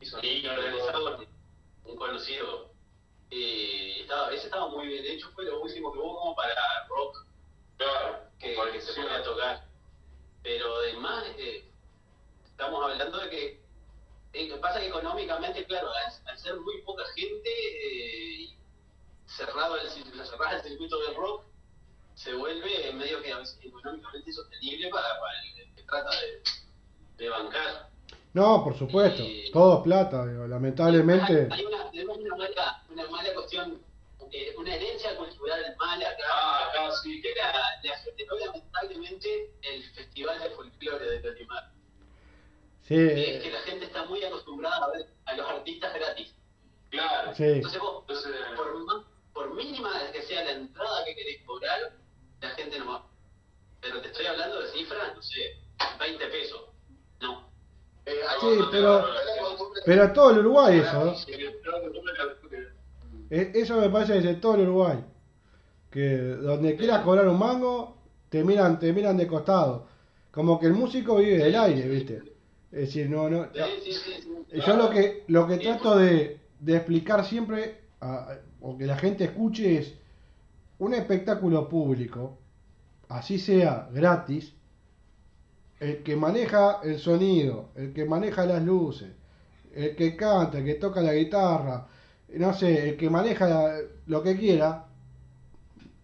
y 0.00 0.06
sonido 0.06 0.52
organizado, 0.52 1.26
un 1.84 1.96
conocido. 1.96 2.70
Eh, 3.30 4.00
estaba, 4.02 4.32
ese 4.34 4.46
estaba 4.46 4.68
muy 4.68 4.88
bien, 4.88 5.02
de 5.04 5.14
hecho 5.14 5.30
fue 5.34 5.44
lo 5.44 5.60
último 5.62 5.92
que 5.92 5.98
hubo 5.98 6.18
como 6.20 6.34
para 6.36 6.54
rock 6.88 7.24
Claro, 7.78 8.24
que, 8.38 8.54
que 8.72 8.80
se 8.82 8.92
pueda 8.92 9.22
tocar. 9.22 9.64
Pero 10.42 10.76
además, 10.76 11.24
eh, 11.38 11.64
estamos 12.44 12.82
hablando 12.84 13.18
de 13.18 13.30
que, 13.30 13.62
eh, 14.34 14.48
que 14.48 14.56
pasa 14.56 14.80
que 14.80 14.88
económicamente, 14.88 15.64
claro, 15.64 15.90
al, 15.90 16.12
al 16.28 16.38
ser 16.38 16.56
muy 16.60 16.82
poca 16.82 17.04
gente, 17.14 17.48
eh, 17.48 18.56
cerrado 19.36 19.76
el, 19.76 19.88
cerrar 19.90 20.54
el 20.54 20.62
circuito 20.62 20.98
del 21.00 21.14
rock, 21.14 21.44
se 22.14 22.34
vuelve 22.34 22.92
medio 22.92 23.22
que 23.22 23.30
económicamente 23.30 24.30
insostenible 24.30 24.88
para, 24.90 25.06
para 25.20 25.32
el 25.42 25.74
que 25.74 25.82
trata 25.82 26.10
de, 26.10 26.42
de 27.24 27.28
bancar. 27.30 27.88
No, 28.32 28.62
por 28.62 28.76
supuesto, 28.78 29.22
Y- 29.22 29.50
todo 29.52 29.78
es 29.78 29.84
plata, 29.84 30.26
digo, 30.26 30.46
lamentablemente. 30.46 31.48
Hay, 31.50 31.60
hay 31.60 31.64
una, 31.64 31.90
tenemos 31.90 32.18
una 32.18 32.36
mala, 32.36 32.82
una 32.90 33.06
mala 33.10 33.34
cuestión, 33.34 33.82
eh, 34.30 34.54
una 34.56 34.74
herencia 34.74 35.16
cultural 35.16 35.74
mala 35.78 36.08
acá. 36.08 36.24
Ah, 36.32 36.68
acá 36.68 36.90
sí. 37.02 37.20
que 37.22 37.34
la, 37.34 37.52
la 37.82 38.46
lamentablemente 38.46 39.52
el 39.62 39.82
Festival 39.94 40.38
de 40.40 40.50
Folclore 40.50 41.10
de 41.10 41.20
Tolimar. 41.20 41.70
Sí, 42.82 42.94
Que 42.96 43.36
es 43.36 43.42
que 43.42 43.48
eh, 43.48 43.52
la 43.52 43.60
gente 43.60 43.84
está 43.86 44.04
muy 44.04 44.22
acostumbrada 44.24 44.84
a 44.84 44.90
ver 44.90 45.06
a 45.24 45.34
los 45.36 45.48
artistas 45.48 45.94
gratis. 45.94 46.34
Claro. 46.90 47.34
sí. 47.34 47.44
Entonces 47.44 47.80
vos, 47.80 48.00
Entonces, 48.08 48.32
por, 48.56 48.74
más- 48.84 49.04
por 49.40 49.54
mínima 49.54 49.90
que 50.12 50.22
sea 50.22 50.44
la 50.44 50.52
entrada 50.52 51.02
que 51.06 51.14
querés 51.14 51.42
cobrar, 51.46 51.78
la 52.42 52.50
gente 52.50 52.78
no 52.78 52.90
va. 52.92 53.06
Pero 53.80 54.00
te 54.02 54.08
estoy 54.08 54.26
hablando 54.26 54.60
de 54.60 54.68
cifras, 54.68 55.14
no 55.16 55.22
sé, 55.22 55.56
20 55.98 56.26
pesos. 56.26 56.60
No. 57.22 57.48
Eh, 58.04 58.20
Sí, 58.40 58.46
pero- 58.70 59.06
Pero 59.86 60.12
todo 60.12 60.30
el 60.32 60.38
Uruguay 60.40 60.78
eso, 60.80 61.04
¿no? 61.06 61.14
sí, 61.16 61.32
creo 61.32 61.52
que 61.52 61.90
tú 61.90 62.02
me 62.02 62.12
calculas. 62.12 62.66
E- 63.30 63.52
Eso 63.54 63.80
me 63.80 63.88
parece 63.88 64.12
que 64.14 64.18
es 64.18 64.24
en 64.26 64.40
todo 64.42 64.56
el 64.56 64.62
Uruguay. 64.68 64.98
Que 65.90 66.16
donde 66.18 66.76
quieras 66.76 67.02
cobrar 67.02 67.26
un 67.26 67.38
mango, 67.38 67.96
te 68.28 68.44
miran, 68.44 68.78
te 68.78 68.92
miran 68.92 69.16
de 69.16 69.26
costado. 69.26 69.88
Como 70.30 70.60
que 70.60 70.66
el 70.66 70.74
músico 70.74 71.16
vive 71.16 71.38
del 71.38 71.56
aire, 71.56 71.88
¿viste? 71.88 72.22
Es 72.72 72.80
decir, 72.80 73.08
no, 73.08 73.30
no. 73.30 73.48
Yo 74.52 74.76
lo 74.76 74.90
que, 74.90 75.24
lo 75.28 75.46
que 75.46 75.56
trato 75.58 75.96
de, 75.96 76.40
de 76.58 76.76
explicar 76.76 77.24
siempre, 77.24 77.80
a- 78.02 78.36
o 78.60 78.76
que 78.76 78.86
la 78.86 78.96
gente 78.96 79.24
escuche, 79.24 79.78
es 79.78 79.94
un 80.78 80.94
espectáculo 80.94 81.68
público, 81.68 82.38
así 83.08 83.38
sea 83.38 83.88
gratis, 83.92 84.54
el 85.80 86.02
que 86.02 86.16
maneja 86.16 86.80
el 86.82 86.98
sonido, 86.98 87.70
el 87.74 87.92
que 87.92 88.04
maneja 88.04 88.44
las 88.44 88.62
luces, 88.62 89.08
el 89.74 89.96
que 89.96 90.16
canta, 90.16 90.58
el 90.58 90.64
que 90.64 90.74
toca 90.74 91.00
la 91.00 91.14
guitarra, 91.14 91.86
no 92.34 92.52
sé, 92.52 92.90
el 92.90 92.96
que 92.96 93.08
maneja 93.10 93.48
la- 93.48 93.78
lo 94.06 94.22
que 94.22 94.36
quiera, 94.36 94.86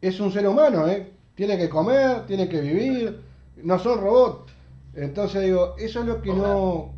es 0.00 0.18
un 0.20 0.32
ser 0.32 0.46
humano, 0.48 0.88
¿eh? 0.88 1.12
Tiene 1.34 1.58
que 1.58 1.68
comer, 1.68 2.26
tiene 2.26 2.48
que 2.48 2.60
vivir, 2.60 3.20
no 3.62 3.78
son 3.78 4.00
robots. 4.00 4.52
Entonces 4.94 5.42
digo, 5.44 5.74
eso 5.78 6.00
es 6.00 6.06
lo 6.06 6.22
que 6.22 6.32
no... 6.32 6.94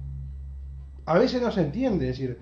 A 1.07 1.19
veces 1.19 1.41
no 1.43 1.51
se 1.51 1.63
entiende, 1.63 2.11
es 2.11 2.19
decir, 2.19 2.39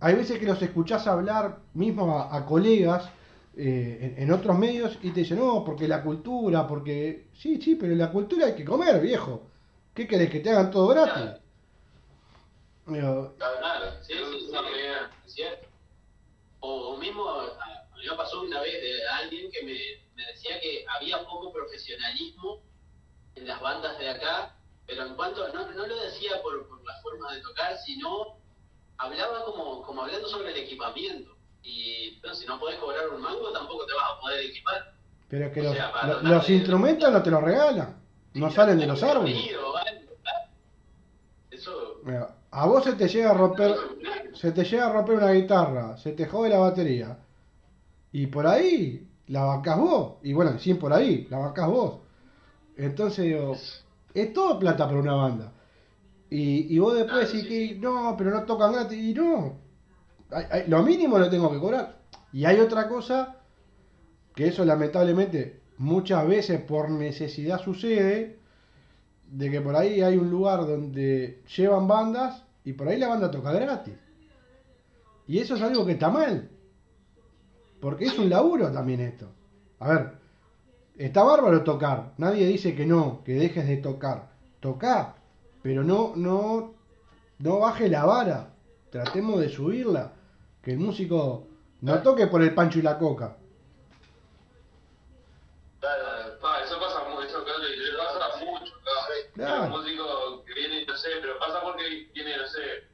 hay 0.00 0.14
veces 0.14 0.38
que 0.38 0.46
los 0.46 0.60
escuchás 0.60 1.06
hablar 1.06 1.58
mismo 1.74 2.18
a, 2.18 2.36
a 2.36 2.44
colegas 2.44 3.08
eh, 3.56 4.14
en, 4.16 4.24
en 4.24 4.32
otros 4.32 4.58
medios 4.58 4.98
y 5.02 5.10
te 5.10 5.20
dicen, 5.20 5.38
no, 5.38 5.64
porque 5.64 5.88
la 5.88 6.02
cultura, 6.02 6.66
porque... 6.66 7.28
Sí, 7.34 7.60
sí, 7.60 7.74
pero 7.76 7.94
la 7.94 8.10
cultura 8.10 8.46
hay 8.46 8.54
que 8.54 8.64
comer, 8.64 9.00
viejo. 9.00 9.48
¿Qué 9.94 10.06
querés? 10.06 10.30
¿Que 10.30 10.40
te 10.40 10.50
hagan 10.50 10.70
todo 10.70 10.88
gratis? 10.88 11.40
Claro, 12.84 13.34
sí, 14.02 14.12
sí, 14.12 14.46
sí, 14.46 14.56
es 15.26 15.34
cierto. 15.34 15.66
O, 16.60 16.96
mismo, 16.98 17.28
a 17.28 17.96
mí 17.96 18.06
me 18.08 18.16
pasó 18.16 18.42
una 18.42 18.60
vez 18.60 18.74
de 18.74 19.08
alguien 19.08 19.50
que 19.50 19.62
me, 19.62 19.78
me 20.14 20.26
decía 20.32 20.60
que 20.60 20.84
había 20.96 21.24
poco 21.24 21.52
profesionalismo 21.52 22.60
en 23.34 23.46
las 23.46 23.60
bandas 23.60 23.98
de 23.98 24.10
acá, 24.10 24.54
pero 24.86 25.06
en 25.06 25.14
cuanto, 25.14 25.48
no, 25.52 25.70
no 25.72 25.86
lo 25.86 25.96
decía 26.02 26.42
por, 26.42 26.68
por, 26.68 26.84
la 26.84 27.00
forma 27.00 27.34
de 27.34 27.40
tocar, 27.40 27.76
sino 27.78 28.38
hablaba 28.98 29.44
como, 29.44 29.82
como 29.82 30.02
hablando 30.02 30.28
sobre 30.28 30.52
el 30.52 30.58
equipamiento. 30.58 31.36
Y 31.62 32.18
pero 32.20 32.34
si 32.34 32.46
no 32.46 32.58
podés 32.60 32.78
cobrar 32.78 33.08
un 33.08 33.20
mango, 33.20 33.52
tampoco 33.52 33.86
te 33.86 33.94
vas 33.94 34.04
a 34.16 34.20
poder 34.20 34.44
equipar. 34.46 34.94
Pero 35.28 35.46
es 35.46 35.52
que 35.52 35.62
los, 35.62 35.76
los, 36.22 36.50
instrumentos 36.50 37.12
no 37.12 37.22
te 37.22 37.30
los 37.30 37.42
regalan, 37.42 37.96
no 38.34 38.50
salen 38.50 38.78
de 38.78 38.86
los 38.86 39.02
árboles. 39.02 39.36
Eso... 41.50 42.00
a 42.50 42.66
vos 42.66 42.84
se 42.84 42.92
te 42.92 43.08
llega 43.08 43.30
a 43.30 43.34
romper, 43.34 43.74
se 44.34 44.52
te 44.52 44.62
llega 44.62 44.86
a 44.86 44.92
romper 44.92 45.16
una 45.16 45.32
guitarra, 45.32 45.96
se 45.96 46.12
te 46.12 46.26
jode 46.26 46.50
la 46.50 46.58
batería. 46.58 47.18
Y 48.12 48.28
por 48.28 48.46
ahí 48.46 49.08
la 49.26 49.44
bancás 49.44 49.78
vos. 49.78 50.14
Y 50.22 50.32
bueno, 50.32 50.58
sin 50.58 50.78
por 50.78 50.92
ahí, 50.92 51.26
la 51.28 51.38
bancás 51.38 51.66
vos. 51.66 52.00
Entonces 52.76 53.24
digo, 53.24 53.56
es 54.14 54.32
todo 54.32 54.58
plata 54.58 54.86
para 54.86 55.00
una 55.00 55.14
banda. 55.14 55.52
Y, 56.30 56.74
y 56.74 56.78
vos 56.78 56.94
después 56.94 57.32
decís 57.32 57.48
que 57.48 57.78
no, 57.80 58.14
pero 58.16 58.30
no 58.30 58.42
tocan 58.44 58.72
gratis. 58.72 58.98
Y 58.98 59.14
no, 59.14 59.58
lo 60.66 60.82
mínimo 60.82 61.18
lo 61.18 61.30
tengo 61.30 61.50
que 61.50 61.58
cobrar. 61.58 61.98
Y 62.32 62.44
hay 62.44 62.58
otra 62.58 62.88
cosa, 62.88 63.36
que 64.34 64.48
eso 64.48 64.64
lamentablemente 64.64 65.60
muchas 65.78 66.26
veces 66.26 66.60
por 66.60 66.90
necesidad 66.90 67.60
sucede, 67.60 68.38
de 69.30 69.50
que 69.50 69.60
por 69.60 69.76
ahí 69.76 70.02
hay 70.02 70.16
un 70.16 70.30
lugar 70.30 70.66
donde 70.66 71.42
llevan 71.56 71.88
bandas 71.88 72.44
y 72.64 72.72
por 72.72 72.88
ahí 72.88 72.98
la 72.98 73.08
banda 73.08 73.30
toca 73.30 73.52
gratis. 73.52 73.94
Y 75.26 75.38
eso 75.38 75.56
es 75.56 75.62
algo 75.62 75.84
que 75.84 75.92
está 75.92 76.08
mal. 76.08 76.48
Porque 77.80 78.04
es 78.04 78.18
un 78.18 78.30
laburo 78.30 78.70
también 78.70 79.00
esto. 79.00 79.28
A 79.80 79.88
ver, 79.88 80.12
está 80.96 81.22
bárbaro 81.22 81.62
tocar. 81.62 82.12
Nadie 82.16 82.46
dice 82.46 82.74
que 82.74 82.86
no, 82.86 83.22
que 83.24 83.34
dejes 83.34 83.66
de 83.66 83.76
tocar. 83.76 84.30
Tocar. 84.60 85.15
Pero 85.66 85.82
no, 85.82 86.12
no, 86.14 86.76
no 87.40 87.58
baje 87.58 87.88
la 87.88 88.04
vara. 88.04 88.54
Tratemos 88.88 89.40
de 89.40 89.48
subirla. 89.48 90.12
Que 90.62 90.70
el 90.70 90.78
músico 90.78 91.48
no 91.80 92.02
toque 92.04 92.28
por 92.28 92.40
el 92.40 92.54
pancho 92.54 92.78
y 92.78 92.82
la 92.82 92.96
coca. 92.96 93.36
eso 96.62 96.78
pasa 96.78 97.02
mucho, 97.08 97.24
eso 97.24 97.44
pasa 97.98 98.44
mucho. 98.44 98.74
Claro. 99.34 99.64
Un 99.64 99.70
músico 99.70 100.44
que 100.44 100.54
viene, 100.54 100.86
no 100.86 100.96
sé, 100.96 101.08
pero 101.20 101.36
pasa 101.40 101.60
porque 101.60 102.10
viene, 102.14 102.36
no 102.36 102.46
sé, 102.46 102.84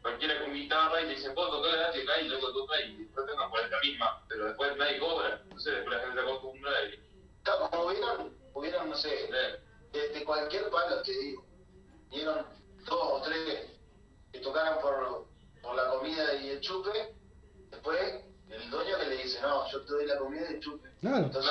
cualquiera 0.00 0.38
con 0.38 0.54
guitarra 0.54 1.02
y 1.02 1.06
te 1.06 1.14
dice, 1.16 1.30
puedo 1.30 1.50
tocar 1.50 1.76
gratis 1.76 2.02
acá 2.04 2.20
y 2.20 2.28
luego 2.28 2.52
toca 2.52 2.80
y 2.80 2.96
después 2.96 3.26
tengo 3.26 3.42
la 3.42 3.80
misma, 3.80 4.24
pero 4.28 4.44
después 4.44 4.76
nadie 4.76 5.00
cobra. 5.00 5.42
No 5.50 5.58
sé, 5.58 5.72
después 5.72 5.96
la 5.96 6.04
gente 6.04 6.20
se 6.20 6.28
acostumbra 6.28 6.70
y. 6.84 7.00
Claro, 7.42 7.70
como 7.70 7.86
hubieran, 7.86 8.30
hubieran, 8.54 8.88
no 8.88 8.94
sé, 8.94 9.10
desde 9.92 10.24
cualquier 10.24 10.70
palo 10.70 11.02
te 11.02 11.10
digo, 11.10 11.44
dieron 12.14 12.46
dos 12.86 13.00
o 13.02 13.22
tres 13.22 13.66
que 14.32 14.40
tocaran 14.40 14.80
por 14.80 15.26
por 15.64 15.74
la 15.74 15.88
comida 15.88 16.34
y 16.34 16.50
el 16.50 16.60
chupe, 16.60 17.14
después 17.70 17.98
el 18.50 18.70
dueño 18.70 18.98
que 18.98 19.06
le 19.06 19.16
dice, 19.16 19.40
no, 19.40 19.68
yo 19.70 19.80
te 19.80 19.92
doy 19.92 20.06
la 20.06 20.18
comida 20.18 20.42
y 20.50 20.54
el 20.54 20.60
chupe. 20.60 20.88
Claro. 21.00 21.24
Entonces, 21.24 21.50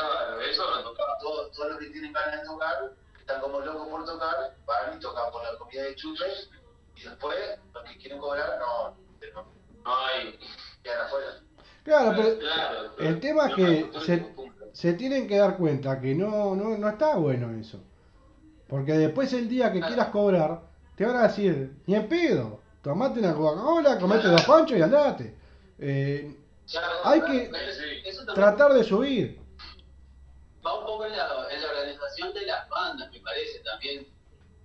eso 0.51 0.69
lo 0.69 0.83
toca. 0.83 1.03
Todos, 1.19 1.51
todos 1.51 1.71
los 1.71 1.79
que 1.79 1.87
tienen 1.87 2.13
ganas 2.13 2.41
de 2.41 2.45
tocar, 2.45 2.93
están 3.19 3.41
como 3.41 3.59
locos 3.59 3.87
por 3.89 4.05
tocar, 4.05 4.55
van 4.65 4.97
y 4.97 4.99
tocan 4.99 5.31
por 5.31 5.43
la 5.43 5.57
comida 5.57 5.89
y 5.89 5.95
chupe, 5.95 6.25
y 6.95 7.03
después 7.03 7.59
los 7.73 7.83
que 7.83 7.97
quieren 7.97 8.19
cobrar, 8.19 8.59
no, 8.59 8.95
no, 9.33 9.45
no 9.83 9.97
hay, 9.97 10.39
quedan 10.83 11.01
afuera. 11.07 11.39
Claro, 11.83 12.13
pero 12.15 13.09
el 13.09 13.19
tema 13.19 13.47
es 13.49 13.55
que 13.55 13.91
se, 14.05 14.35
se, 14.71 14.93
tienen 14.93 15.27
que 15.27 15.37
dar 15.37 15.57
cuenta 15.57 15.99
que 15.99 16.15
no, 16.15 16.55
no, 16.55 16.77
no 16.77 16.89
está 16.89 17.17
bueno 17.17 17.51
eso. 17.59 17.83
Porque 18.67 18.93
después 18.93 19.31
el 19.33 19.49
día 19.49 19.71
que 19.71 19.81
quieras 19.81 20.07
cobrar, 20.07 20.61
te 20.95 21.05
van 21.05 21.15
a 21.17 21.27
decir, 21.27 21.75
ni 21.85 21.95
en 21.95 22.07
pedo. 22.07 22.61
Tomate 22.81 23.19
una 23.19 23.33
Coca-Cola, 23.33 23.97
comete 23.97 24.27
dos 24.27 24.43
panchos 24.43 24.77
y 24.77 24.81
andate. 24.81 25.35
Eh, 25.79 26.35
hay 27.03 27.21
que 27.21 27.51
tratar 28.33 28.73
de 28.73 28.83
subir. 28.83 29.39
Va 30.65 30.79
un 30.79 30.85
poco 30.85 31.05
en 31.05 31.15
la, 31.15 31.33
organización 31.33 32.33
de 32.33 32.45
las 32.45 32.69
bandas, 32.69 33.11
me 33.11 33.19
parece 33.19 33.59
también. 33.59 34.07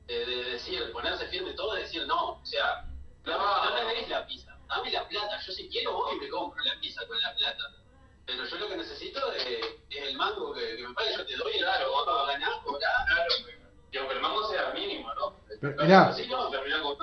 De, 0.06 0.24
decir, 0.52 0.90
ponerse 0.92 1.26
firme 1.26 1.52
todo, 1.52 1.74
de 1.74 1.82
decir 1.82 2.06
no. 2.06 2.40
O 2.40 2.46
sea, 2.46 2.86
no, 3.26 3.84
me 3.86 3.94
des 3.94 4.08
la 4.08 4.26
pizza, 4.26 4.56
dame 4.68 4.90
la 4.90 5.06
plata. 5.06 5.38
Yo 5.44 5.52
si 5.52 5.68
quiero 5.68 5.92
voy 5.92 6.16
y 6.16 6.20
me 6.20 6.28
compro 6.28 6.64
la 6.64 6.80
pizza 6.80 7.06
con 7.06 7.20
la 7.20 7.34
plata. 7.34 7.62
Pero 8.26 8.44
yo 8.44 8.56
lo 8.58 8.68
que 8.68 8.76
necesito 8.76 9.32
es, 9.32 9.60
el 9.90 10.16
mango 10.16 10.54
que, 10.54 10.76
me 10.86 10.94
pague, 10.94 11.14
yo 11.16 11.26
te 11.26 11.36
doy, 11.36 11.52
claro, 11.58 11.90
vos 11.90 12.26
ganás, 12.26 12.58
cobrás. 12.64 13.06
Claro, 13.90 14.08
que 14.08 14.14
el 14.14 14.20
mango 14.20 14.48
sea 14.48 14.72
mínimo, 14.74 15.08
¿no? 15.14 15.34
Pero, 15.60 15.82
mirá, 15.82 16.12
sí, 16.12 16.26
no, 16.28 16.50
terminar 16.50 16.82
con 16.82 16.96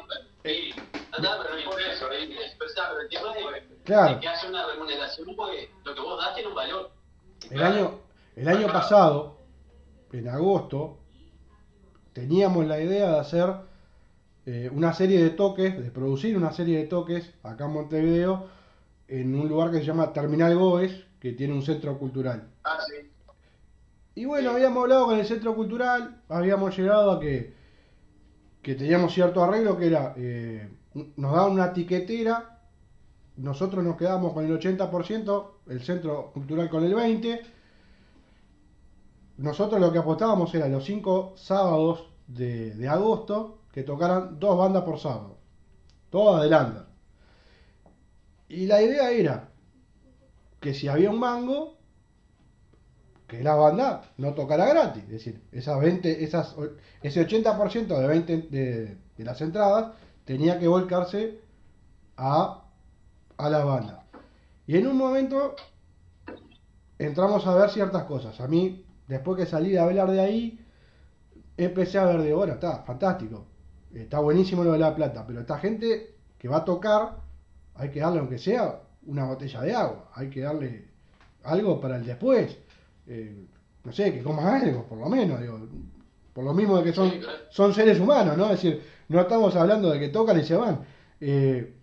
eh, 0.44 0.72
pero 1.18 1.72
por 1.72 1.82
eso, 1.82 2.06
pero 2.08 3.02
el 3.02 3.10
tema 3.10 3.34
claro. 3.84 4.20
que 4.20 4.28
haya 4.28 4.50
una 4.50 4.68
remuneración 4.68 5.36
porque 5.36 5.72
lo 5.84 5.96
que 5.96 6.02
vos 6.02 6.24
das 6.24 6.36
tiene 6.36 6.50
un 6.50 6.56
valor. 6.56 6.92
El 7.50 7.64
año, 7.64 8.00
el 8.36 8.48
año 8.48 8.68
pasado, 8.68 9.38
en 10.12 10.28
agosto, 10.28 11.00
teníamos 12.14 12.66
la 12.66 12.80
idea 12.80 13.12
de 13.12 13.20
hacer 13.20 13.56
eh, 14.46 14.70
una 14.72 14.94
serie 14.94 15.24
de 15.24 15.32
toques, 15.32 15.82
de 15.82 15.92
producir 15.92 16.38
una 16.38 16.52
serie 16.52 16.78
de 16.78 16.86
toques 16.86 17.34
acá 17.44 17.66
en 17.66 17.74
Montevideo, 17.74 18.48
en 19.08 19.36
un 19.36 19.48
lugar 19.48 19.72
que 19.72 19.80
se 19.80 19.86
llama 19.86 20.14
Terminal 20.14 20.56
Goes, 20.56 21.06
que 21.20 21.34
tiene 21.34 21.54
un 21.54 21.64
centro 21.64 21.98
cultural. 21.98 22.50
Ah, 22.64 22.78
sí. 22.88 23.12
Y 24.16 24.26
bueno, 24.26 24.52
habíamos 24.52 24.84
hablado 24.84 25.08
con 25.08 25.20
el 25.20 25.26
centro 25.26 25.54
cultural, 25.56 26.22
habíamos 26.30 26.76
llegado 26.78 27.12
a 27.12 27.20
que, 27.20 27.54
que 28.62 28.76
teníamos 28.76 29.14
cierto 29.14 29.44
arreglo 29.44 29.78
que 29.78 29.88
era 29.88 30.14
eh, 30.18 30.70
nos 31.18 31.34
daban 31.34 31.52
una 31.52 31.74
tiquetera, 31.74 32.62
nosotros 33.38 33.84
nos 33.84 33.98
quedamos 33.98 34.34
con 34.34 34.46
el 34.46 34.58
80%, 34.58 35.52
el 35.68 35.82
centro 35.84 36.32
cultural 36.32 36.70
con 36.70 36.84
el 36.84 36.96
20%. 36.96 37.42
Nosotros 39.38 39.82
lo 39.82 39.92
que 39.92 40.00
apostábamos 40.00 40.56
era 40.56 40.70
los 40.70 40.86
5 40.86 41.34
sábados 41.36 42.08
de, 42.28 42.88
agosto 42.88 43.60
que 43.74 43.84
tocaran 43.84 44.40
dos 44.40 44.58
bandas 44.58 44.84
por 44.84 44.98
sábado, 44.98 45.38
todas 46.10 46.40
adelante. 46.40 46.82
Y 48.48 48.68
la 48.68 48.82
idea 48.82 49.12
era 49.12 49.50
que 50.62 50.74
si 50.74 50.88
había 50.88 51.10
un 51.10 51.20
mango, 51.20 51.75
la 53.44 53.56
banda 53.56 54.04
no 54.18 54.34
tocara 54.34 54.66
gratis. 54.66 55.04
Es 55.04 55.10
decir, 55.10 55.42
esas 55.52 55.80
20, 55.80 56.24
esas, 56.24 56.56
ese 57.02 57.28
80% 57.28 57.88
de, 57.88 58.08
20 58.08 58.38
de, 58.38 58.98
de 59.18 59.24
las 59.24 59.42
entradas 59.42 59.94
tenía 60.26 60.60
que 60.60 60.68
volcarse 60.68 61.40
a, 62.18 62.64
a 63.38 63.50
la 63.50 63.64
banda. 63.64 64.06
Y 64.68 64.78
en 64.78 64.88
un 64.88 64.98
momento 64.98 65.56
entramos 66.98 67.46
a 67.46 67.56
ver 67.56 67.70
ciertas 67.70 68.04
cosas. 68.04 68.40
A 68.42 68.48
mí, 68.48 68.86
después 69.08 69.38
que 69.38 69.46
salí 69.46 69.72
de 69.72 69.80
hablar 69.80 70.10
de 70.12 70.20
ahí, 70.20 70.66
empecé 71.58 71.98
a 72.00 72.06
ver 72.06 72.22
de 72.22 72.32
ahora, 72.32 72.54
está 72.54 72.84
fantástico. 72.84 73.46
Está 73.94 74.20
buenísimo 74.20 74.64
lo 74.64 74.74
de 74.74 74.80
la 74.80 74.96
plata, 74.96 75.26
pero 75.26 75.40
esta 75.40 75.58
gente 75.58 76.16
que 76.38 76.48
va 76.48 76.58
a 76.58 76.66
tocar, 76.66 77.18
hay 77.76 77.92
que 77.92 78.00
darle, 78.00 78.20
aunque 78.20 78.38
sea, 78.38 78.82
una 79.06 79.26
botella 79.26 79.62
de 79.62 79.74
agua. 79.74 80.12
Hay 80.14 80.30
que 80.30 80.42
darle 80.42 80.90
algo 81.44 81.80
para 81.80 81.96
el 81.98 82.06
después. 82.06 82.58
Eh, 83.08 83.46
no 83.84 83.92
sé, 83.92 84.14
que 84.14 84.24
coma 84.24 84.56
algo, 84.56 84.86
por 84.86 84.98
lo 84.98 85.08
menos. 85.08 85.40
Digo, 85.40 85.60
por 86.34 86.44
lo 86.44 86.54
mismo 86.54 86.78
de 86.78 86.84
que 86.84 86.94
son, 86.94 87.14
son 87.50 87.74
seres 87.74 88.00
humanos, 88.00 88.38
¿no? 88.38 88.46
Es 88.46 88.62
decir, 88.62 88.84
no 89.08 89.22
estamos 89.22 89.56
hablando 89.56 89.90
de 89.90 90.00
que 90.00 90.10
tocan 90.10 90.40
y 90.40 90.44
se 90.44 90.56
van. 90.56 90.86
Eh, 91.22 91.76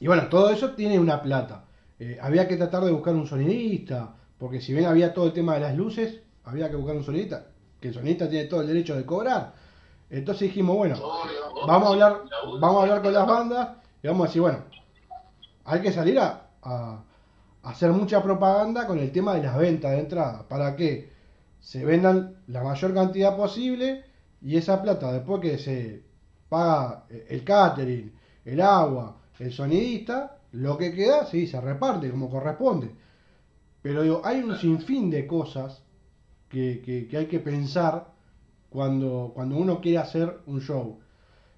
y 0.00 0.06
bueno, 0.06 0.28
todo 0.28 0.50
eso 0.50 0.70
tiene 0.72 0.98
una 0.98 1.22
plata. 1.22 1.66
Eh, 1.98 2.18
había 2.20 2.48
que 2.48 2.56
tratar 2.56 2.84
de 2.84 2.90
buscar 2.90 3.14
un 3.14 3.26
sonidista, 3.26 4.16
porque 4.38 4.60
si 4.60 4.72
bien 4.72 4.86
había 4.86 5.14
todo 5.14 5.26
el 5.26 5.32
tema 5.32 5.54
de 5.54 5.60
las 5.60 5.76
luces, 5.76 6.20
había 6.44 6.68
que 6.68 6.76
buscar 6.76 6.96
un 6.96 7.04
sonidista, 7.04 7.46
que 7.80 7.88
el 7.88 7.94
sonidista 7.94 8.28
tiene 8.28 8.46
todo 8.46 8.62
el 8.62 8.66
derecho 8.66 8.96
de 8.96 9.06
cobrar. 9.06 9.54
Entonces 10.10 10.48
dijimos, 10.48 10.76
bueno, 10.76 10.96
vamos 11.66 11.88
a 11.88 11.92
hablar, 11.92 12.22
vamos 12.60 12.76
a 12.78 12.82
hablar 12.82 13.02
con 13.02 13.12
las 13.12 13.26
bandas 13.26 13.68
y 14.02 14.08
vamos 14.08 14.24
a 14.24 14.28
decir, 14.28 14.42
bueno, 14.42 14.58
hay 15.64 15.80
que 15.80 15.92
salir 15.92 16.18
a, 16.18 16.48
a 16.62 17.04
hacer 17.64 17.90
mucha 17.92 18.22
propaganda 18.22 18.86
con 18.86 18.98
el 18.98 19.10
tema 19.10 19.34
de 19.34 19.42
las 19.42 19.56
ventas 19.56 19.92
de 19.92 20.00
entrada, 20.00 20.46
para 20.48 20.76
que 20.76 21.10
se 21.60 21.84
vendan 21.84 22.36
la 22.48 22.62
mayor 22.62 22.92
cantidad 22.94 23.36
posible 23.36 24.04
y 24.42 24.56
esa 24.56 24.82
plata 24.82 25.12
después 25.12 25.40
que 25.40 25.58
se 25.58 26.02
paga 26.48 27.06
el 27.08 27.42
catering, 27.42 28.12
el 28.44 28.60
agua, 28.60 29.16
el 29.38 29.52
sonidista, 29.52 30.38
lo 30.52 30.76
que 30.76 30.92
queda, 30.92 31.26
sí, 31.26 31.46
se 31.46 31.60
reparte 31.60 32.10
como 32.10 32.30
corresponde. 32.30 32.90
Pero 33.82 34.02
digo, 34.02 34.20
hay 34.24 34.40
un 34.40 34.56
sinfín 34.56 35.10
de 35.10 35.26
cosas 35.26 35.82
que, 36.48 37.08
hay 37.16 37.26
que 37.26 37.40
pensar 37.40 38.12
cuando, 38.70 39.32
cuando 39.34 39.56
uno 39.56 39.80
quiere 39.80 39.98
hacer 39.98 40.40
un 40.46 40.60
show. 40.60 41.00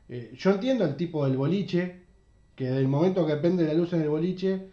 Eh, 0.09 0.33
yo 0.37 0.51
entiendo 0.53 0.85
el 0.85 0.97
tipo 0.97 1.27
del 1.27 1.37
boliche, 1.37 2.03
que 2.55 2.71
del 2.71 2.89
momento 2.89 3.27
que 3.27 3.37
prende 3.37 3.67
la 3.67 3.75
luz 3.75 3.93
en 3.93 4.03
el 4.03 4.09
boliche, 4.09 4.71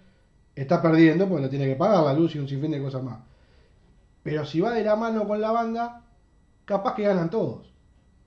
está 0.56 0.82
perdiendo 0.82 1.28
porque 1.28 1.44
no 1.44 1.50
tiene 1.50 1.68
que 1.68 1.76
pagar 1.76 2.04
la 2.04 2.14
luz 2.14 2.36
y 2.36 2.40
un 2.40 2.48
sinfín 2.48 2.72
de 2.72 2.82
cosas 2.82 3.04
más. 3.04 3.20
Pero 4.24 4.46
si 4.46 4.62
va 4.62 4.72
de 4.72 4.84
la 4.84 4.96
mano 4.96 5.28
con 5.28 5.42
la 5.42 5.52
banda, 5.52 6.02
capaz 6.66 6.96
que 6.96 7.04
ganan 7.04 7.30
todos. 7.30 7.74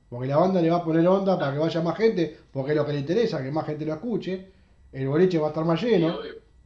Porque 0.08 0.28
la 0.28 0.36
banda 0.36 0.60
le 0.60 0.70
va 0.70 0.78
a 0.78 0.84
poner 0.84 1.06
onda 1.08 1.38
para 1.38 1.52
que 1.52 1.58
vaya 1.58 1.80
más 1.80 1.96
gente, 1.96 2.38
porque 2.52 2.72
es 2.72 2.76
lo 2.76 2.86
que 2.86 2.92
le 2.92 3.00
interesa, 3.00 3.42
que 3.42 3.50
más 3.50 3.66
gente 3.66 3.84
lo 3.84 3.94
escuche. 3.94 4.52
El 4.92 5.08
boliche 5.08 5.38
va 5.38 5.46
a 5.46 5.50
estar 5.50 5.64
más 5.64 5.82
lleno. 5.82 6.18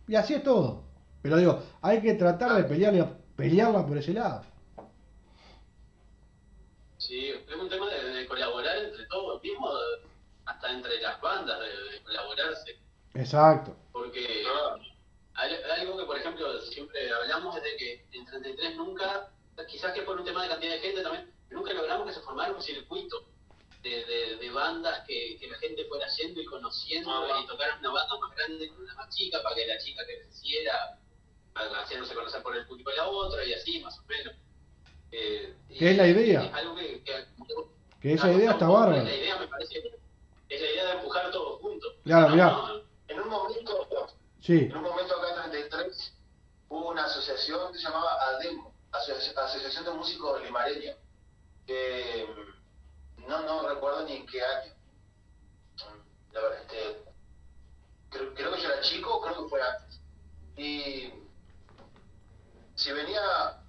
Y 0.06 0.14
así 0.14 0.34
es 0.34 0.42
todo. 0.42 0.82
Pero 1.22 1.36
digo, 1.36 1.62
hay 1.82 2.00
que 2.00 2.14
tratar 2.14 2.56
de 2.56 2.64
pelearla, 2.64 3.16
pelearla 3.36 3.86
por 3.86 3.98
ese 3.98 4.12
lado. 4.12 4.42
Sí, 6.98 7.28
es 7.28 7.56
un 7.56 7.68
tema 7.68 7.86
de, 7.88 8.26
colaborar 8.26 8.76
entre 8.76 9.06
todos, 9.06 9.42
mismo 9.42 9.68
hasta 10.44 10.72
entre 10.72 11.00
las 11.00 11.20
bandas, 11.20 11.58
de, 11.60 12.02
colaborarse. 12.02 12.76
Exacto. 13.14 13.74
Porque 13.92 14.20
hay, 14.20 14.89
algo 15.40 15.96
que, 15.96 16.04
por 16.04 16.18
ejemplo, 16.18 16.60
siempre 16.62 17.10
hablamos 17.12 17.56
es 17.56 17.62
de 17.62 17.76
que 17.76 18.06
en 18.12 18.26
33 18.26 18.76
nunca, 18.76 19.32
quizás 19.68 19.92
que 19.92 20.02
por 20.02 20.18
un 20.18 20.24
tema 20.24 20.42
de 20.42 20.48
cantidad 20.50 20.72
de 20.72 20.80
gente 20.80 21.02
también, 21.02 21.32
nunca 21.50 21.72
logramos 21.72 22.06
que 22.06 22.14
se 22.14 22.20
formara 22.20 22.52
un 22.52 22.62
circuito 22.62 23.26
de, 23.82 24.36
de, 24.38 24.50
bandas 24.50 25.06
que, 25.06 25.38
que, 25.40 25.48
la 25.48 25.56
gente 25.58 25.86
fuera 25.86 26.06
yendo 26.18 26.40
y 26.40 26.44
conociendo 26.44 27.10
y 27.42 27.46
tocaran 27.46 27.78
una 27.78 27.90
banda 27.90 28.18
más 28.18 28.36
grande 28.36 28.68
con 28.68 28.82
una 28.82 28.94
más 28.94 29.14
chica 29.14 29.42
para 29.42 29.54
que 29.54 29.66
la 29.66 29.78
chica 29.78 30.04
creciera 30.04 30.98
haciéndose 31.54 32.14
conocer 32.14 32.42
por 32.42 32.56
el 32.56 32.66
público 32.66 32.90
de 32.90 32.96
la 32.96 33.08
otra 33.08 33.44
y 33.44 33.54
así, 33.54 33.80
más 33.80 33.98
o 33.98 34.02
menos. 34.04 34.34
Eh, 35.12 35.54
¿Qué 35.78 35.90
es 35.90 35.96
la 35.96 36.06
idea? 36.06 36.44
Es 36.44 36.54
algo 36.54 36.74
que, 36.76 37.02
que, 38.00 38.12
esa 38.12 38.32
idea 38.32 38.52
está 38.52 38.68
bárbara. 38.68 39.02
La 39.02 39.14
idea 39.14 39.38
me 39.38 39.48
parece 39.48 39.78
es 40.48 40.60
la 40.60 40.66
idea 40.66 40.84
de 40.86 40.92
empujar 40.92 41.30
todos 41.30 41.60
juntos. 41.60 41.94
Claro, 42.04 42.28
mira. 42.30 42.82
En 43.08 43.20
un 43.20 43.28
momento, 43.28 43.88
sí. 44.40 44.68
en 44.70 44.76
un 44.76 44.82
Asociación 49.70 49.84
de 49.84 49.98
Músicos 50.00 50.42
Limareños, 50.42 50.96
que 51.64 52.26
no, 53.28 53.40
no 53.42 53.68
recuerdo 53.68 54.04
ni 54.04 54.16
en 54.16 54.26
qué 54.26 54.42
año. 54.42 54.72
La 56.32 56.40
verdad, 56.40 56.60
este, 56.62 57.04
creo, 58.10 58.34
creo 58.34 58.52
que 58.52 58.62
yo 58.62 58.68
era 58.68 58.80
chico, 58.82 59.20
creo 59.20 59.44
que 59.44 59.48
fue 59.48 59.62
antes. 59.62 60.00
Y 60.56 61.12
si 62.74 62.90
venía 62.90 63.62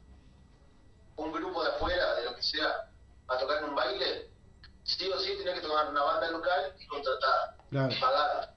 un 1.17 1.31
grupo 1.31 1.63
de 1.63 1.69
afuera, 1.69 2.15
de 2.15 2.25
lo 2.25 2.35
que 2.35 2.41
sea, 2.41 2.89
a 3.27 3.37
tocar 3.37 3.59
en 3.59 3.69
un 3.69 3.75
baile, 3.75 4.31
sí 4.83 5.07
o 5.07 5.19
sí 5.19 5.37
tenía 5.37 5.53
que 5.53 5.61
tomar 5.61 5.87
una 5.87 6.01
banda 6.01 6.31
local 6.31 6.75
y 6.79 6.87
contratada, 6.87 7.57
y 7.69 8.01
pagada. 8.01 8.55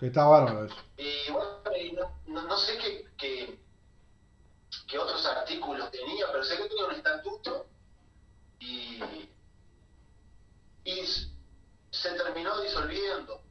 Está 0.00 0.24
bárbaro 0.26 0.66
eso. 0.66 0.76
Y 0.96 1.32
bueno, 1.32 2.12
no, 2.26 2.42
no, 2.42 2.56
sé 2.56 2.78
qué, 3.18 3.58
qué, 4.88 4.98
otros 4.98 5.24
artículos 5.26 5.90
tenía, 5.90 6.26
pero 6.30 6.44
sé 6.44 6.56
que 6.56 6.68
tenía 6.68 6.86
un 6.86 6.94
estatuto 6.94 7.66
y, 8.58 9.02
y 10.84 11.06
se 11.90 12.10
terminó 12.12 12.60
disolviendo. 12.60 13.42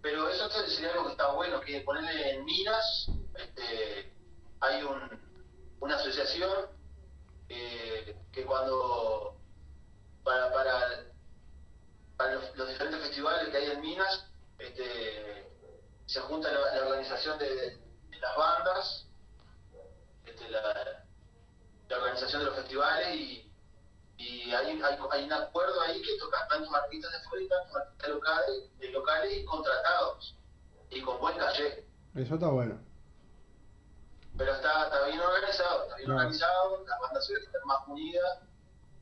Pero 0.00 0.28
eso 0.28 0.50
sería 0.50 0.92
algo 0.92 1.06
que 1.06 1.12
está 1.12 1.32
bueno, 1.32 1.60
que 1.60 1.80
ponerle 1.82 2.32
en 2.32 2.44
minas, 2.44 3.08
este, 3.36 4.12
hay 4.60 4.82
un 4.82 5.22
una 5.82 5.96
asociación 5.96 6.68
eh, 7.48 8.16
que 8.32 8.44
cuando 8.44 9.36
para, 10.22 10.52
para, 10.52 11.04
para 12.16 12.34
los, 12.34 12.68
diferentes 12.68 13.00
festivales 13.00 13.48
que 13.48 13.56
hay 13.56 13.70
en 13.72 13.80
Minas 13.80 14.26
este, 14.58 15.50
se 16.06 16.20
junta 16.20 16.52
la, 16.52 16.86
organización 16.86 17.36
de, 17.38 17.78
las 18.20 18.36
bandas, 18.36 19.08
este, 20.34 20.50
la, 20.50 21.96
organización 21.96 22.42
de 22.42 22.46
los 22.46 22.56
festivales 22.56 23.14
y, 23.14 23.52
y 24.16 24.52
hay, 24.52 24.80
hay, 24.80 24.98
hay, 25.10 25.24
un 25.24 25.32
acuerdo 25.32 25.80
ahí 25.82 26.00
que 26.00 26.18
tocan 26.18 26.48
tantos 26.48 26.74
artistas 26.74 27.12
de 27.12 27.28
fuera 27.28 27.44
y 27.44 27.48
tantos 27.48 27.76
artistas 27.76 28.08
locales, 28.08 28.78
de 28.78 28.90
locales 28.90 29.32
y 29.38 29.44
contratados 29.44 30.36
y 30.90 31.00
con 31.02 31.20
buen 31.20 31.36
calle. 31.36 31.86
Eso 32.14 32.34
está 32.34 32.48
bueno 32.48 32.92
pero 34.36 34.52
está, 34.54 34.84
está 34.84 35.06
bien 35.06 35.20
organizado, 35.20 35.82
está 35.82 35.96
bien 35.96 36.10
organizado, 36.10 36.84
la 36.86 36.98
banda 36.98 37.20
suele 37.20 37.44
estar 37.44 37.64
más 37.64 37.78
unida. 37.86 38.42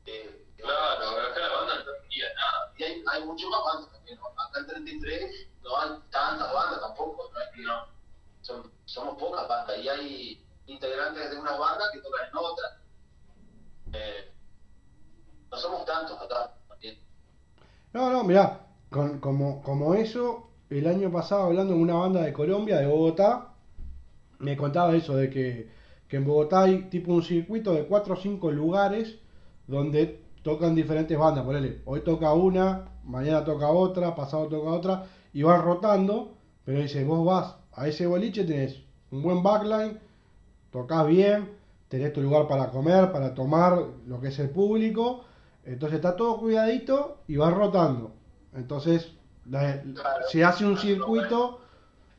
Eh, 0.05 0.45
claro, 0.57 1.09
acá 1.09 1.39
la 1.39 1.55
banda 1.55 1.73
no 1.75 1.79
está 1.79 1.91
unida 2.05 2.27
nada. 2.35 2.73
Y 2.77 2.83
hay, 2.83 3.03
hay 3.07 3.23
mucho 3.23 3.49
más 3.49 3.63
bandas 3.63 3.91
también, 3.91 4.19
acá 4.19 4.59
en 4.59 4.67
33 4.67 5.47
no 5.63 5.79
hay 5.79 5.89
tantas 6.09 6.53
bandas 6.53 6.81
tampoco, 6.81 7.31
no 7.33 7.39
es 7.39 7.49
que 7.55 7.61
no. 7.61 7.87
Son, 8.41 8.71
somos 8.85 9.17
pocas 9.17 9.47
bandas 9.47 9.77
y 9.77 9.89
hay 9.89 10.45
integrantes 10.65 11.31
de 11.31 11.37
unas 11.37 11.57
bandas 11.57 11.89
que 11.91 11.99
tocan 11.99 12.27
en 12.27 12.37
otras. 12.37 12.73
Eh, 13.93 14.33
no 15.51 15.57
somos 15.57 15.85
tantos. 15.85 16.17
No, 17.93 18.09
no, 18.09 18.23
mirá, 18.23 18.67
con, 18.89 19.19
como, 19.19 19.61
como 19.61 19.95
eso, 19.95 20.47
el 20.69 20.87
año 20.87 21.11
pasado 21.11 21.43
hablando 21.43 21.73
con 21.73 21.81
una 21.81 21.95
banda 21.95 22.21
de 22.21 22.31
Colombia, 22.31 22.77
de 22.77 22.87
Bogotá, 22.87 23.49
me 24.39 24.55
contaba 24.55 24.95
eso, 24.95 25.17
de 25.17 25.29
que, 25.29 25.69
en 26.09 26.25
Bogotá 26.25 26.63
hay 26.63 26.83
tipo 26.89 27.13
un 27.13 27.23
circuito 27.23 27.73
de 27.73 27.85
4 27.85 28.13
o 28.13 28.17
5 28.17 28.51
lugares 28.51 29.19
donde 29.67 30.23
tocan 30.41 30.73
diferentes 30.75 31.17
bandas. 31.17 31.45
Ponele, 31.45 31.81
hoy 31.85 32.01
toca 32.01 32.33
una, 32.33 32.89
mañana 33.03 33.43
toca 33.43 33.67
otra, 33.69 34.15
pasado 34.15 34.47
toca 34.47 34.69
otra, 34.69 35.05
y 35.33 35.43
van 35.43 35.61
rotando, 35.61 36.37
pero 36.63 36.79
dice, 36.79 37.03
vos 37.03 37.25
vas 37.25 37.55
a 37.73 37.87
ese 37.89 38.07
boliche, 38.07 38.45
tenés 38.45 38.81
un 39.11 39.21
buen 39.21 39.43
backline, 39.43 39.99
tocas 40.71 41.07
bien, 41.07 41.49
tenés 41.89 42.13
tu 42.13 42.21
lugar 42.21 42.47
para 42.47 42.69
comer, 42.69 43.11
para 43.11 43.33
tomar 43.35 43.77
lo 44.07 44.19
que 44.19 44.29
es 44.29 44.39
el 44.39 44.49
público, 44.49 45.25
entonces 45.65 45.97
está 45.97 46.15
todo 46.15 46.39
cuidadito 46.39 47.19
y 47.27 47.35
va 47.35 47.51
rotando. 47.51 48.13
Entonces 48.55 49.13
se 50.29 50.43
hace 50.43 50.65
un 50.65 50.77
circuito 50.77 51.61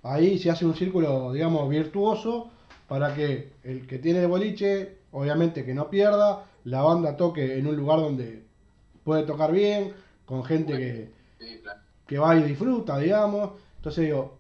ahí 0.03 0.39
se 0.39 0.51
hace 0.51 0.65
un 0.67 0.75
círculo, 0.75 1.33
digamos, 1.33 1.69
virtuoso 1.69 2.51
para 2.89 3.15
que 3.15 3.53
el 3.63 3.87
que 3.87 3.99
tiene 3.99 4.21
el 4.21 4.29
boliche, 4.29 4.99
obviamente 5.13 5.65
que 5.65 5.75
no 5.75 5.89
pierda, 5.89 6.45
la 6.65 6.83
banda 6.83 7.17
toque 7.17 7.59
en 7.59 7.67
un 7.67 7.77
lugar 7.77 8.01
donde 8.01 8.45
puede 9.05 9.25
tocar 9.25 9.53
bien, 9.53 9.95
con 10.27 10.45
gente 10.45 10.77
que, 10.77 11.11
que 12.07 12.19
va 12.19 12.37
y 12.37 12.43
disfruta, 12.43 12.99
digamos. 12.99 13.53
Entonces 13.77 14.05
digo, 14.05 14.39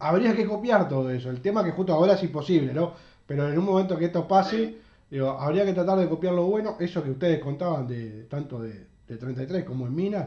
habría 0.00 0.34
que 0.34 0.46
copiar 0.46 0.88
todo 0.88 1.10
eso. 1.10 1.30
El 1.30 1.40
tema 1.40 1.64
que 1.64 1.70
justo 1.70 1.92
ahora 1.92 2.14
es 2.14 2.22
imposible, 2.22 2.72
¿no? 2.72 2.92
Pero 3.26 3.48
en 3.48 3.58
un 3.58 3.64
momento 3.64 3.96
que 3.96 4.06
esto 4.06 4.26
pase, 4.26 4.78
digo, 5.10 5.30
habría 5.30 5.64
que 5.64 5.72
tratar 5.72 5.98
de 5.98 6.08
copiar 6.08 6.34
lo 6.34 6.44
bueno, 6.46 6.76
eso 6.80 7.02
que 7.02 7.10
ustedes 7.10 7.40
contaban 7.40 7.86
de 7.86 8.24
tanto 8.24 8.60
de, 8.60 8.86
de 9.06 9.16
33 9.16 9.64
como 9.64 9.86
en 9.86 9.94
Minas 9.94 10.26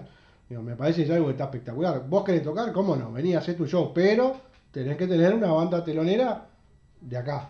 me 0.61 0.75
parece 0.75 1.11
algo 1.11 1.25
que 1.27 1.31
está 1.31 1.45
espectacular. 1.45 2.07
Vos 2.07 2.23
querés 2.23 2.43
tocar, 2.43 2.71
¿cómo 2.71 2.95
no? 2.95 3.11
Vení 3.11 3.33
a 3.33 3.39
hacer 3.39 3.57
tu 3.57 3.65
show, 3.65 3.91
pero 3.93 4.35
tenés 4.71 4.97
que 4.97 5.07
tener 5.07 5.33
una 5.33 5.51
banda 5.51 5.83
telonera 5.83 6.47
de 7.01 7.17
acá. 7.17 7.49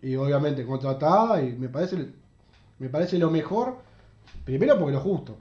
Y 0.00 0.14
obviamente 0.14 0.64
contratada, 0.64 1.42
y 1.42 1.52
me 1.52 1.68
parece, 1.68 2.12
me 2.78 2.88
parece 2.88 3.18
lo 3.18 3.30
mejor, 3.30 3.78
primero 4.44 4.78
porque 4.78 4.92
lo 4.92 5.00
justo. 5.00 5.36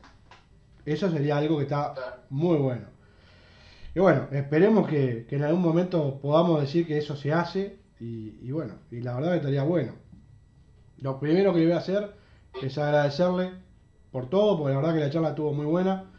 Eso 0.86 1.10
sería 1.12 1.38
algo 1.38 1.58
que 1.58 1.64
está 1.64 1.93
muy 2.30 2.58
bueno. 2.58 2.97
Y 3.98 4.00
bueno, 4.00 4.28
esperemos 4.32 4.88
que, 4.88 5.26
en 5.28 5.43
algún 5.43 5.64
momento 5.64 6.20
podamos 6.22 6.62
decir 6.62 6.86
que 6.86 7.00
eso 7.00 7.16
se 7.16 7.34
hace, 7.34 7.80
y, 8.00 8.52
bueno, 8.52 8.76
y 8.91 9.02
la 9.02 9.16
verdad 9.16 9.32
que 9.32 9.38
estaría 9.38 9.64
bueno. 9.64 9.93
Lo 11.00 11.20
primero 11.20 11.52
que 11.52 11.62
le 11.62 11.66
voy 11.66 11.74
a 11.74 11.80
hacer 11.80 12.14
es 12.62 12.78
agradecerle 12.78 13.54
por 14.12 14.30
todo, 14.30 14.56
porque 14.56 14.76
la 14.76 14.82
verdad 14.82 14.93
que 14.93 15.00
la 15.00 15.10
charla 15.10 15.30
estuvo 15.30 15.52
muy 15.52 15.66
buena. 15.66 16.12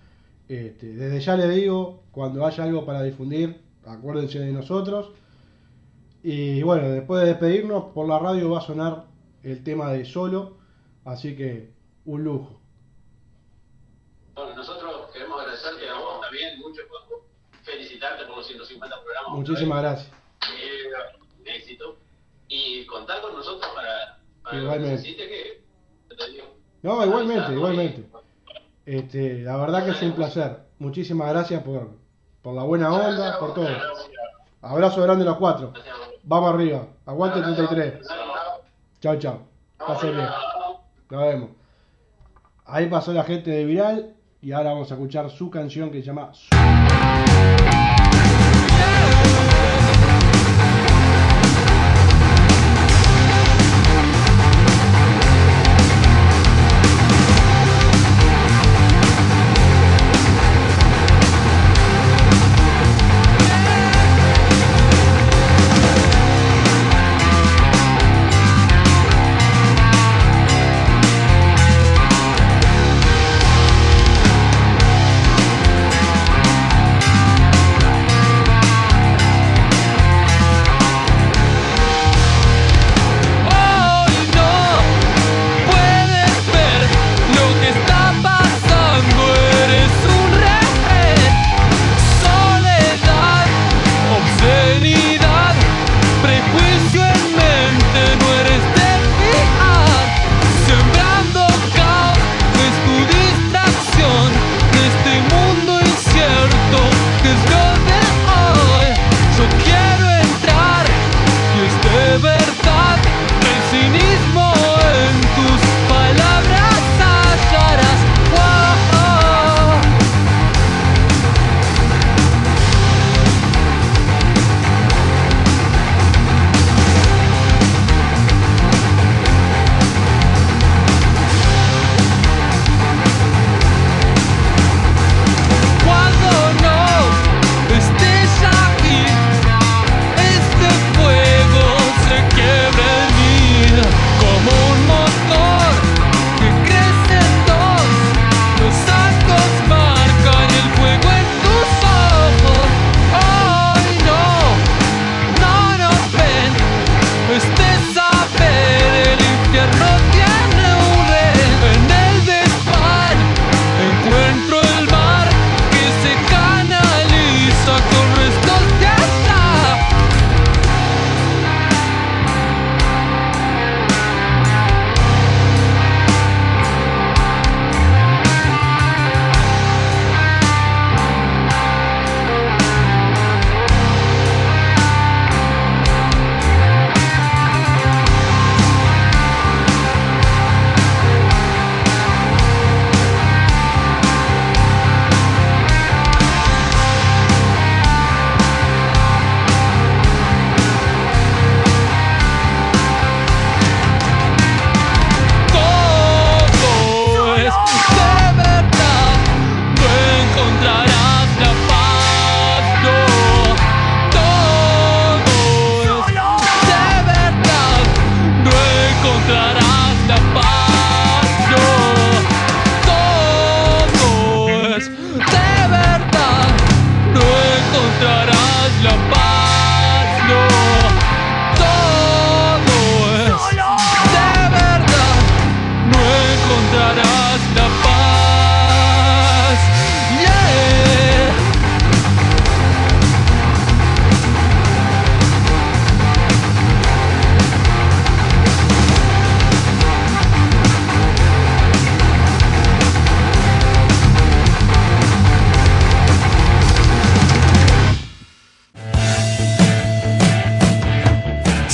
Este, 0.48 0.88
desde 0.88 1.20
ya 1.20 1.36
le 1.36 1.48
digo, 1.50 2.02
cuando 2.10 2.44
haya 2.44 2.64
algo 2.64 2.84
para 2.84 3.00
difundir, 3.04 3.60
acuérdense 3.86 4.40
de 4.40 4.50
nosotros. 4.50 5.12
Y 6.24 6.64
bueno, 6.64 6.88
después 6.88 7.22
de 7.22 7.28
despedirnos, 7.28 7.92
por 7.94 8.08
la 8.08 8.18
radio 8.18 8.50
va 8.50 8.58
a 8.58 8.62
sonar 8.62 9.04
el 9.44 9.62
tema 9.62 9.92
de 9.92 10.04
solo, 10.04 10.56
así 11.04 11.36
que 11.36 11.70
un 12.06 12.24
lujo 12.24 12.58
queremos 15.12 15.40
agradecerte 15.40 15.88
a 15.88 15.94
vos 15.94 16.20
también 16.20 16.58
mucho, 16.58 16.82
felicitarte 17.68 18.24
por 18.24 18.38
los 18.38 18.46
150 18.46 19.02
programas. 19.02 19.27
Muchísimas 19.38 19.82
gracias. 19.82 20.10
Eh, 20.42 21.56
éxito. 21.56 21.96
Y 22.48 22.84
contar 22.86 23.22
con 23.22 23.34
nosotros 23.36 23.70
para, 23.72 24.18
para 24.42 24.58
igualmente. 24.58 25.16
que 25.16 25.62
No, 26.82 27.04
igualmente, 27.04 27.52
igualmente. 27.52 28.04
Este, 28.84 29.42
la 29.42 29.56
verdad 29.58 29.84
que 29.84 29.92
es 29.92 30.02
un 30.02 30.12
placer. 30.12 30.58
Muchísimas 30.80 31.28
gracias 31.30 31.62
por, 31.62 31.88
por 32.42 32.54
la 32.56 32.64
buena 32.64 32.92
onda, 32.92 33.38
por 33.38 33.54
todo. 33.54 33.68
Abrazo 34.60 35.02
grande 35.02 35.22
a 35.22 35.28
los 35.28 35.36
cuatro. 35.36 35.72
Vamos 36.24 36.52
arriba. 36.52 36.88
Aguante 37.06 37.40
33. 37.40 38.08
Chao, 39.00 39.18
chao. 39.20 39.46
Pasen 39.78 40.16
bien. 40.16 40.28
Nos 41.10 41.22
vemos. 41.22 41.50
Ahí 42.64 42.86
pasó 42.86 43.12
la 43.12 43.22
gente 43.22 43.52
de 43.52 43.64
Viral. 43.64 44.16
y 44.42 44.50
ahora 44.50 44.70
vamos 44.70 44.90
a 44.90 44.94
escuchar 44.94 45.30
su 45.30 45.48
canción 45.48 45.92
que 45.92 46.00
se 46.00 46.06
llama... 46.06 46.32